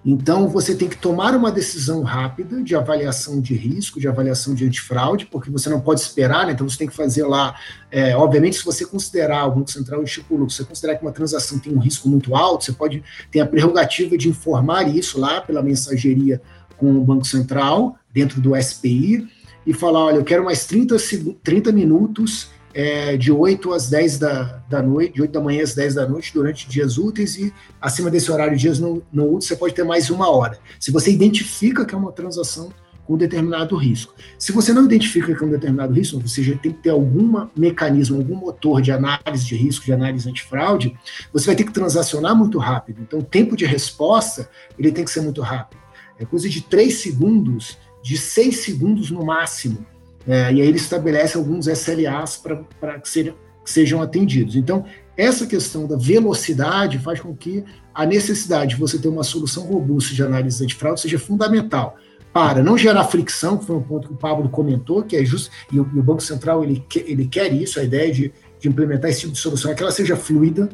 Então, 0.05 0.49
você 0.49 0.75
tem 0.75 0.89
que 0.89 0.97
tomar 0.97 1.35
uma 1.35 1.53
decisão 1.53 2.03
rápida 2.03 2.61
de 2.61 2.75
avaliação 2.75 3.41
de 3.41 3.55
risco, 3.55 4.01
de 4.01 4.09
avaliação 4.09 4.53
de 4.53 4.67
antifraude, 4.67 5.27
porque 5.27 5.49
você 5.49 5.71
não 5.71 5.81
pode 5.81 6.01
esperar, 6.01 6.47
né? 6.47 6.53
então 6.53 6.69
você 6.69 6.77
tem 6.77 6.89
que 6.89 6.95
fazer 6.95 7.25
lá. 7.25 7.55
É, 7.89 8.17
obviamente, 8.17 8.57
se 8.57 8.65
você 8.65 8.85
considerar, 8.85 9.47
o 9.47 9.53
Banco 9.53 9.71
Central 9.71 10.03
estipulou, 10.03 10.51
se 10.51 10.57
você 10.57 10.65
considerar 10.65 10.97
que 10.97 11.03
uma 11.03 11.13
transação 11.13 11.57
tem 11.59 11.73
um 11.73 11.79
risco 11.79 12.09
muito 12.09 12.35
alto, 12.35 12.65
você 12.65 12.73
pode 12.73 13.03
ter 13.31 13.39
a 13.39 13.47
prerrogativa 13.47 14.19
de 14.19 14.29
informar 14.29 14.89
isso 14.89 15.21
lá 15.21 15.41
pela 15.41 15.63
mensageria 15.63 16.43
com 16.77 16.91
o 16.97 17.05
Banco 17.05 17.25
Central, 17.25 17.97
dentro 18.13 18.41
do 18.41 18.61
SPI, 18.61 19.29
e 19.65 19.73
falar: 19.73 20.07
olha, 20.07 20.17
eu 20.17 20.25
quero 20.25 20.45
mais 20.45 20.67
30, 20.67 20.97
30 21.45 21.71
minutos 21.71 22.51
é, 22.75 23.17
de 23.17 23.31
8 23.31 23.73
às 23.73 23.89
10 23.89 24.19
da, 24.19 24.43
da 24.69 24.83
noite, 24.83 25.15
de 25.15 25.23
8 25.23 25.33
da 25.33 25.41
manhã 25.41 25.63
às 25.63 25.75
10 25.75 25.95
da 25.95 26.09
noite, 26.09 26.33
durante 26.33 26.69
dias 26.69 26.99
úteis, 26.99 27.37
e 27.37 27.53
acima 27.81 28.11
desse 28.11 28.31
horário, 28.31 28.57
dias 28.57 28.79
não, 28.79 29.03
não 29.13 29.29
úteis, 29.29 29.47
você 29.47 29.57
pode 29.57 29.75
ter 29.75 29.85
mais 29.85 30.11
uma 30.11 30.31
hora. 30.31 30.59
Se 30.79 30.91
você 30.91 31.11
identifica 31.11 31.85
que 31.85 31.95
é 31.95 31.99
uma 31.99 32.13
transação 32.13 32.71
com 33.05 33.17
determinado 33.17 33.77
risco. 33.77 34.15
Se 34.39 34.53
você 34.53 34.73
não 34.73 34.85
identifica 34.85 35.35
que 35.35 35.43
é 35.43 35.47
um 35.47 35.51
determinado 35.51 35.93
risco, 35.93 36.17
ou 36.17 36.27
seja, 36.27 36.59
tem 36.63 36.73
que 36.73 36.83
ter 36.83 36.91
algum 36.91 37.47
mecanismo, 37.57 38.19
algum 38.19 38.37
motor 38.37 38.81
de 38.81 38.93
análise 38.93 39.45
de 39.45 39.57
risco, 39.57 39.85
de 39.85 39.93
análise 39.93 40.29
antifraude, 40.29 40.97
você 41.33 41.47
vai 41.47 41.57
ter 41.57 41.65
que 41.65 41.73
transacionar 41.73 42.35
muito 42.37 42.59
rápido. 42.59 43.03
Então, 43.03 43.19
o 43.19 43.25
tempo 43.25 43.57
de 43.57 43.65
resposta 43.65 44.49
ele 44.79 44.93
tem 44.93 45.05
que 45.05 45.11
ser 45.11 45.21
muito 45.21 45.43
rápido. 45.43 45.81
É 46.19 46.25
coisa 46.25 46.49
de 46.49 46.63
3 46.63 46.95
segundos, 46.95 47.77
de 48.03 48.17
6 48.17 48.59
segundos 48.59 49.11
no 49.11 49.25
máximo. 49.25 49.85
É, 50.27 50.53
e 50.53 50.61
aí 50.61 50.69
ele 50.69 50.77
estabelece 50.77 51.37
alguns 51.37 51.67
SLAs 51.67 52.37
para 52.37 53.01
que, 53.01 53.25
que 53.25 53.71
sejam 53.71 54.01
atendidos. 54.01 54.57
Então, 54.57 54.85
essa 55.17 55.47
questão 55.47 55.87
da 55.87 55.97
velocidade 55.97 56.99
faz 56.99 57.21
com 57.21 57.35
que 57.35 57.65
a 57.95 58.07
necessidade 58.07 58.75
de 58.75 58.81
você 58.81 58.99
ter 58.99 59.09
uma 59.09 59.23
solução 59.23 59.65
robusta 59.65 60.15
de 60.15 60.23
análise 60.23 60.63
antifraude 60.63 61.01
seja 61.01 61.19
fundamental 61.19 61.97
para 62.33 62.63
não 62.63 62.79
gerar 62.79 63.05
fricção, 63.05 63.59
que 63.59 63.67
foi 63.67 63.77
um 63.77 63.83
ponto 63.83 64.09
que 64.09 64.15
o 64.15 64.17
Pablo 64.17 64.49
comentou, 64.49 65.03
que 65.03 65.17
é 65.17 65.25
justo, 65.25 65.51
e 65.71 65.79
o, 65.79 65.89
e 65.95 65.99
o 65.99 66.03
Banco 66.03 66.23
Central 66.23 66.65
ele, 66.65 66.83
ele 67.05 67.27
quer 67.27 67.53
isso, 67.53 67.79
a 67.79 67.85
ideia 67.85 68.11
de, 68.11 68.33
de 68.59 68.69
implementar 68.69 69.11
esse 69.11 69.21
tipo 69.21 69.33
de 69.33 69.39
solução 69.39 69.71
é 69.71 69.75
que 69.75 69.83
ela 69.83 69.93
seja 69.93 70.17
fluida, 70.17 70.71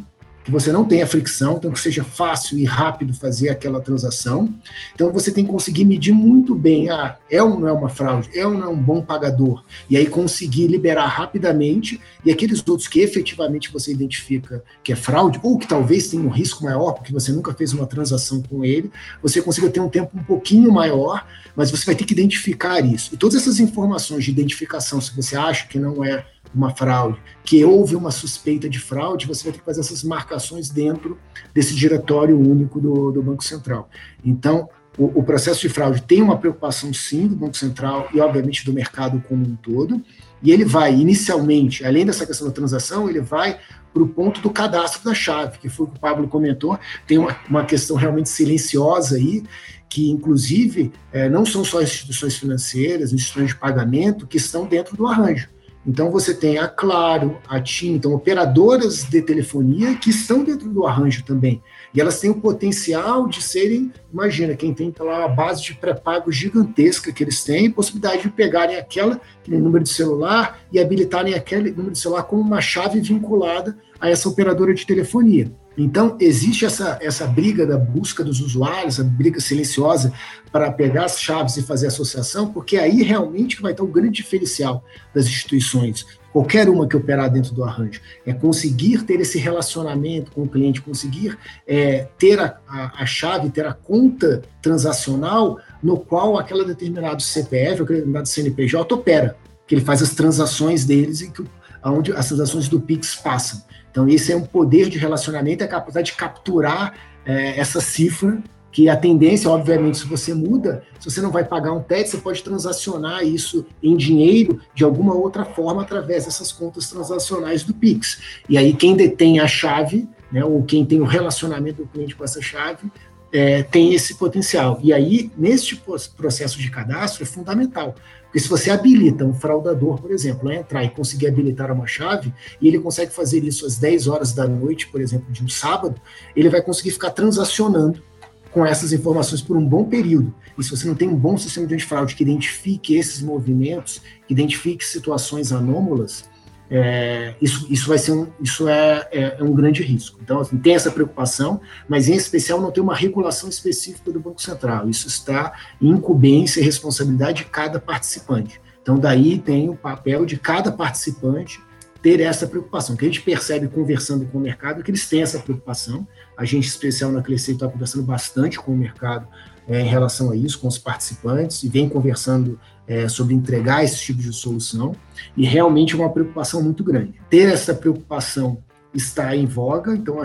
que 0.48 0.52
você 0.52 0.72
não 0.72 0.82
tenha 0.82 1.06
fricção, 1.06 1.58
então 1.58 1.70
que 1.70 1.78
seja 1.78 2.02
fácil 2.02 2.58
e 2.58 2.64
rápido 2.64 3.12
fazer 3.12 3.50
aquela 3.50 3.82
transação. 3.82 4.48
Então 4.94 5.12
você 5.12 5.30
tem 5.30 5.44
que 5.44 5.50
conseguir 5.50 5.84
medir 5.84 6.10
muito 6.10 6.54
bem, 6.54 6.88
ah, 6.88 7.18
é 7.30 7.42
ou 7.42 7.60
não 7.60 7.68
é 7.68 7.72
uma 7.72 7.90
fraude, 7.90 8.30
é 8.32 8.46
ou 8.46 8.54
não 8.54 8.62
é 8.62 8.68
um 8.68 8.82
bom 8.82 9.02
pagador, 9.02 9.62
e 9.90 9.96
aí 9.98 10.06
conseguir 10.06 10.66
liberar 10.66 11.06
rapidamente, 11.06 12.00
e 12.24 12.32
aqueles 12.32 12.66
outros 12.66 12.88
que 12.88 13.00
efetivamente 13.00 13.70
você 13.70 13.92
identifica 13.92 14.64
que 14.82 14.90
é 14.90 14.96
fraude, 14.96 15.38
ou 15.42 15.58
que 15.58 15.68
talvez 15.68 16.08
tenha 16.08 16.22
um 16.22 16.30
risco 16.30 16.64
maior, 16.64 16.92
porque 16.92 17.12
você 17.12 17.30
nunca 17.30 17.52
fez 17.52 17.74
uma 17.74 17.84
transação 17.86 18.40
com 18.40 18.64
ele, 18.64 18.90
você 19.22 19.42
consiga 19.42 19.68
ter 19.68 19.80
um 19.80 19.88
tempo 19.90 20.16
um 20.16 20.24
pouquinho 20.24 20.72
maior, 20.72 21.26
mas 21.54 21.70
você 21.70 21.84
vai 21.84 21.94
ter 21.94 22.06
que 22.06 22.14
identificar 22.14 22.80
isso. 22.80 23.12
E 23.12 23.18
todas 23.18 23.36
essas 23.36 23.60
informações 23.60 24.24
de 24.24 24.30
identificação, 24.30 24.98
se 24.98 25.14
você 25.14 25.36
acha 25.36 25.68
que 25.68 25.78
não 25.78 26.02
é 26.02 26.24
uma 26.54 26.74
fraude, 26.74 27.18
que 27.44 27.64
houve 27.64 27.96
uma 27.96 28.10
suspeita 28.10 28.68
de 28.68 28.78
fraude, 28.78 29.26
você 29.26 29.44
vai 29.44 29.52
ter 29.52 29.58
que 29.58 29.64
fazer 29.64 29.80
essas 29.80 30.02
marcações 30.02 30.70
dentro 30.70 31.18
desse 31.54 31.74
diretório 31.74 32.38
único 32.38 32.80
do, 32.80 33.10
do 33.10 33.22
Banco 33.22 33.44
Central. 33.44 33.88
Então, 34.24 34.68
o, 34.96 35.20
o, 35.20 35.22
processo 35.22 35.60
de 35.60 35.68
fraude 35.68 36.02
tem 36.02 36.20
uma 36.20 36.36
preocupação, 36.36 36.92
sim, 36.92 37.28
do 37.28 37.36
Banco 37.36 37.56
Central 37.56 38.08
e, 38.12 38.20
obviamente, 38.20 38.64
do 38.64 38.72
mercado 38.72 39.22
como 39.28 39.46
um 39.46 39.54
todo, 39.54 40.02
e 40.42 40.50
ele 40.50 40.64
vai, 40.64 40.92
inicialmente, 40.94 41.84
além 41.84 42.04
dessa 42.04 42.26
questão 42.26 42.48
da 42.48 42.52
transação, 42.52 43.08
ele 43.08 43.20
vai 43.20 43.58
para 43.92 44.02
o 44.02 44.08
ponto 44.08 44.40
do 44.40 44.50
cadastro 44.50 45.04
da 45.04 45.14
chave, 45.14 45.58
que 45.58 45.68
foi 45.68 45.86
o 45.86 45.88
que 45.88 45.96
o 45.96 46.00
Pablo 46.00 46.28
comentou, 46.28 46.78
tem 47.06 47.18
uma, 47.18 47.36
uma 47.48 47.64
questão 47.64 47.96
realmente 47.96 48.28
silenciosa 48.28 49.16
aí, 49.16 49.44
que 49.88 50.10
inclusive 50.10 50.92
é, 51.12 51.28
não 51.28 51.46
são 51.46 51.64
só 51.64 51.80
instituições 51.80 52.36
financeiras, 52.36 53.12
instituições 53.12 53.50
de 53.50 53.56
pagamento 53.56 54.26
que 54.26 54.36
estão 54.36 54.66
dentro 54.66 54.96
do 54.96 55.06
arranjo. 55.06 55.48
Então 55.88 56.10
você 56.10 56.34
tem 56.34 56.58
a 56.58 56.68
Claro, 56.68 57.38
a 57.48 57.58
TIM, 57.58 57.94
então 57.94 58.12
operadoras 58.12 59.04
de 59.04 59.22
telefonia 59.22 59.96
que 59.96 60.10
estão 60.10 60.44
dentro 60.44 60.68
do 60.68 60.86
arranjo 60.86 61.24
também. 61.24 61.62
E 61.94 62.00
elas 62.00 62.20
têm 62.20 62.28
o 62.28 62.34
potencial 62.34 63.26
de 63.26 63.40
serem, 63.40 63.90
imagina, 64.12 64.54
quem 64.54 64.74
tem 64.74 64.92
lá 65.00 65.24
a 65.24 65.28
base 65.28 65.62
de 65.62 65.72
pré-pago 65.72 66.30
gigantesca 66.30 67.10
que 67.10 67.24
eles 67.24 67.42
têm, 67.42 67.70
possibilidade 67.70 68.24
de 68.24 68.28
pegarem 68.28 68.76
aquela, 68.76 69.18
aquele 69.40 69.56
número 69.56 69.82
de 69.82 69.88
celular 69.88 70.60
e 70.70 70.78
habilitarem 70.78 71.32
aquele 71.32 71.70
número 71.70 71.92
de 71.92 71.98
celular 71.98 72.24
como 72.24 72.42
uma 72.42 72.60
chave 72.60 73.00
vinculada 73.00 73.78
a 73.98 74.10
essa 74.10 74.28
operadora 74.28 74.74
de 74.74 74.86
telefonia. 74.86 75.50
Então, 75.78 76.16
existe 76.18 76.64
essa, 76.64 76.98
essa 77.00 77.24
briga 77.24 77.64
da 77.64 77.78
busca 77.78 78.24
dos 78.24 78.40
usuários, 78.40 78.98
a 78.98 79.04
briga 79.04 79.38
silenciosa 79.38 80.12
para 80.50 80.72
pegar 80.72 81.04
as 81.04 81.20
chaves 81.20 81.56
e 81.56 81.62
fazer 81.62 81.86
associação, 81.86 82.52
porque 82.52 82.76
aí 82.76 83.02
realmente 83.04 83.62
vai 83.62 83.70
estar 83.70 83.84
o 83.84 83.86
grande 83.86 84.16
diferencial 84.16 84.82
das 85.14 85.26
instituições, 85.26 86.04
qualquer 86.32 86.68
uma 86.68 86.88
que 86.88 86.96
operar 86.96 87.30
dentro 87.30 87.54
do 87.54 87.62
arranjo, 87.62 88.00
é 88.26 88.32
conseguir 88.32 89.04
ter 89.04 89.20
esse 89.20 89.38
relacionamento 89.38 90.32
com 90.32 90.42
o 90.42 90.48
cliente, 90.48 90.82
conseguir 90.82 91.38
é, 91.64 92.08
ter 92.18 92.40
a, 92.40 92.58
a, 92.66 93.02
a, 93.02 93.06
chave, 93.06 93.48
ter 93.50 93.64
a 93.64 93.72
conta 93.72 94.42
transacional 94.60 95.58
no 95.80 95.96
qual 95.96 96.36
aquela 96.36 96.64
determinado 96.64 97.22
CPF, 97.22 97.82
aquele 97.82 97.98
determinado 97.98 98.28
CNPJ 98.28 98.94
opera, 98.94 99.36
que 99.64 99.76
ele 99.76 99.84
faz 99.84 100.02
as 100.02 100.10
transações 100.14 100.84
deles 100.84 101.20
e 101.20 101.30
que 101.30 101.44
onde 101.84 102.12
as 102.12 102.28
transações 102.28 102.68
do 102.68 102.80
Pix 102.80 103.14
passam. 103.16 103.62
Então, 103.90 104.08
esse 104.08 104.32
é 104.32 104.36
um 104.36 104.42
poder 104.42 104.88
de 104.88 104.98
relacionamento, 104.98 105.62
é 105.62 105.66
a 105.66 105.68
capacidade 105.68 106.10
de 106.10 106.16
capturar 106.16 106.94
é, 107.24 107.58
essa 107.58 107.80
cifra 107.80 108.42
que 108.70 108.88
a 108.88 108.96
tendência, 108.96 109.50
obviamente, 109.50 109.98
se 109.98 110.06
você 110.06 110.34
muda, 110.34 110.84
se 111.00 111.10
você 111.10 111.20
não 111.20 111.30
vai 111.30 111.42
pagar 111.42 111.72
um 111.72 111.82
TED, 111.82 112.08
você 112.08 112.18
pode 112.18 112.42
transacionar 112.42 113.24
isso 113.24 113.66
em 113.82 113.96
dinheiro 113.96 114.60
de 114.74 114.84
alguma 114.84 115.14
outra 115.14 115.44
forma 115.44 115.82
através 115.82 116.26
dessas 116.26 116.52
contas 116.52 116.88
transacionais 116.88 117.62
do 117.62 117.72
Pix. 117.74 118.20
E 118.48 118.58
aí 118.58 118.74
quem 118.74 118.94
detém 118.94 119.40
a 119.40 119.48
chave, 119.48 120.08
né, 120.30 120.44
ou 120.44 120.62
quem 120.62 120.84
tem 120.84 121.00
o 121.00 121.04
relacionamento 121.04 121.82
do 121.82 121.88
cliente 121.88 122.14
com 122.14 122.24
essa 122.24 122.42
chave, 122.42 122.90
é, 123.32 123.62
tem 123.62 123.94
esse 123.94 124.14
potencial. 124.16 124.78
E 124.82 124.92
aí, 124.92 125.30
neste 125.36 125.82
processo 126.16 126.58
de 126.58 126.70
cadastro, 126.70 127.22
é 127.22 127.26
fundamental. 127.26 127.94
Porque 128.28 128.40
se 128.40 128.48
você 128.48 128.70
habilita 128.70 129.24
um 129.24 129.32
fraudador, 129.32 130.00
por 130.00 130.10
exemplo, 130.10 130.48
a 130.50 130.54
entrar 130.54 130.84
e 130.84 130.90
conseguir 130.90 131.28
habilitar 131.28 131.72
uma 131.72 131.86
chave, 131.86 132.32
e 132.60 132.68
ele 132.68 132.78
consegue 132.78 133.12
fazer 133.12 133.42
isso 133.42 133.64
às 133.64 133.78
10 133.78 134.06
horas 134.06 134.32
da 134.32 134.46
noite, 134.46 134.86
por 134.88 135.00
exemplo, 135.00 135.32
de 135.32 135.42
um 135.42 135.48
sábado, 135.48 135.98
ele 136.36 136.50
vai 136.50 136.60
conseguir 136.60 136.90
ficar 136.90 137.10
transacionando 137.10 138.02
com 138.50 138.66
essas 138.66 138.92
informações 138.92 139.40
por 139.40 139.56
um 139.56 139.64
bom 139.64 139.84
período. 139.84 140.34
E 140.58 140.62
se 140.62 140.70
você 140.70 140.86
não 140.86 140.94
tem 140.94 141.08
um 141.08 141.16
bom 141.16 141.38
sistema 141.38 141.66
de 141.66 141.74
antifraude 141.74 142.14
que 142.14 142.22
identifique 142.22 142.96
esses 142.96 143.22
movimentos, 143.22 144.02
que 144.26 144.34
identifique 144.34 144.84
situações 144.84 145.52
anômalas, 145.52 146.27
é, 146.70 147.34
isso, 147.40 147.66
isso 147.70 147.88
vai 147.88 147.98
ser 147.98 148.12
um, 148.12 148.26
isso 148.40 148.68
é, 148.68 149.08
é, 149.10 149.36
é, 149.38 149.42
um 149.42 149.54
grande 149.54 149.82
risco. 149.82 150.18
Então, 150.22 150.40
assim, 150.40 150.58
tem 150.58 150.74
essa 150.74 150.90
preocupação, 150.90 151.60
mas 151.88 152.08
em 152.08 152.14
especial 152.14 152.60
não 152.60 152.70
tem 152.70 152.82
uma 152.82 152.94
regulação 152.94 153.48
específica 153.48 154.12
do 154.12 154.20
Banco 154.20 154.42
Central. 154.42 154.88
Isso 154.88 155.06
está 155.06 155.52
em 155.80 155.88
incumbência 155.88 156.60
e 156.60 156.62
responsabilidade 156.62 157.38
de 157.38 157.44
cada 157.46 157.80
participante. 157.80 158.60
Então, 158.82 158.98
daí 158.98 159.38
tem 159.38 159.68
o 159.68 159.76
papel 159.76 160.26
de 160.26 160.38
cada 160.38 160.70
participante 160.70 161.60
ter 162.02 162.20
essa 162.20 162.46
preocupação. 162.46 162.96
Que 162.96 163.04
a 163.04 163.08
gente 163.08 163.22
percebe 163.22 163.68
conversando 163.68 164.26
com 164.26 164.38
o 164.38 164.40
mercado 164.40 164.80
é 164.80 164.82
que 164.82 164.90
eles 164.90 165.08
têm 165.08 165.22
essa 165.22 165.38
preocupação. 165.38 166.06
A 166.36 166.44
gente, 166.44 166.68
especial 166.68 167.10
na 167.10 167.22
Crescer, 167.22 167.52
está 167.52 167.68
conversando 167.68 168.04
bastante 168.04 168.58
com 168.58 168.72
o 168.72 168.76
mercado 168.76 169.26
é, 169.66 169.80
em 169.80 169.86
relação 169.86 170.30
a 170.30 170.36
isso, 170.36 170.58
com 170.58 170.68
os 170.68 170.78
participantes, 170.78 171.62
e 171.62 171.68
vem 171.68 171.88
conversando 171.88 172.58
é, 172.88 173.08
sobre 173.08 173.34
entregar 173.34 173.84
esse 173.84 174.00
tipo 174.00 174.20
de 174.20 174.32
solução, 174.32 174.96
e 175.36 175.44
realmente 175.44 175.94
é 175.94 175.98
uma 175.98 176.10
preocupação 176.10 176.62
muito 176.62 176.82
grande. 176.82 177.14
Ter 177.28 177.52
essa 177.52 177.74
preocupação 177.74 178.62
está 178.94 179.36
em 179.36 179.44
voga, 179.44 179.94
então, 179.94 180.16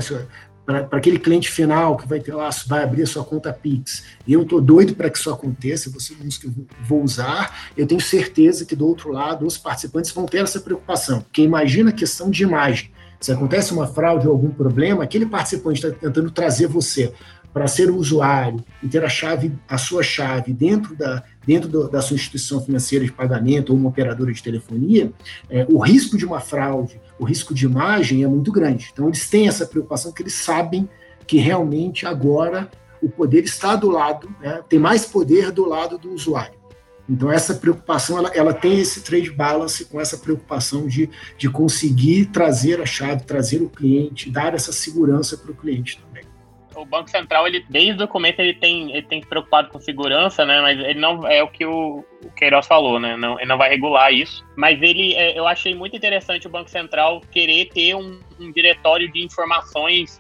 para 0.66 0.88
aquele 0.91 1.20
cliente 1.20 1.51
final 1.51 1.97
que 1.97 2.07
vai 2.07 2.22
ter 2.22 2.34
lá, 2.34 2.49
vai 2.66 2.84
abrir 2.84 3.03
a 3.03 3.07
sua 3.07 3.26
conta 3.26 3.51
Pix, 3.51 4.05
eu 4.26 4.43
estou 4.43 4.61
doido 4.61 4.95
para 4.95 5.09
que 5.09 5.18
isso 5.18 5.30
aconteça, 5.30 5.89
você 5.89 6.14
é 6.14 6.16
que 6.16 6.47
eu 6.47 6.53
vou 6.88 7.03
usar, 7.03 7.72
eu 7.76 7.86
tenho 7.86 7.99
certeza 7.99 8.66
que 8.66 8.76
do 8.76 8.88
outro 8.88 9.11
lado 9.11 9.45
os 9.45 9.57
participantes 9.57 10.11
vão 10.11 10.26
ter 10.26 10.38
essa 10.38 10.61
preocupação, 10.61 11.22
porque 11.22 11.41
imagina 11.41 11.89
a 11.89 11.93
questão 11.93 12.30
de 12.30 12.43
imagem, 12.43 12.91
se 13.20 13.32
acontece 13.32 13.74
uma 13.74 13.88
fraude 13.88 14.28
ou 14.28 14.34
algum 14.34 14.49
problema, 14.49 15.03
aquele 15.03 15.26
participante 15.26 15.86
está 15.86 15.97
tentando 15.97 16.32
trazer 16.32 16.68
você 16.68 17.14
para 17.54 17.68
ser 17.68 17.91
usuário 17.91 18.64
e 18.82 18.88
ter 18.88 19.06
a 19.06 19.10
chave, 19.10 19.54
a 19.68 19.78
sua 19.78 20.01
chave 20.01 20.51
dentro 20.51 20.95
da, 20.95 21.24
dentro 21.45 21.70
do, 21.70 21.88
da 21.88 22.01
sua 22.01 22.16
instituição 22.16 22.60
financeira 22.60 23.06
de 23.06 23.12
pagamento 23.12 23.70
ou 23.70 23.78
uma 23.78 23.89
operadora 23.89 24.34
de 24.34 24.41
telefonia, 24.41 25.14
é, 25.49 25.66
o 25.70 25.78
risco 25.78 26.18
de 26.18 26.26
uma 26.26 26.39
fraude, 26.39 26.99
o 27.20 27.24
risco 27.24 27.54
de 27.54 27.66
imagem 27.66 28.24
é 28.24 28.28
muito 28.28 28.51
grande. 28.51 28.89
Então, 28.91 29.08
eles 29.08 29.30
têm 29.30 29.47
essa 29.47 29.66
preocupação 29.66 30.12
que 30.12 30.24
eles 30.24 30.34
sabem 30.34 30.89
que 31.28 31.38
realmente 31.38 32.06
agora 32.06 32.70
o 33.01 33.10
poder 33.10 33.43
está 33.43 33.76
do 33.76 33.89
lado, 33.89 34.34
né, 34.41 34.62
tem 34.68 34.80
mais 34.80 35.06
poder 35.06 35.51
do 35.51 35.66
lado 35.66 35.97
do 35.97 36.12
usuário. 36.12 36.64
Então, 37.08 37.30
essa 37.30 37.54
preocupação, 37.54 38.18
ela, 38.18 38.30
ela 38.30 38.54
tem 38.54 38.80
esse 38.80 39.01
trade 39.01 39.30
balance 39.30 39.84
com 39.86 39.99
essa 39.99 40.18
preocupação 40.18 40.88
de, 40.88 41.10
de 41.38 41.49
conseguir 41.49 42.28
trazer 42.28 42.82
a 42.82 42.86
chave, 42.86 43.26
trazer 43.26 43.62
o 43.62 43.70
cliente, 43.70 44.32
dar 44.32 44.56
essa 44.56 44.72
segurança 44.72 45.38
para 45.38 45.51
o 45.51 45.56
cliente 45.56 46.01
também 46.01 46.32
o 46.76 46.86
Banco 46.86 47.09
Central, 47.09 47.47
ele, 47.47 47.65
desde 47.69 48.03
o 48.03 48.07
começo, 48.07 48.41
ele 48.41 48.53
tem, 48.53 48.91
ele 48.91 49.03
tem 49.03 49.21
se 49.21 49.28
preocupado 49.28 49.69
com 49.69 49.80
segurança, 49.80 50.45
né? 50.45 50.61
Mas 50.61 50.80
ele 50.80 50.99
não 50.99 51.28
é 51.28 51.43
o 51.43 51.47
que 51.47 51.65
o, 51.65 52.05
o 52.24 52.32
Queiroz 52.36 52.67
falou, 52.67 52.99
né? 52.99 53.15
Não, 53.17 53.39
ele 53.39 53.47
não 53.47 53.57
vai 53.57 53.69
regular 53.69 54.13
isso. 54.13 54.45
Mas 54.55 54.82
ele, 54.82 55.13
é, 55.13 55.38
eu 55.38 55.47
achei 55.47 55.76
muito 55.76 55.95
interessante 55.95 56.47
o 56.47 56.49
Banco 56.49 56.69
Central 56.69 57.21
querer 57.32 57.69
ter 57.69 57.95
um, 57.95 58.19
um 58.39 58.51
diretório 58.51 59.11
de 59.11 59.24
informações 59.24 60.19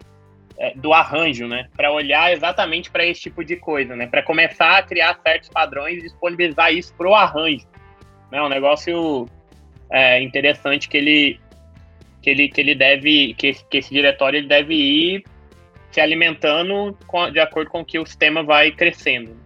é, 0.57 0.73
do 0.75 0.93
arranjo, 0.93 1.47
né? 1.47 1.67
Para 1.75 1.91
olhar 1.91 2.31
exatamente 2.31 2.91
para 2.91 3.05
esse 3.05 3.21
tipo 3.21 3.43
de 3.43 3.55
coisa, 3.55 3.95
né? 3.95 4.07
Para 4.07 4.21
começar 4.21 4.77
a 4.77 4.83
criar 4.83 5.19
certos 5.23 5.49
padrões 5.49 5.97
e 5.99 6.01
disponibilizar 6.01 6.73
isso 6.73 6.93
para 6.95 7.09
o 7.09 7.15
arranjo. 7.15 7.67
Né? 8.31 8.41
Um 8.41 8.49
negócio 8.49 9.27
é, 9.91 10.21
interessante 10.21 10.89
que 10.89 10.97
ele 10.97 11.39
que 12.21 12.29
ele, 12.29 12.47
que 12.47 12.61
ele 12.61 12.73
deve 12.73 13.33
que, 13.33 13.53
que 13.69 13.77
esse 13.77 13.93
diretório 13.93 14.37
ele 14.37 14.47
deve 14.47 14.73
ir 14.73 15.23
se 15.93 16.01
alimentando 16.01 16.97
de 17.31 17.39
acordo 17.39 17.69
com 17.69 17.85
que 17.85 17.99
o 17.99 18.05
sistema 18.05 18.41
vai 18.43 18.71
crescendo. 18.71 19.37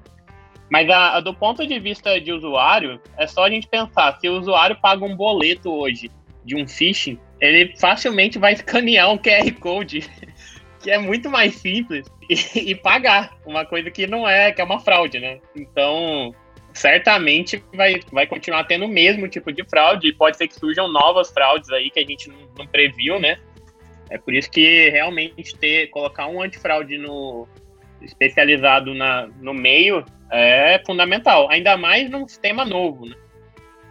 Mas 0.69 0.89
a, 0.89 1.17
a, 1.17 1.19
do 1.19 1.33
ponto 1.33 1.67
de 1.67 1.77
vista 1.77 2.19
de 2.19 2.31
usuário, 2.31 3.01
é 3.17 3.27
só 3.27 3.45
a 3.45 3.49
gente 3.49 3.67
pensar, 3.67 4.17
se 4.19 4.27
o 4.29 4.39
usuário 4.39 4.77
paga 4.81 5.03
um 5.03 5.15
boleto 5.15 5.69
hoje 5.71 6.09
de 6.45 6.55
um 6.55 6.65
phishing, 6.65 7.19
ele 7.41 7.75
facilmente 7.77 8.39
vai 8.39 8.53
escanear 8.53 9.11
um 9.11 9.17
QR 9.17 9.51
Code, 9.59 10.09
que 10.81 10.89
é 10.89 10.97
muito 10.97 11.29
mais 11.29 11.55
simples, 11.55 12.07
e, 12.29 12.71
e 12.71 12.75
pagar, 12.75 13.37
uma 13.45 13.65
coisa 13.65 13.91
que 13.91 14.07
não 14.07 14.27
é, 14.27 14.51
que 14.51 14.61
é 14.61 14.63
uma 14.63 14.79
fraude, 14.79 15.19
né? 15.19 15.39
Então, 15.55 16.33
certamente 16.73 17.63
vai, 17.73 17.99
vai 18.11 18.25
continuar 18.25 18.63
tendo 18.65 18.85
o 18.85 18.89
mesmo 18.89 19.27
tipo 19.27 19.51
de 19.51 19.63
fraude, 19.65 20.07
e 20.07 20.13
pode 20.13 20.37
ser 20.37 20.47
que 20.47 20.55
surjam 20.55 20.89
novas 20.89 21.29
fraudes 21.29 21.69
aí 21.71 21.89
que 21.89 21.99
a 21.99 22.05
gente 22.05 22.29
não, 22.29 22.39
não 22.57 22.67
previu, 22.67 23.19
né? 23.19 23.37
É 24.09 24.17
por 24.17 24.33
isso 24.33 24.49
que 24.49 24.89
realmente 24.89 25.55
ter 25.57 25.87
colocar 25.87 26.27
um 26.27 26.41
antifraude 26.41 26.97
no 26.97 27.47
especializado 28.01 28.93
na, 28.93 29.27
no 29.41 29.53
meio 29.53 30.05
é 30.31 30.81
fundamental, 30.85 31.49
ainda 31.49 31.77
mais 31.77 32.09
num 32.09 32.27
sistema 32.27 32.65
novo, 32.65 33.05
né? 33.05 33.15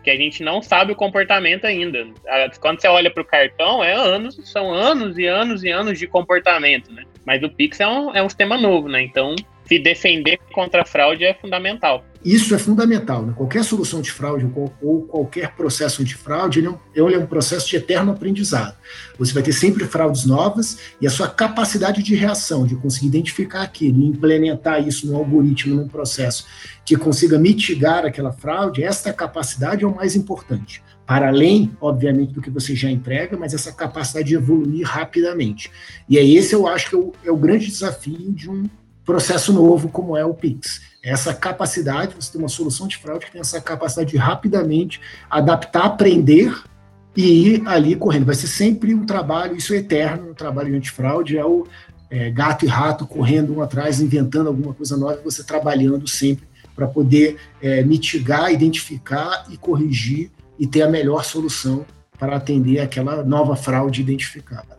Que 0.05 0.11
a 0.11 0.17
gente 0.17 0.43
não 0.43 0.63
sabe 0.63 0.93
o 0.93 0.97
comportamento 0.97 1.65
ainda. 1.65 2.07
Quando 2.61 2.81
você 2.81 2.87
olha 2.87 3.11
para 3.11 3.23
o 3.23 3.27
cartão, 3.27 3.83
é 3.83 3.93
anos, 3.93 4.39
são 4.45 4.73
anos 4.73 5.19
e 5.19 5.27
anos 5.27 5.65
e 5.65 5.71
anos 5.71 5.99
de 5.99 6.07
comportamento, 6.07 6.93
né? 6.93 7.03
Mas 7.25 7.43
o 7.43 7.49
Pix 7.49 7.81
é 7.81 7.87
um, 7.87 8.15
é 8.15 8.23
um 8.23 8.29
sistema 8.29 8.57
novo, 8.57 8.89
né? 8.89 9.03
Então, 9.03 9.35
se 9.65 9.79
defender 9.79 10.39
contra 10.53 10.83
a 10.83 10.85
fraude 10.85 11.25
é 11.25 11.35
fundamental. 11.35 12.05
Isso 12.27 12.53
é 12.57 12.59
fundamental. 12.59 13.25
Né? 13.25 13.33
Qualquer 13.37 13.63
solução 13.63 14.01
de 14.01 14.11
fraude 14.11 14.51
ou 14.83 15.03
qualquer 15.03 15.55
processo 15.55 16.03
de 16.03 16.17
fraude, 16.17 16.59
ele 16.59 16.67
é, 16.67 16.71
um, 16.71 16.79
ele 16.93 17.15
é 17.15 17.19
um 17.21 17.27
processo 17.27 17.69
de 17.69 17.77
eterno 17.77 18.11
aprendizado. 18.11 18.77
Você 19.17 19.33
vai 19.33 19.45
ter 19.45 19.53
sempre 19.53 19.85
fraudes 19.85 20.27
novas 20.27 20.77
e 21.01 21.07
a 21.07 21.11
sua 21.11 21.29
capacidade 21.29 22.03
de 22.03 22.17
reação, 22.17 22.67
de 22.67 22.75
conseguir 22.75 23.07
identificar 23.07 23.63
aquilo 23.63 24.03
e 24.03 24.07
implementar 24.07 24.85
isso 24.85 25.07
no 25.07 25.17
algoritmo, 25.17 25.77
num 25.77 25.87
processo 25.87 26.47
que 26.85 26.97
consiga 26.97 27.39
mitigar 27.39 28.05
aquela 28.05 28.33
fraude, 28.33 28.83
esta 28.83 29.13
capacidade 29.13 29.85
é 29.85 29.87
o 29.87 29.95
mais 29.95 30.17
importante. 30.17 30.83
Para 31.07 31.29
além, 31.29 31.77
obviamente, 31.81 32.33
do 32.33 32.43
que 32.43 32.51
você 32.51 32.75
já 32.75 32.91
entrega, 32.91 33.37
mas 33.37 33.55
essa 33.55 33.73
capacidade 33.73 34.27
de 34.27 34.35
evoluir 34.35 34.85
rapidamente. 34.85 35.71
E 36.09 36.19
é 36.19 36.27
esse, 36.27 36.57
eu 36.57 36.67
acho, 36.67 36.91
que 36.91 36.97
é 36.97 36.99
o, 36.99 37.13
é 37.27 37.31
o 37.31 37.37
grande 37.37 37.67
desafio 37.67 38.33
de 38.33 38.51
um 38.51 38.69
processo 39.05 39.53
novo 39.53 39.89
como 39.89 40.17
é 40.17 40.25
o 40.25 40.35
Pix. 40.35 40.81
Essa 41.07 41.33
capacidade, 41.33 42.17
você 42.17 42.33
tem 42.33 42.41
uma 42.41 42.49
solução 42.49 42.89
de 42.89 42.97
fraude 42.97 43.27
que 43.27 43.31
tem 43.31 43.41
essa 43.41 43.61
capacidade 43.61 44.11
de 44.11 44.17
rapidamente 44.17 45.01
adaptar, 45.31 45.85
aprender 45.85 46.53
e 47.17 47.55
ir 47.55 47.63
ali 47.65 47.95
correndo. 47.95 48.27
Vai 48.27 48.35
ser 48.35 48.49
sempre 48.49 48.93
um 48.93 49.07
trabalho, 49.07 49.57
isso 49.57 49.73
é 49.73 49.77
eterno, 49.77 50.27
o 50.27 50.31
um 50.33 50.35
trabalho 50.35 50.71
de 50.71 50.77
antifraude, 50.79 51.39
é 51.39 51.45
o 51.45 51.65
é, 52.11 52.29
gato 52.29 52.65
e 52.65 52.69
rato 52.69 53.07
correndo 53.07 53.57
um 53.57 53.63
atrás, 53.63 54.01
inventando 54.01 54.49
alguma 54.49 54.75
coisa 54.75 54.97
nova, 54.97 55.21
você 55.23 55.45
trabalhando 55.45 56.09
sempre 56.09 56.45
para 56.75 56.89
poder 56.89 57.37
é, 57.63 57.85
mitigar, 57.85 58.53
identificar 58.53 59.47
e 59.49 59.57
corrigir 59.57 60.33
e 60.59 60.67
ter 60.67 60.83
a 60.83 60.91
melhor 60.91 61.25
solução 61.25 61.87
para 62.19 62.35
atender 62.35 62.81
aquela 62.81 63.23
nova 63.23 63.55
fraude 63.55 64.01
identificada. 64.01 64.76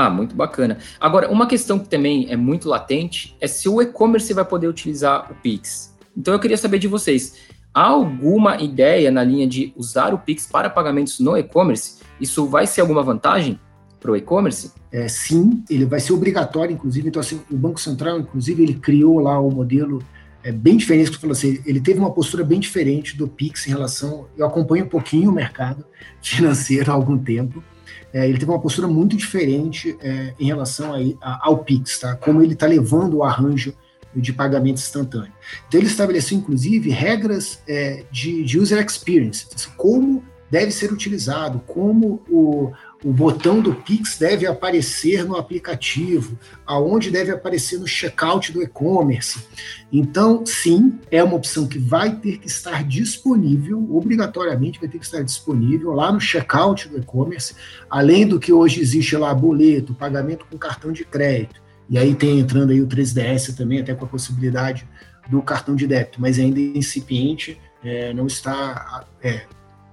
Ah, 0.00 0.08
muito 0.08 0.36
bacana. 0.36 0.78
Agora, 1.00 1.28
uma 1.28 1.44
questão 1.48 1.76
que 1.76 1.88
também 1.88 2.30
é 2.30 2.36
muito 2.36 2.68
latente 2.68 3.36
é 3.40 3.48
se 3.48 3.68
o 3.68 3.82
e-commerce 3.82 4.32
vai 4.32 4.44
poder 4.44 4.68
utilizar 4.68 5.28
o 5.28 5.34
Pix. 5.34 5.92
Então 6.16 6.32
eu 6.32 6.38
queria 6.38 6.56
saber 6.56 6.78
de 6.78 6.86
vocês, 6.86 7.48
há 7.74 7.82
alguma 7.82 8.62
ideia 8.62 9.10
na 9.10 9.24
linha 9.24 9.44
de 9.44 9.72
usar 9.76 10.14
o 10.14 10.18
Pix 10.18 10.46
para 10.46 10.70
pagamentos 10.70 11.18
no 11.18 11.36
e-commerce? 11.36 11.98
Isso 12.20 12.46
vai 12.46 12.64
ser 12.64 12.82
alguma 12.82 13.02
vantagem 13.02 13.58
para 13.98 14.12
o 14.12 14.16
e-commerce? 14.16 14.70
É, 14.92 15.08
sim, 15.08 15.64
ele 15.68 15.84
vai 15.84 15.98
ser 15.98 16.12
obrigatório, 16.12 16.72
inclusive. 16.72 17.08
Então, 17.08 17.18
assim, 17.18 17.40
o 17.50 17.56
Banco 17.56 17.80
Central, 17.80 18.20
inclusive, 18.20 18.62
ele 18.62 18.74
criou 18.74 19.18
lá 19.18 19.40
o 19.40 19.50
modelo 19.50 20.00
é, 20.44 20.52
bem 20.52 20.76
diferente, 20.76 21.10
que 21.10 21.18
falou 21.18 21.32
assim, 21.32 21.60
ele 21.66 21.80
teve 21.80 21.98
uma 21.98 22.12
postura 22.12 22.44
bem 22.44 22.60
diferente 22.60 23.16
do 23.16 23.26
Pix 23.26 23.66
em 23.66 23.70
relação. 23.70 24.28
Eu 24.36 24.46
acompanho 24.46 24.84
um 24.84 24.88
pouquinho 24.88 25.28
o 25.28 25.34
mercado 25.34 25.84
financeiro 26.22 26.88
há 26.88 26.94
algum 26.94 27.18
tempo 27.18 27.64
é, 28.12 28.28
ele 28.28 28.38
teve 28.38 28.50
uma 28.50 28.60
postura 28.60 28.88
muito 28.88 29.16
diferente 29.16 29.96
é, 30.00 30.34
em 30.38 30.46
relação 30.46 30.94
a, 30.94 30.98
a, 31.20 31.48
ao 31.48 31.58
Pix, 31.58 31.98
tá? 31.98 32.16
como 32.16 32.42
ele 32.42 32.54
está 32.54 32.66
levando 32.66 33.18
o 33.18 33.24
arranjo 33.24 33.74
de 34.14 34.32
pagamento 34.32 34.78
instantâneo. 34.78 35.32
Então, 35.68 35.80
ele 35.80 35.88
estabeleceu, 35.88 36.38
inclusive, 36.38 36.90
regras 36.90 37.62
é, 37.68 38.04
de, 38.10 38.42
de, 38.42 38.58
user 38.58 38.84
experience, 38.84 39.46
assim, 39.54 39.70
como 39.76 40.24
deve 40.50 40.70
ser 40.72 40.92
utilizado, 40.92 41.60
como 41.66 42.22
o, 42.28 42.72
o 43.04 43.12
botão 43.12 43.60
do 43.60 43.74
Pix 43.74 44.18
deve 44.18 44.44
aparecer 44.46 45.24
no 45.24 45.36
aplicativo, 45.36 46.36
aonde 46.66 47.10
deve 47.10 47.30
aparecer 47.30 47.78
no 47.78 47.86
checkout 47.86 48.52
do 48.52 48.60
e-commerce. 48.60 49.46
Então, 49.92 50.44
sim, 50.44 50.98
é 51.10 51.22
uma 51.22 51.36
opção 51.36 51.66
que 51.66 51.78
vai 51.78 52.16
ter 52.16 52.38
que 52.38 52.48
estar 52.48 52.82
disponível, 52.82 53.86
obrigatoriamente 53.94 54.80
vai 54.80 54.88
ter 54.88 54.98
que 54.98 55.04
estar 55.04 55.22
disponível 55.22 55.92
lá 55.92 56.10
no 56.10 56.20
checkout 56.20 56.88
do 56.88 56.98
e-commerce, 56.98 57.54
além 57.88 58.26
do 58.26 58.40
que 58.40 58.52
hoje 58.52 58.80
existe 58.80 59.16
lá 59.16 59.32
boleto, 59.32 59.94
pagamento 59.94 60.44
com 60.50 60.58
cartão 60.58 60.90
de 60.90 61.04
crédito. 61.04 61.62
E 61.88 61.96
aí 61.96 62.14
tem 62.14 62.40
entrando 62.40 62.70
aí 62.70 62.80
o 62.80 62.86
3DS 62.86 63.56
também, 63.56 63.80
até 63.80 63.94
com 63.94 64.04
a 64.04 64.08
possibilidade 64.08 64.86
do 65.30 65.40
cartão 65.40 65.76
de 65.76 65.86
débito, 65.86 66.20
mas 66.20 66.38
ainda 66.38 66.58
incipiente, 66.58 67.60
é, 67.82 68.12
não 68.12 68.26
está 68.26 69.06
é, 69.22 69.42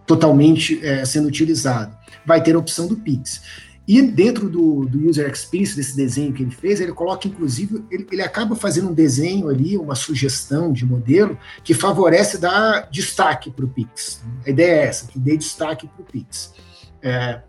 totalmente 0.06 0.84
é, 0.86 1.04
sendo 1.06 1.28
utilizado. 1.28 1.96
Vai 2.26 2.42
ter 2.42 2.56
a 2.56 2.60
opção 2.60 2.88
do 2.88 2.96
Pix. 2.96 3.42
E 3.88 4.02
dentro 4.02 4.50
do, 4.50 4.86
do 4.86 5.08
user 5.08 5.30
experience, 5.30 5.76
desse 5.76 5.96
desenho 5.96 6.34
que 6.34 6.42
ele 6.42 6.52
fez, 6.52 6.82
ele 6.82 6.92
coloca, 6.92 7.28
inclusive, 7.28 7.84
ele, 7.92 8.08
ele 8.12 8.22
acaba 8.22 8.56
fazendo 8.56 8.90
um 8.90 8.94
desenho 8.94 9.48
ali, 9.48 9.78
uma 9.78 9.94
sugestão 9.94 10.74
de 10.74 10.84
modelo 10.84 11.38
que 11.64 11.74
favorece 11.74 12.40
dar 12.40 12.90
destaque 12.90 13.52
para 13.52 13.64
o 13.64 13.68
Pix. 13.68 14.24
A 14.46 14.50
ideia 14.50 14.72
é 14.72 14.88
essa, 14.88 15.08
que 15.08 15.20
dê 15.20 15.38
destaque 15.38 15.88
para 15.88 16.02
o 16.02 16.06
Pix. 16.06 16.54
É, 17.02 17.42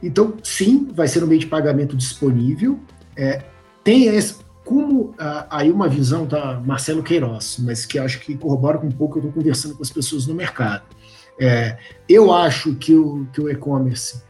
então, 0.00 0.34
sim, 0.42 0.88
vai 0.94 1.08
ser 1.08 1.24
um 1.24 1.26
meio 1.26 1.40
de 1.40 1.46
pagamento 1.46 1.96
disponível. 1.96 2.78
É, 3.16 3.42
tem 3.82 4.06
esse, 4.06 4.36
como 4.64 5.14
ah, 5.18 5.46
aí 5.48 5.70
uma 5.70 5.88
visão 5.88 6.26
da 6.26 6.60
Marcelo 6.60 7.02
Queiroz, 7.02 7.58
mas 7.60 7.84
que 7.86 7.98
acho 7.98 8.20
que 8.20 8.36
corrobora 8.36 8.78
com 8.78 8.86
um 8.86 8.92
pouco 8.92 9.18
eu 9.18 9.22
estou 9.22 9.32
conversando 9.32 9.76
com 9.76 9.82
as 9.82 9.90
pessoas 9.90 10.26
no 10.26 10.34
mercado. 10.34 10.84
É, 11.38 11.76
eu 12.08 12.32
acho 12.32 12.74
que 12.74 12.94
o, 12.94 13.26
que 13.32 13.40
o 13.40 13.50
e-commerce, 13.50 14.22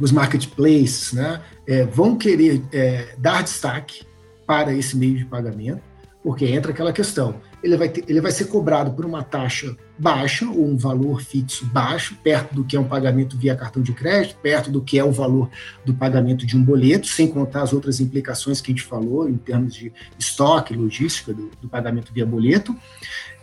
os 0.00 0.12
marketplaces, 0.12 1.12
né, 1.12 1.42
é, 1.66 1.84
vão 1.84 2.16
querer 2.16 2.62
é, 2.72 3.14
dar 3.18 3.42
destaque 3.42 4.06
para 4.46 4.72
esse 4.72 4.96
meio 4.96 5.16
de 5.16 5.26
pagamento, 5.26 5.82
porque 6.22 6.46
entra 6.46 6.72
aquela 6.72 6.92
questão. 6.92 7.36
Ele 7.62 7.76
vai, 7.76 7.88
ter, 7.88 8.04
ele 8.08 8.20
vai 8.20 8.30
ser 8.30 8.46
cobrado 8.46 8.92
por 8.92 9.04
uma 9.04 9.22
taxa 9.22 9.76
baixa, 9.98 10.46
ou 10.46 10.66
um 10.66 10.76
valor 10.76 11.20
fixo 11.20 11.66
baixo, 11.66 12.16
perto 12.22 12.54
do 12.54 12.64
que 12.64 12.76
é 12.76 12.80
um 12.80 12.88
pagamento 12.88 13.36
via 13.36 13.56
cartão 13.56 13.82
de 13.82 13.92
crédito, 13.92 14.36
perto 14.40 14.70
do 14.70 14.80
que 14.80 14.98
é 14.98 15.04
o 15.04 15.10
valor 15.10 15.50
do 15.84 15.92
pagamento 15.92 16.46
de 16.46 16.56
um 16.56 16.62
boleto, 16.62 17.06
sem 17.06 17.28
contar 17.28 17.62
as 17.62 17.72
outras 17.72 18.00
implicações 18.00 18.60
que 18.60 18.70
a 18.70 18.74
gente 18.74 18.84
falou 18.84 19.28
em 19.28 19.36
termos 19.36 19.74
de 19.74 19.92
estoque, 20.18 20.74
logística 20.74 21.34
do, 21.34 21.50
do 21.60 21.68
pagamento 21.68 22.12
via 22.12 22.24
boleto 22.24 22.74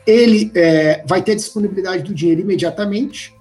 ele 0.06 0.52
é, 0.54 1.04
vai 1.06 1.22
ter 1.22 1.36
disponibilidade 1.36 2.04
do 2.04 2.14
dinheiro 2.14 2.42
imediatamente 2.42 3.36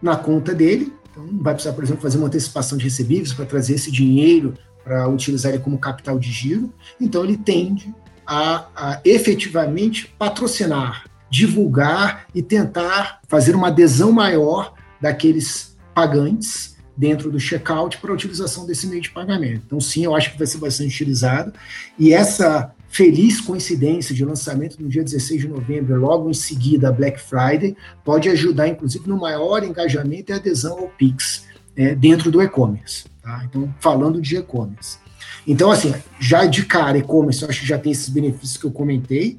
na 0.00 0.16
conta 0.16 0.54
dele. 0.54 0.92
Então, 1.10 1.28
vai 1.40 1.54
precisar, 1.54 1.74
por 1.74 1.84
exemplo, 1.84 2.02
fazer 2.02 2.18
uma 2.18 2.26
antecipação 2.26 2.76
de 2.76 2.84
recebíveis 2.84 3.32
para 3.32 3.44
trazer 3.44 3.74
esse 3.74 3.90
dinheiro 3.90 4.54
para 4.82 5.08
utilizar 5.08 5.52
ele 5.52 5.62
como 5.62 5.78
capital 5.78 6.18
de 6.18 6.30
giro. 6.30 6.72
Então, 7.00 7.24
ele 7.24 7.36
tende 7.36 7.94
a, 8.26 8.66
a 8.74 9.00
efetivamente 9.04 10.12
patrocinar, 10.18 11.04
divulgar 11.30 12.26
e 12.34 12.42
tentar 12.42 13.20
fazer 13.28 13.54
uma 13.54 13.68
adesão 13.68 14.10
maior 14.10 14.74
daqueles 15.00 15.76
pagantes 15.94 16.76
dentro 16.96 17.30
do 17.30 17.40
checkout 17.40 17.98
para 17.98 18.10
a 18.10 18.14
utilização 18.14 18.66
desse 18.66 18.86
meio 18.86 19.00
de 19.00 19.10
pagamento. 19.10 19.62
Então, 19.66 19.80
sim, 19.80 20.04
eu 20.04 20.14
acho 20.14 20.32
que 20.32 20.38
vai 20.38 20.46
ser 20.46 20.58
bastante 20.58 20.94
utilizado. 20.94 21.52
E 21.98 22.12
essa 22.12 22.74
feliz 22.92 23.40
coincidência 23.40 24.14
de 24.14 24.22
lançamento 24.22 24.80
no 24.80 24.86
dia 24.86 25.02
16 25.02 25.40
de 25.40 25.48
novembro, 25.48 25.98
logo 25.98 26.28
em 26.28 26.34
seguida 26.34 26.90
a 26.90 26.92
Black 26.92 27.18
Friday, 27.18 27.74
pode 28.04 28.28
ajudar, 28.28 28.68
inclusive, 28.68 29.08
no 29.08 29.18
maior 29.18 29.64
engajamento 29.64 30.30
e 30.30 30.34
adesão 30.34 30.78
ao 30.78 30.88
Pix 30.88 31.46
é, 31.74 31.94
dentro 31.94 32.30
do 32.30 32.42
e-commerce. 32.42 33.06
Tá? 33.22 33.44
Então, 33.48 33.74
falando 33.80 34.20
de 34.20 34.36
e-commerce. 34.36 34.98
Então, 35.46 35.70
assim, 35.70 35.94
já 36.20 36.44
de 36.44 36.66
cara, 36.66 36.98
e-commerce, 36.98 37.42
eu 37.42 37.48
acho 37.48 37.60
que 37.60 37.66
já 37.66 37.78
tem 37.78 37.92
esses 37.92 38.10
benefícios 38.10 38.58
que 38.58 38.66
eu 38.66 38.70
comentei. 38.70 39.38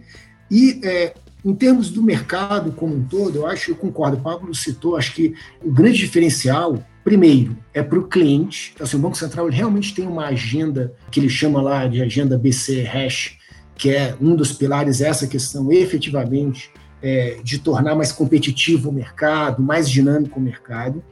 E 0.49 0.81
é, 0.83 1.13
em 1.45 1.53
termos 1.53 1.91
do 1.91 2.01
mercado 2.01 2.71
como 2.71 2.95
um 2.95 3.03
todo, 3.03 3.37
eu 3.37 3.45
acho, 3.45 3.69
eu 3.69 3.75
concordo, 3.75 4.17
o 4.17 4.21
Pablo 4.21 4.53
citou, 4.55 4.97
acho 4.97 5.13
que 5.13 5.35
o 5.63 5.71
grande 5.71 5.99
diferencial 5.99 6.83
Primeiro, 7.03 7.57
é 7.73 7.83
para 7.83 7.99
o 7.99 8.07
cliente. 8.07 8.71
Então, 8.73 8.85
assim, 8.85 8.95
o 8.95 8.99
Banco 8.99 9.17
Central 9.17 9.49
realmente 9.49 9.93
tem 9.93 10.07
uma 10.07 10.27
agenda 10.27 10.93
que 11.11 11.19
ele 11.19 11.27
chama 11.27 11.61
lá 11.61 11.85
de 11.85 12.01
agenda 12.01 12.37
BC 12.37 12.81
Hash, 12.83 13.37
que 13.75 13.89
é 13.89 14.15
um 14.21 14.35
dos 14.35 14.51
pilares 14.51 15.01
essa 15.01 15.27
questão 15.27 15.71
efetivamente 15.71 16.71
é, 17.01 17.39
de 17.43 17.59
tornar 17.59 17.95
mais 17.95 18.11
competitivo 18.11 18.89
o 18.89 18.93
mercado, 18.93 19.61
mais 19.61 19.89
dinâmico 19.89 20.39
o 20.39 20.43
mercado. 20.43 21.03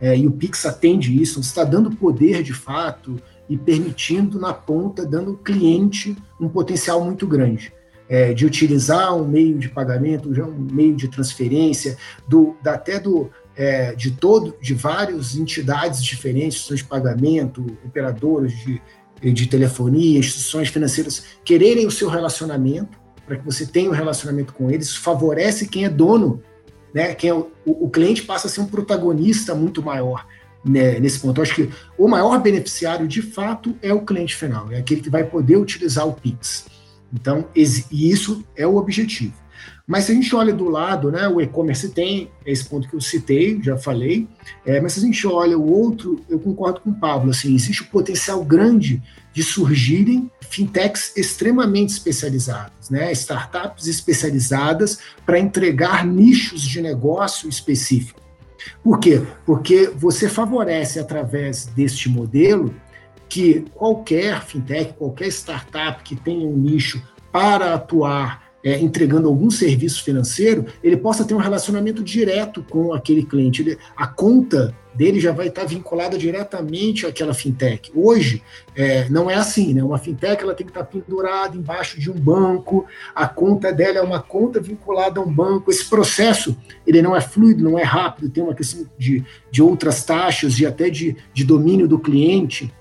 É, 0.00 0.16
e 0.16 0.26
o 0.26 0.32
Pix 0.32 0.64
atende 0.66 1.20
isso, 1.20 1.40
está 1.40 1.64
dando 1.64 1.90
poder 1.90 2.42
de 2.42 2.52
fato 2.52 3.16
e 3.48 3.56
permitindo 3.56 4.38
na 4.38 4.52
ponta, 4.52 5.04
dando 5.04 5.32
ao 5.32 5.36
cliente 5.36 6.16
um 6.40 6.48
potencial 6.48 7.04
muito 7.04 7.26
grande. 7.26 7.72
É, 8.06 8.34
de 8.34 8.44
utilizar 8.44 9.16
um 9.16 9.26
meio 9.26 9.58
de 9.58 9.68
pagamento, 9.68 10.28
um 10.28 10.74
meio 10.74 10.94
de 10.94 11.08
transferência, 11.08 11.96
do, 12.28 12.54
até 12.62 13.00
do, 13.00 13.30
é, 13.56 13.94
de 13.94 14.10
todo, 14.10 14.54
de 14.60 14.74
várias 14.74 15.36
entidades 15.36 16.04
diferentes, 16.04 16.66
de 16.66 16.84
pagamento, 16.84 17.64
operadoras 17.84 18.52
de 18.52 18.80
de 19.22 19.46
telefonia, 19.46 20.18
instituições 20.18 20.68
financeiras 20.68 21.24
quererem 21.44 21.86
o 21.86 21.90
seu 21.90 22.08
relacionamento, 22.08 22.98
para 23.26 23.36
que 23.36 23.44
você 23.44 23.66
tenha 23.66 23.88
um 23.88 23.94
relacionamento 23.94 24.52
com 24.52 24.70
eles, 24.70 24.88
isso 24.88 25.00
favorece 25.00 25.66
quem 25.66 25.84
é 25.84 25.88
dono, 25.88 26.42
né? 26.92 27.14
Quem 27.14 27.30
é 27.30 27.34
o, 27.34 27.50
o 27.64 27.88
cliente 27.88 28.22
passa 28.22 28.46
a 28.46 28.50
ser 28.50 28.60
um 28.60 28.66
protagonista 28.66 29.54
muito 29.54 29.82
maior 29.82 30.26
né, 30.64 30.98
nesse 30.98 31.20
ponto. 31.20 31.38
Eu 31.38 31.42
acho 31.42 31.54
que 31.54 31.70
o 31.98 32.08
maior 32.08 32.40
beneficiário, 32.40 33.06
de 33.06 33.20
fato, 33.20 33.76
é 33.82 33.92
o 33.92 34.00
cliente 34.04 34.34
final, 34.34 34.70
é 34.70 34.78
aquele 34.78 35.00
que 35.00 35.10
vai 35.10 35.24
poder 35.24 35.56
utilizar 35.56 36.06
o 36.06 36.14
Pix. 36.14 36.66
Então, 37.12 37.46
e 37.54 38.10
isso 38.10 38.44
é 38.56 38.66
o 38.66 38.76
objetivo. 38.76 39.34
Mas 39.86 40.04
se 40.04 40.12
a 40.12 40.14
gente 40.14 40.34
olha 40.34 40.52
do 40.52 40.68
lado, 40.68 41.10
né, 41.10 41.28
o 41.28 41.40
e-commerce 41.40 41.90
tem 41.90 42.30
esse 42.46 42.64
ponto 42.64 42.88
que 42.88 42.96
eu 42.96 43.00
citei, 43.00 43.60
já 43.62 43.76
falei, 43.76 44.26
é, 44.64 44.80
mas 44.80 44.94
se 44.94 45.00
a 45.00 45.02
gente 45.02 45.26
olha 45.26 45.58
o 45.58 45.70
outro, 45.70 46.24
eu 46.28 46.38
concordo 46.38 46.80
com 46.80 46.90
o 46.90 46.94
Pablo, 46.94 47.30
assim, 47.30 47.54
existe 47.54 47.82
um 47.82 47.86
potencial 47.86 48.42
grande 48.44 49.02
de 49.32 49.42
surgirem 49.42 50.30
fintechs 50.48 51.12
extremamente 51.16 51.90
especializadas, 51.90 52.88
né, 52.88 53.12
startups 53.12 53.86
especializadas 53.86 54.98
para 55.26 55.38
entregar 55.38 56.06
nichos 56.06 56.62
de 56.62 56.80
negócio 56.80 57.48
específico. 57.48 58.20
Por 58.82 58.98
quê? 58.98 59.22
Porque 59.44 59.90
você 59.94 60.28
favorece 60.28 60.98
através 60.98 61.66
deste 61.66 62.08
modelo 62.08 62.74
que 63.28 63.64
qualquer 63.74 64.42
fintech, 64.42 64.94
qualquer 64.94 65.28
startup 65.28 66.02
que 66.02 66.16
tenha 66.16 66.46
um 66.46 66.56
nicho 66.56 67.02
para 67.32 67.74
atuar 67.74 68.43
é, 68.64 68.80
entregando 68.80 69.28
algum 69.28 69.50
serviço 69.50 70.02
financeiro, 70.02 70.64
ele 70.82 70.96
possa 70.96 71.24
ter 71.24 71.34
um 71.34 71.38
relacionamento 71.38 72.02
direto 72.02 72.64
com 72.68 72.94
aquele 72.94 73.22
cliente. 73.22 73.60
Ele, 73.60 73.78
a 73.94 74.06
conta 74.06 74.74
dele 74.94 75.20
já 75.20 75.32
vai 75.32 75.48
estar 75.48 75.64
vinculada 75.64 76.16
diretamente 76.16 77.04
àquela 77.04 77.34
fintech. 77.34 77.90
Hoje, 77.94 78.42
é, 78.74 79.08
não 79.08 79.28
é 79.28 79.34
assim, 79.34 79.74
né? 79.74 79.82
Uma 79.82 79.98
fintech 79.98 80.42
ela 80.42 80.54
tem 80.54 80.64
que 80.64 80.70
estar 80.70 80.84
pendurada 80.84 81.56
embaixo 81.56 82.00
de 82.00 82.10
um 82.10 82.14
banco, 82.14 82.86
a 83.14 83.26
conta 83.26 83.72
dela 83.72 83.98
é 83.98 84.02
uma 84.02 84.22
conta 84.22 84.60
vinculada 84.60 85.20
a 85.20 85.22
um 85.22 85.32
banco. 85.32 85.70
Esse 85.70 85.84
processo, 85.84 86.56
ele 86.86 87.02
não 87.02 87.14
é 87.14 87.20
fluido, 87.20 87.62
não 87.62 87.78
é 87.78 87.82
rápido, 87.82 88.30
tem 88.30 88.42
uma 88.42 88.54
questão 88.54 88.86
de, 88.96 89.22
de 89.50 89.62
outras 89.62 90.04
taxas 90.04 90.58
e 90.58 90.64
até 90.64 90.88
de, 90.88 91.16
de 91.34 91.44
domínio 91.44 91.88
do 91.88 91.98
cliente. 91.98 92.72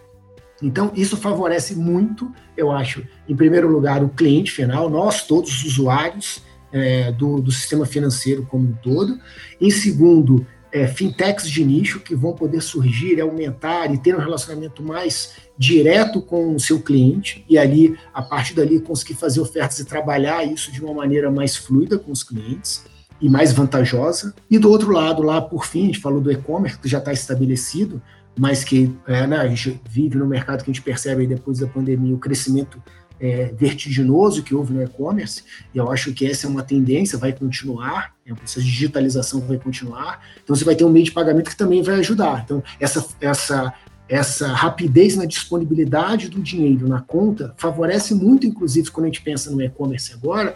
Então, 0.63 0.91
isso 0.95 1.17
favorece 1.17 1.75
muito, 1.75 2.31
eu 2.55 2.71
acho, 2.71 3.03
em 3.27 3.35
primeiro 3.35 3.67
lugar, 3.67 4.01
o 4.01 4.09
cliente 4.09 4.51
final, 4.51 4.89
nós 4.89 5.27
todos 5.27 5.51
os 5.51 5.65
usuários 5.65 6.41
é, 6.71 7.11
do, 7.11 7.41
do, 7.41 7.51
sistema 7.51 7.85
financeiro 7.85 8.47
como 8.49 8.69
um 8.69 8.73
todo. 8.73 9.19
Em 9.59 9.69
segundo, 9.69 10.47
é, 10.71 10.87
fintechs 10.87 11.49
de 11.49 11.63
nicho 11.63 11.99
que 11.99 12.15
vão 12.15 12.33
poder 12.33 12.61
surgir, 12.61 13.19
aumentar 13.19 13.93
e 13.93 13.97
ter 13.97 14.15
um 14.15 14.19
relacionamento 14.19 14.81
mais 14.81 15.33
direto 15.57 16.21
com 16.21 16.55
o 16.55 16.59
seu 16.59 16.79
cliente 16.79 17.45
e 17.47 17.57
ali, 17.57 17.95
a 18.13 18.21
partir 18.21 18.55
dali, 18.55 18.79
conseguir 18.79 19.15
fazer 19.15 19.41
ofertas 19.41 19.79
e 19.79 19.85
trabalhar 19.85 20.43
isso 20.43 20.71
de 20.71 20.81
uma 20.83 20.93
maneira 20.93 21.29
mais 21.29 21.55
fluida 21.55 21.99
com 21.99 22.11
os 22.11 22.23
clientes 22.23 22.85
e 23.21 23.29
mais 23.29 23.53
vantajosa. 23.53 24.33
E 24.49 24.57
do 24.57 24.71
outro 24.71 24.91
lado, 24.91 25.21
lá 25.21 25.41
por 25.41 25.65
fim, 25.65 25.83
a 25.83 25.85
gente 25.87 25.99
falou 25.99 26.19
do 26.19 26.31
e-commerce, 26.31 26.79
que 26.79 26.87
já 26.87 26.97
está 26.97 27.13
estabelecido, 27.13 28.01
mas 28.37 28.63
que 28.63 28.93
é, 29.07 29.27
né, 29.27 29.37
a 29.37 29.47
gente 29.47 29.79
vive 29.89 30.17
no 30.17 30.25
mercado 30.25 30.63
que 30.63 30.71
a 30.71 30.73
gente 30.73 30.83
percebe 30.83 31.27
depois 31.27 31.59
da 31.59 31.67
pandemia 31.67 32.15
o 32.15 32.19
crescimento 32.19 32.81
é, 33.19 33.53
vertiginoso 33.55 34.43
que 34.43 34.53
houve 34.53 34.73
no 34.73 34.83
e-commerce, 34.83 35.43
e 35.73 35.77
eu 35.77 35.89
acho 35.89 36.13
que 36.13 36.25
essa 36.25 36.45
é 36.45 36.49
uma 36.49 36.63
tendência, 36.63 37.17
vai 37.17 37.31
continuar, 37.31 38.13
é, 38.25 38.33
digitalização 38.57 39.39
vai 39.41 39.57
continuar, 39.57 40.21
então 40.43 40.55
você 40.55 40.65
vai 40.65 40.75
ter 40.75 40.83
um 40.83 40.89
meio 40.89 41.05
de 41.05 41.11
pagamento 41.11 41.49
que 41.49 41.55
também 41.55 41.81
vai 41.81 41.95
ajudar. 41.95 42.41
Então, 42.43 42.61
essa, 42.79 43.05
essa, 43.21 43.73
essa 44.09 44.47
rapidez 44.47 45.15
na 45.15 45.25
disponibilidade 45.25 46.27
do 46.27 46.41
dinheiro 46.41 46.87
na 46.87 46.99
conta 46.99 47.53
favorece 47.57 48.13
muito, 48.13 48.45
inclusive, 48.45 48.91
quando 48.91 49.05
a 49.05 49.07
gente 49.09 49.21
pensa 49.21 49.49
no 49.51 49.61
e-commerce 49.61 50.11
agora, 50.13 50.55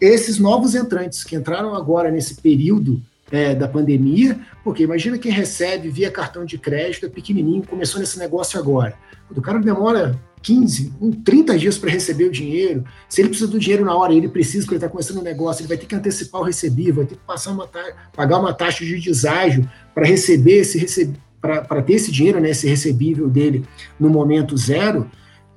esses 0.00 0.38
novos 0.38 0.74
entrantes 0.74 1.24
que 1.24 1.34
entraram 1.34 1.74
agora 1.74 2.10
nesse 2.10 2.36
período 2.36 3.02
é, 3.30 3.54
da 3.54 3.66
pandemia, 3.66 4.38
porque 4.62 4.82
imagina 4.82 5.18
quem 5.18 5.32
recebe 5.32 5.88
via 5.88 6.10
cartão 6.10 6.44
de 6.44 6.58
crédito, 6.58 7.06
é 7.06 7.08
pequenininho, 7.08 7.66
começou 7.66 8.00
nesse 8.00 8.18
negócio 8.18 8.58
agora. 8.58 8.94
O 9.34 9.40
cara 9.40 9.58
demora 9.58 10.18
15, 10.42 10.92
30 11.24 11.58
dias 11.58 11.78
para 11.78 11.90
receber 11.90 12.24
o 12.24 12.30
dinheiro. 12.30 12.84
Se 13.08 13.22
ele 13.22 13.28
precisa 13.30 13.50
do 13.50 13.58
dinheiro 13.58 13.84
na 13.84 13.96
hora 13.96 14.12
ele 14.12 14.28
precisa, 14.28 14.64
porque 14.64 14.74
ele 14.74 14.78
está 14.78 14.88
começando 14.88 15.18
um 15.18 15.22
negócio, 15.22 15.62
ele 15.62 15.68
vai 15.68 15.78
ter 15.78 15.86
que 15.86 15.94
antecipar 15.94 16.42
o 16.42 16.44
recebível, 16.44 16.96
vai 16.96 17.06
ter 17.06 17.16
que 17.16 17.24
passar 17.26 17.50
uma 17.50 17.68
pagar 18.14 18.38
uma 18.38 18.52
taxa 18.52 18.84
de 18.84 19.00
deságio 19.00 19.68
para 19.94 20.06
receber 20.06 20.58
esse 20.58 20.78
receb 20.78 21.16
para 21.40 21.82
ter 21.82 21.94
esse 21.94 22.10
dinheiro, 22.10 22.40
né, 22.40 22.50
esse 22.50 22.66
recebível 22.66 23.28
dele 23.28 23.66
no 24.00 24.08
momento 24.08 24.56
zero. 24.56 25.10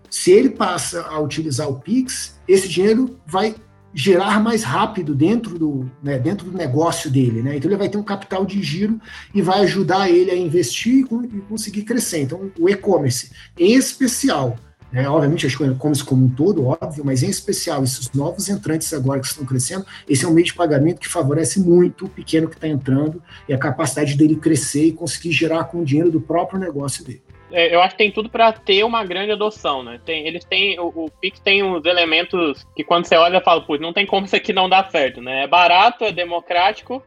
Se 0.09 0.31
ele 0.31 0.49
passa 0.49 1.01
a 1.03 1.19
utilizar 1.19 1.69
o 1.69 1.79
Pix, 1.79 2.37
esse 2.45 2.67
dinheiro 2.67 3.17
vai 3.25 3.55
gerar 3.97 4.39
mais 4.39 4.61
rápido 4.63 5.15
dentro 5.15 5.57
do, 5.57 5.91
né, 6.03 6.19
dentro 6.19 6.51
do 6.51 6.55
negócio 6.55 7.09
dele. 7.09 7.41
Né? 7.41 7.57
Então 7.57 7.67
ele 7.67 7.79
vai 7.79 7.89
ter 7.89 7.97
um 7.97 8.03
capital 8.03 8.45
de 8.45 8.61
giro 8.61 9.01
e 9.33 9.41
vai 9.41 9.61
ajudar 9.61 10.07
ele 10.07 10.29
a 10.29 10.37
investir 10.37 10.99
e 10.99 11.41
conseguir 11.49 11.81
crescer. 11.81 12.21
Então 12.21 12.51
o 12.59 12.69
e-commerce, 12.69 13.31
em 13.57 13.73
especial, 13.73 14.55
né, 14.91 15.09
obviamente 15.09 15.47
as 15.47 15.53
e-commerce 15.53 16.03
como 16.03 16.25
um 16.25 16.29
todo, 16.29 16.63
óbvio, 16.67 17.03
mas 17.03 17.23
em 17.23 17.29
especial 17.29 17.83
esses 17.83 18.11
novos 18.11 18.47
entrantes 18.49 18.93
agora 18.93 19.19
que 19.19 19.25
estão 19.25 19.43
crescendo, 19.43 19.83
esse 20.07 20.23
é 20.23 20.27
um 20.27 20.33
meio 20.33 20.45
de 20.45 20.53
pagamento 20.53 20.99
que 20.99 21.07
favorece 21.07 21.59
muito 21.59 22.05
o 22.05 22.09
pequeno 22.09 22.47
que 22.47 22.55
está 22.55 22.67
entrando 22.67 23.19
e 23.49 23.53
a 23.53 23.57
capacidade 23.57 24.15
dele 24.15 24.35
crescer 24.35 24.85
e 24.85 24.91
conseguir 24.91 25.31
gerar 25.31 25.63
com 25.63 25.79
o 25.79 25.83
dinheiro 25.83 26.11
do 26.11 26.21
próprio 26.21 26.59
negócio 26.59 27.03
dele. 27.03 27.23
É, 27.51 27.73
eu 27.73 27.81
acho 27.81 27.95
que 27.95 28.03
tem 28.03 28.11
tudo 28.11 28.29
para 28.29 28.51
ter 28.51 28.83
uma 28.83 29.05
grande 29.05 29.31
adoção, 29.31 29.81
né? 29.81 29.99
Tem, 30.03 30.27
eles 30.27 30.43
têm, 30.43 30.77
o, 30.79 30.87
o 30.87 31.11
Pix 31.21 31.39
tem 31.39 31.63
uns 31.63 31.85
elementos 31.85 32.65
que 32.75 32.83
quando 32.83 33.05
você 33.05 33.15
olha, 33.15 33.41
fala, 33.41 33.61
pô, 33.61 33.77
não 33.77 33.93
tem 33.93 34.05
como 34.05 34.25
isso 34.25 34.35
aqui 34.35 34.51
não 34.51 34.67
dar 34.67 34.89
certo, 34.89 35.21
né? 35.21 35.43
É 35.43 35.47
barato, 35.47 36.03
é 36.03 36.11
democrático, 36.11 37.01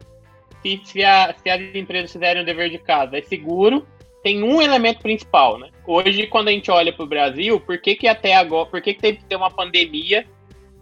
se, 0.63 0.81
se, 0.85 1.05
a, 1.05 1.35
se 1.35 1.51
as 1.51 1.61
empresas 1.75 2.13
fizerem 2.13 2.43
o 2.43 2.47
dever 2.47 2.71
de 2.71 2.79
casa, 2.79 3.19
é 3.19 3.23
seguro, 3.23 3.87
tem 4.23 4.43
um 4.43 4.63
elemento 4.63 5.01
principal, 5.01 5.59
né? 5.59 5.69
Hoje, 5.87 6.27
quando 6.27 6.49
a 6.49 6.53
gente 6.53 6.71
olha 6.71 6.93
para 6.93 7.05
o 7.05 7.09
Brasil, 7.09 7.61
por 7.61 7.79
que, 7.79 7.95
que 7.95 8.09
até 8.09 8.35
agora, 8.35 8.67
por 8.67 8.81
que, 8.81 8.95
que 8.95 9.01
teve 9.01 9.19
que 9.19 9.25
ter 9.25 9.37
uma 9.37 9.51
pandemia 9.51 10.27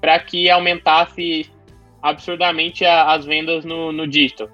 para 0.00 0.18
que 0.20 0.48
aumentasse 0.48 1.50
absurdamente 2.00 2.84
a, 2.84 3.12
as 3.12 3.24
vendas 3.24 3.64
no, 3.64 3.90
no 3.90 4.06
digital? 4.06 4.48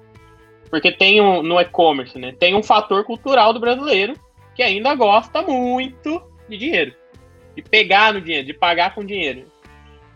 Porque 0.69 0.91
tem 0.91 1.21
um, 1.21 1.43
no 1.43 1.59
e-commerce, 1.59 2.17
né? 2.17 2.33
Tem 2.39 2.55
um 2.55 2.63
fator 2.63 3.03
cultural 3.03 3.53
do 3.53 3.59
brasileiro 3.59 4.15
que 4.55 4.63
ainda 4.63 4.95
gosta 4.95 5.41
muito 5.41 6.21
de 6.49 6.57
dinheiro, 6.57 6.95
de 7.55 7.61
pegar 7.61 8.13
no 8.13 8.21
dinheiro, 8.21 8.47
de 8.47 8.53
pagar 8.53 8.95
com 8.95 9.05
dinheiro. 9.05 9.45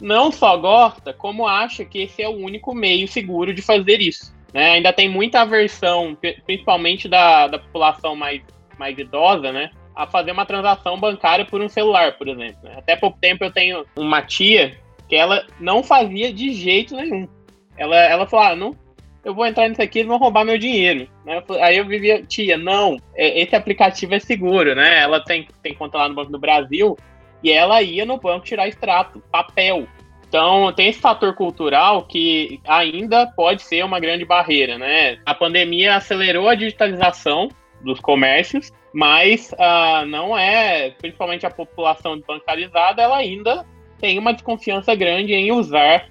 Não 0.02 0.32
só 0.32 0.58
gosta, 0.58 1.14
como 1.14 1.46
acha 1.46 1.84
que 1.84 2.04
esse 2.04 2.22
é 2.22 2.30
o 2.30 2.38
único 2.38 2.74
meio 2.74 3.08
seguro 3.08 3.54
de 3.54 3.62
fazer 3.62 4.00
isso. 4.00 4.34
Né? 4.54 4.72
Ainda 4.72 4.94
tem 4.94 5.10
muita 5.10 5.42
aversão, 5.42 6.18
principalmente 6.46 7.08
da, 7.10 7.48
da 7.48 7.60
população 7.60 8.16
mais, 8.16 8.42
mais 8.78 8.98
idosa, 8.98 9.52
né? 9.52 9.72
a 9.94 10.08
fazer 10.08 10.32
uma 10.32 10.46
transação 10.46 10.98
bancária 10.98 11.44
por 11.44 11.60
um 11.60 11.68
celular, 11.68 12.18
por 12.18 12.30
exemplo. 12.30 12.64
Né? 12.64 12.76
Até 12.78 12.96
pouco 12.96 13.20
tempo 13.20 13.44
eu 13.44 13.52
tenho 13.52 13.86
uma 13.98 14.22
tia 14.22 14.80
que 15.10 15.16
ela 15.16 15.46
não 15.60 15.84
fazia 15.84 16.32
de 16.32 16.54
jeito 16.54 16.96
nenhum. 16.96 17.28
Ela, 17.76 17.98
ela 17.98 18.26
falou, 18.26 18.46
ah, 18.46 18.56
não, 18.56 18.76
eu 19.24 19.34
vou 19.34 19.46
entrar 19.46 19.68
nisso 19.68 19.82
aqui, 19.82 20.00
eles 20.00 20.10
vão 20.10 20.18
roubar 20.18 20.46
meu 20.46 20.58
dinheiro. 20.58 21.08
Né? 21.26 21.44
Aí 21.62 21.78
eu 21.78 21.86
vivia, 21.86 22.24
tia, 22.24 22.58
não, 22.58 22.98
é, 23.16 23.42
esse 23.42 23.56
aplicativo 23.56 24.14
é 24.14 24.20
seguro, 24.20 24.74
né? 24.76 25.02
Ela 25.02 25.24
tem, 25.24 25.48
tem 25.62 25.74
conta 25.74 25.98
lá 25.98 26.10
no 26.10 26.16
Banco 26.16 26.32
do 26.32 26.40
Brasil 26.40 26.98
e 27.44 27.52
ela 27.52 27.82
ia 27.82 28.06
no 28.06 28.18
banco 28.18 28.46
tirar 28.46 28.68
extrato, 28.68 29.22
papel. 29.32 29.88
Então, 30.28 30.72
tem 30.74 30.90
esse 30.90 31.00
fator 31.00 31.34
cultural 31.34 32.04
que 32.06 32.62
ainda 32.68 33.26
pode 33.28 33.64
ser 33.64 33.84
uma 33.84 34.00
grande 34.00 34.26
barreira, 34.26 34.78
né? 34.78 35.18
A 35.26 35.34
pandemia 35.34 35.96
acelerou 35.96 36.48
a 36.48 36.56
digitalização 36.56 37.50
dos 37.82 38.00
comércios, 38.00 38.72
mas 38.94 39.52
uh, 39.54 40.06
não 40.06 40.38
é, 40.38 40.92
principalmente 40.92 41.46
a 41.46 41.50
população 41.50 42.22
bancarizada, 42.28 43.02
ela 43.02 43.18
ainda 43.18 43.66
tem 44.00 44.20
uma 44.20 44.34
desconfiança 44.34 44.94
grande 44.94 45.34
em 45.34 45.52
usar 45.52 46.08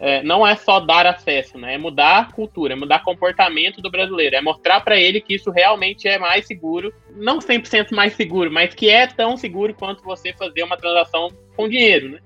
é, 0.00 0.22
não 0.22 0.46
é 0.46 0.54
só 0.54 0.78
dar 0.80 1.06
acesso, 1.06 1.58
né? 1.58 1.74
É 1.74 1.78
mudar 1.78 2.18
a 2.18 2.32
cultura, 2.32 2.74
é 2.74 2.76
mudar 2.76 3.02
comportamento 3.02 3.82
do 3.82 3.90
brasileiro, 3.90 4.36
é 4.36 4.40
mostrar 4.40 4.80
para 4.80 4.96
ele 4.96 5.20
que 5.20 5.34
isso 5.34 5.50
realmente 5.50 6.06
é 6.06 6.18
mais 6.18 6.46
seguro, 6.46 6.92
não 7.16 7.38
100% 7.38 7.92
mais 7.92 8.12
seguro, 8.14 8.50
mas 8.50 8.74
que 8.74 8.88
é 8.88 9.06
tão 9.06 9.36
seguro 9.36 9.74
quanto 9.74 10.04
você 10.04 10.32
fazer 10.32 10.62
uma 10.62 10.76
transação 10.76 11.28
com 11.56 11.68
dinheiro, 11.68 12.10
né? 12.10 12.20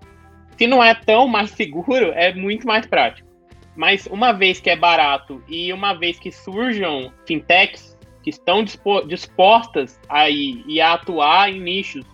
Se 0.59 0.67
não 0.67 0.85
é 0.85 0.95
tão 0.95 1.27
mais 1.27 1.51
seguro, 1.57 2.13
é 2.15 2.33
muito 2.35 2.67
mais 2.67 2.87
prático. 2.87 3.29
Mas 3.75 4.07
uma 4.07 4.33
vez 4.33 4.61
que 4.61 4.69
é 4.69 4.77
barato 4.77 5.43
e 5.49 5.73
uma 5.73 5.95
vez 5.95 6.19
que 6.19 6.31
surjam 6.31 7.11
fintechs 7.27 7.97
que 8.23 8.29
estão 8.29 8.63
dispostas 9.07 9.99
a 10.09 10.29
ir 10.29 10.63
e 10.67 10.81
a 10.81 10.93
atuar 10.93 11.51
em 11.51 11.59
nichos 11.59 12.05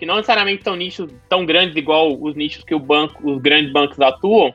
que 0.00 0.06
não 0.06 0.16
necessariamente 0.16 0.64
são 0.64 0.74
nichos 0.74 1.12
tão 1.28 1.44
grandes 1.44 1.76
igual 1.76 2.18
os 2.18 2.34
nichos 2.34 2.64
que 2.64 2.74
o 2.74 2.78
banco, 2.78 3.30
os 3.30 3.38
grandes 3.38 3.70
bancos 3.70 4.00
atuam, 4.00 4.54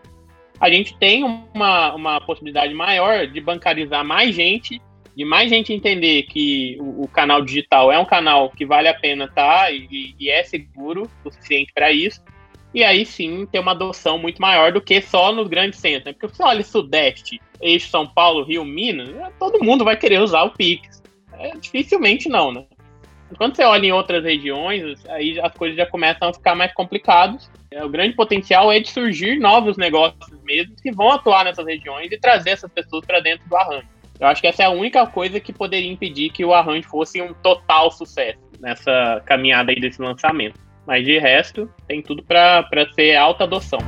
a 0.60 0.70
gente 0.70 0.98
tem 0.98 1.24
uma, 1.24 1.94
uma 1.94 2.22
possibilidade 2.22 2.74
maior 2.74 3.28
de 3.28 3.42
bancarizar 3.42 4.04
mais 4.04 4.34
gente, 4.34 4.82
de 5.16 5.24
mais 5.24 5.50
gente 5.50 5.74
entender 5.74 6.24
que 6.24 6.78
o, 6.80 7.04
o 7.04 7.08
canal 7.08 7.42
digital 7.42 7.92
é 7.92 7.98
um 7.98 8.06
canal 8.06 8.50
que 8.50 8.66
vale 8.66 8.88
a 8.88 8.94
pena 8.94 9.28
tá, 9.28 9.72
e, 9.72 10.16
e, 10.20 10.30
é 10.30 10.44
seguro 10.44 11.10
o 11.24 11.32
suficiente 11.32 11.72
para 11.74 11.92
isso. 11.92 12.22
E 12.74 12.84
aí 12.84 13.06
sim 13.06 13.46
ter 13.50 13.60
uma 13.60 13.72
adoção 13.72 14.18
muito 14.18 14.42
maior 14.42 14.74
do 14.74 14.82
que 14.82 15.02
só 15.02 15.32
nos 15.32 15.48
grandes 15.48 15.80
centros. 15.80 16.06
Né? 16.06 16.14
Porque 16.14 16.36
se 16.36 16.44
olha 16.44 16.62
Sudeste, 16.62 17.40
eixo 17.62 17.90
São 17.90 18.06
Paulo, 18.06 18.44
Rio, 18.44 18.66
Minas, 18.66 19.10
todo 19.40 19.64
mundo 19.64 19.86
vai 19.86 19.96
querer 19.96 20.20
usar 20.20 20.44
o 20.44 20.52
Pix. 20.52 21.02
É, 21.38 21.56
dificilmente 21.58 22.28
não, 22.28 22.52
né? 22.52 22.66
Quando 23.38 23.56
você 23.56 23.64
olha 23.64 23.88
em 23.88 23.92
outras 23.92 24.24
regiões, 24.24 25.04
aí 25.08 25.40
as 25.40 25.54
coisas 25.54 25.76
já 25.76 25.86
começam 25.86 26.30
a 26.30 26.34
ficar 26.34 26.56
mais 26.56 26.74
complicadas. 26.74 27.50
É, 27.72 27.84
o 27.84 27.90
grande 27.90 28.16
potencial 28.16 28.72
é 28.72 28.80
de 28.80 28.90
surgir 28.90 29.40
novos 29.40 29.78
negócios 29.78 30.40
mesmo 30.44 30.76
que 30.82 30.92
vão 30.92 31.12
atuar 31.12 31.44
nessas 31.44 31.66
regiões 31.66 32.12
e 32.12 32.18
trazer 32.18 32.52
essas 32.52 32.72
pessoas 32.72 33.06
para 33.06 33.20
dentro 33.20 33.48
do 33.50 33.56
arranjo. 33.56 33.88
Eu 34.20 34.28
acho 34.28 34.42
que 34.42 34.48
essa 34.48 34.64
é 34.64 34.66
a 34.66 34.70
única 34.70 35.06
coisa 35.08 35.40
que 35.40 35.52
poderia 35.52 35.92
impedir 35.92 36.30
que 36.30 36.46
o 36.46 36.54
arranjo 36.54 36.88
fosse 36.88 37.22
um 37.22 37.34
total 37.34 37.92
sucesso 37.92 38.40
nessa 38.60 39.22
caminhada 39.26 39.72
aí 39.72 39.80
desse 39.80 40.02
lançamento. 40.02 40.58
Mas 40.86 41.04
de 41.04 41.18
resto, 41.18 41.70
tem 41.88 42.02
tudo 42.02 42.24
para 42.24 42.64
ser 42.94 43.16
alta 43.16 43.44
adoção. 43.44 43.80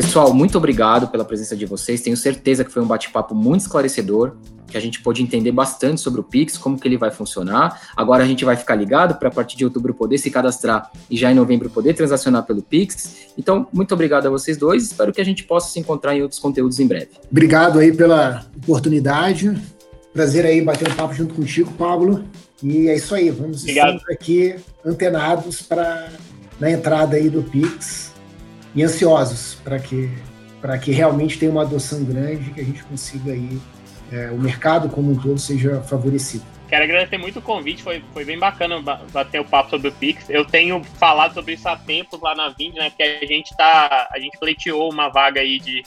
Pessoal, 0.00 0.32
muito 0.32 0.56
obrigado 0.56 1.08
pela 1.08 1.24
presença 1.24 1.56
de 1.56 1.66
vocês. 1.66 2.00
Tenho 2.00 2.16
certeza 2.16 2.64
que 2.64 2.70
foi 2.70 2.80
um 2.80 2.86
bate-papo 2.86 3.34
muito 3.34 3.62
esclarecedor, 3.62 4.36
que 4.68 4.76
a 4.76 4.80
gente 4.80 5.02
pôde 5.02 5.24
entender 5.24 5.50
bastante 5.50 6.00
sobre 6.00 6.20
o 6.20 6.22
Pix, 6.22 6.56
como 6.56 6.78
que 6.78 6.86
ele 6.86 6.96
vai 6.96 7.10
funcionar. 7.10 7.90
Agora 7.96 8.22
a 8.22 8.26
gente 8.26 8.44
vai 8.44 8.54
ficar 8.54 8.76
ligado 8.76 9.18
para 9.18 9.26
a 9.26 9.30
partir 9.32 9.56
de 9.56 9.64
outubro 9.64 9.92
poder 9.92 10.16
se 10.18 10.30
cadastrar 10.30 10.88
e 11.10 11.16
já 11.16 11.32
em 11.32 11.34
novembro 11.34 11.68
poder 11.68 11.94
transacionar 11.94 12.44
pelo 12.44 12.62
Pix. 12.62 13.32
Então, 13.36 13.66
muito 13.72 13.92
obrigado 13.92 14.28
a 14.28 14.30
vocês 14.30 14.56
dois. 14.56 14.84
Espero 14.84 15.12
que 15.12 15.20
a 15.20 15.24
gente 15.24 15.42
possa 15.42 15.72
se 15.72 15.80
encontrar 15.80 16.14
em 16.14 16.22
outros 16.22 16.38
conteúdos 16.38 16.78
em 16.78 16.86
breve. 16.86 17.10
Obrigado 17.28 17.80
aí 17.80 17.92
pela 17.92 18.46
oportunidade. 18.56 19.52
Prazer 20.12 20.46
aí 20.46 20.62
bater 20.62 20.88
um 20.88 20.94
papo 20.94 21.12
junto 21.12 21.34
contigo, 21.34 21.72
Pablo. 21.72 22.24
E 22.62 22.86
é 22.86 22.94
isso 22.94 23.16
aí, 23.16 23.32
vamos 23.32 23.64
estar 23.66 23.98
aqui 24.12 24.54
antenados 24.86 25.60
para 25.60 26.08
na 26.60 26.70
entrada 26.70 27.16
aí 27.16 27.28
do 27.28 27.42
Pix 27.42 28.16
e 28.74 28.82
ansiosos 28.82 29.54
para 29.62 29.78
que, 29.78 30.10
para 30.60 30.78
que 30.78 30.90
realmente 30.90 31.38
tenha 31.38 31.50
uma 31.50 31.62
adoção 31.62 32.04
grande, 32.04 32.50
que 32.50 32.60
a 32.60 32.64
gente 32.64 32.82
consiga 32.84 33.32
aí, 33.32 33.58
é, 34.12 34.30
o 34.30 34.38
mercado 34.38 34.88
como 34.88 35.12
um 35.12 35.16
todo 35.16 35.38
seja 35.38 35.80
favorecido. 35.82 36.44
Quero 36.68 36.84
agradecer 36.84 37.16
muito 37.16 37.38
o 37.38 37.42
convite, 37.42 37.82
foi, 37.82 38.02
foi 38.12 38.24
bem 38.26 38.38
bacana 38.38 38.80
bater 39.10 39.40
o 39.40 39.44
papo 39.44 39.70
sobre 39.70 39.88
o 39.88 39.92
Pix. 39.92 40.28
Eu 40.28 40.44
tenho 40.44 40.84
falado 40.84 41.32
sobre 41.32 41.54
isso 41.54 41.66
há 41.66 41.76
tempos 41.76 42.20
lá 42.20 42.34
na 42.34 42.50
Vind, 42.50 42.74
né? 42.74 42.90
Porque 42.90 43.02
a 43.02 43.26
gente 43.26 43.56
tá. 43.56 44.06
A 44.12 44.18
gente 44.18 44.38
pleiteou 44.38 44.92
uma 44.92 45.08
vaga 45.08 45.40
aí 45.40 45.58
de, 45.58 45.82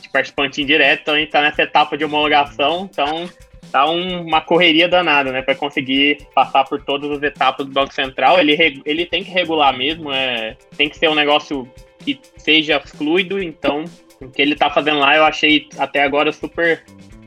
de 0.00 0.08
participante 0.08 0.62
indireto, 0.62 1.00
então 1.00 1.14
a 1.14 1.18
gente 1.18 1.32
tá 1.32 1.42
nessa 1.42 1.62
etapa 1.62 1.98
de 1.98 2.04
homologação, 2.04 2.88
então 2.88 3.28
tá 3.72 3.90
um, 3.90 4.22
uma 4.22 4.40
correria 4.40 4.88
danada, 4.88 5.32
né? 5.32 5.42
Para 5.42 5.56
conseguir 5.56 6.24
passar 6.32 6.62
por 6.62 6.80
todas 6.84 7.10
as 7.10 7.22
etapas 7.24 7.66
do 7.66 7.72
Banco 7.72 7.92
Central. 7.92 8.38
Ele, 8.38 8.80
ele 8.84 9.06
tem 9.06 9.24
que 9.24 9.30
regular 9.32 9.76
mesmo, 9.76 10.12
é, 10.12 10.56
tem 10.76 10.88
que 10.88 10.96
ser 10.96 11.10
um 11.10 11.16
negócio 11.16 11.68
que 12.14 12.20
seja 12.36 12.80
fluido, 12.80 13.42
então 13.42 13.84
o 14.20 14.28
que 14.28 14.40
ele 14.40 14.52
está 14.52 14.70
fazendo 14.70 15.00
lá 15.00 15.16
eu 15.16 15.24
achei 15.24 15.68
até 15.76 16.04
agora 16.04 16.32
super 16.32 16.84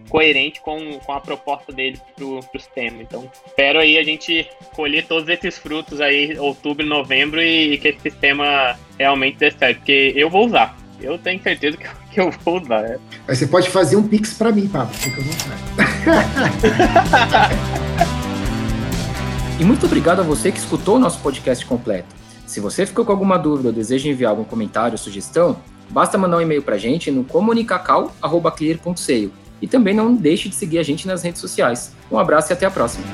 coerente 0.08 0.60
com, 0.62 0.98
com 1.00 1.14
a 1.14 1.20
proposta 1.20 1.72
dele 1.72 2.00
pro, 2.16 2.40
pro 2.40 2.60
sistema. 2.60 3.02
Então, 3.02 3.30
espero 3.46 3.80
aí 3.80 3.98
a 3.98 4.04
gente 4.04 4.48
colher 4.76 5.06
todos 5.06 5.30
esses 5.30 5.58
frutos 5.60 6.02
aí, 6.02 6.38
outubro, 6.40 6.84
novembro, 6.86 7.42
e, 7.42 7.74
e 7.74 7.78
que 7.78 7.90
esse 7.90 8.00
sistema 8.02 8.76
realmente 8.98 9.38
dê 9.38 9.52
certo, 9.52 9.78
porque 9.78 10.14
eu 10.16 10.30
vou 10.30 10.48
usar. 10.48 10.76
Eu 11.00 11.18
tenho 11.20 11.42
certeza 11.44 11.78
que, 11.78 11.88
que 12.12 12.20
eu 12.20 12.32
vou 12.32 12.60
usar. 12.60 12.84
É. 12.86 12.98
Aí 13.28 13.36
você 13.36 13.46
pode 13.46 13.70
fazer 13.70 13.98
um 13.98 14.08
pix 14.08 14.34
para 14.34 14.52
mim, 14.52 14.68
Pablo, 14.68 14.94
fica 14.96 15.22
à 15.22 15.24
vontade. 15.24 15.62
E 19.60 19.64
muito 19.66 19.86
obrigado 19.86 20.22
a 20.22 20.24
você 20.24 20.54
que 20.54 20.58
escutou 20.58 20.96
o 20.96 21.00
nosso 21.00 21.20
podcast 21.20 21.66
completo. 21.66 22.16
Se 22.50 22.60
você 22.60 22.84
ficou 22.84 23.06
com 23.06 23.12
alguma 23.12 23.38
dúvida 23.38 23.70
ou 23.70 23.74
deseja 23.74 24.10
enviar 24.10 24.32
algum 24.32 24.44
comentário 24.44 24.94
ou 24.94 24.98
sugestão, 24.98 25.62
basta 25.88 26.18
mandar 26.18 26.38
um 26.38 26.42
e-mail 26.42 26.64
para 26.64 26.74
a 26.74 26.80
gente 26.80 27.12
no 27.12 27.24
comunicacal.clear.seio. 27.24 29.32
E 29.62 29.68
também 29.68 29.94
não 29.94 30.16
deixe 30.16 30.50
de 30.50 30.56
seguir 30.56 30.80
a 30.80 30.84
gente 30.84 31.06
nas 31.06 31.22
redes 31.22 31.40
sociais. 31.40 31.96
Um 32.12 32.18
abraço 32.18 32.52
e 32.52 32.54
até 32.54 32.66
a 32.66 32.72
próxima. 32.72 33.06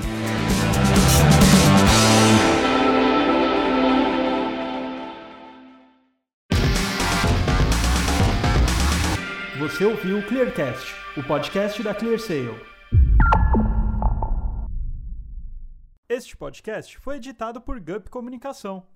Você 9.59 9.83
ouviu 9.83 10.19
o 10.19 10.23
Clearcast, 10.23 10.95
o 11.17 11.23
podcast 11.23 11.83
da 11.83 11.93
ClearSale. 11.93 12.55
Este 16.07 16.37
podcast 16.37 16.97
foi 16.99 17.17
editado 17.17 17.59
por 17.59 17.81
Gup 17.81 18.07
Comunicação. 18.09 18.87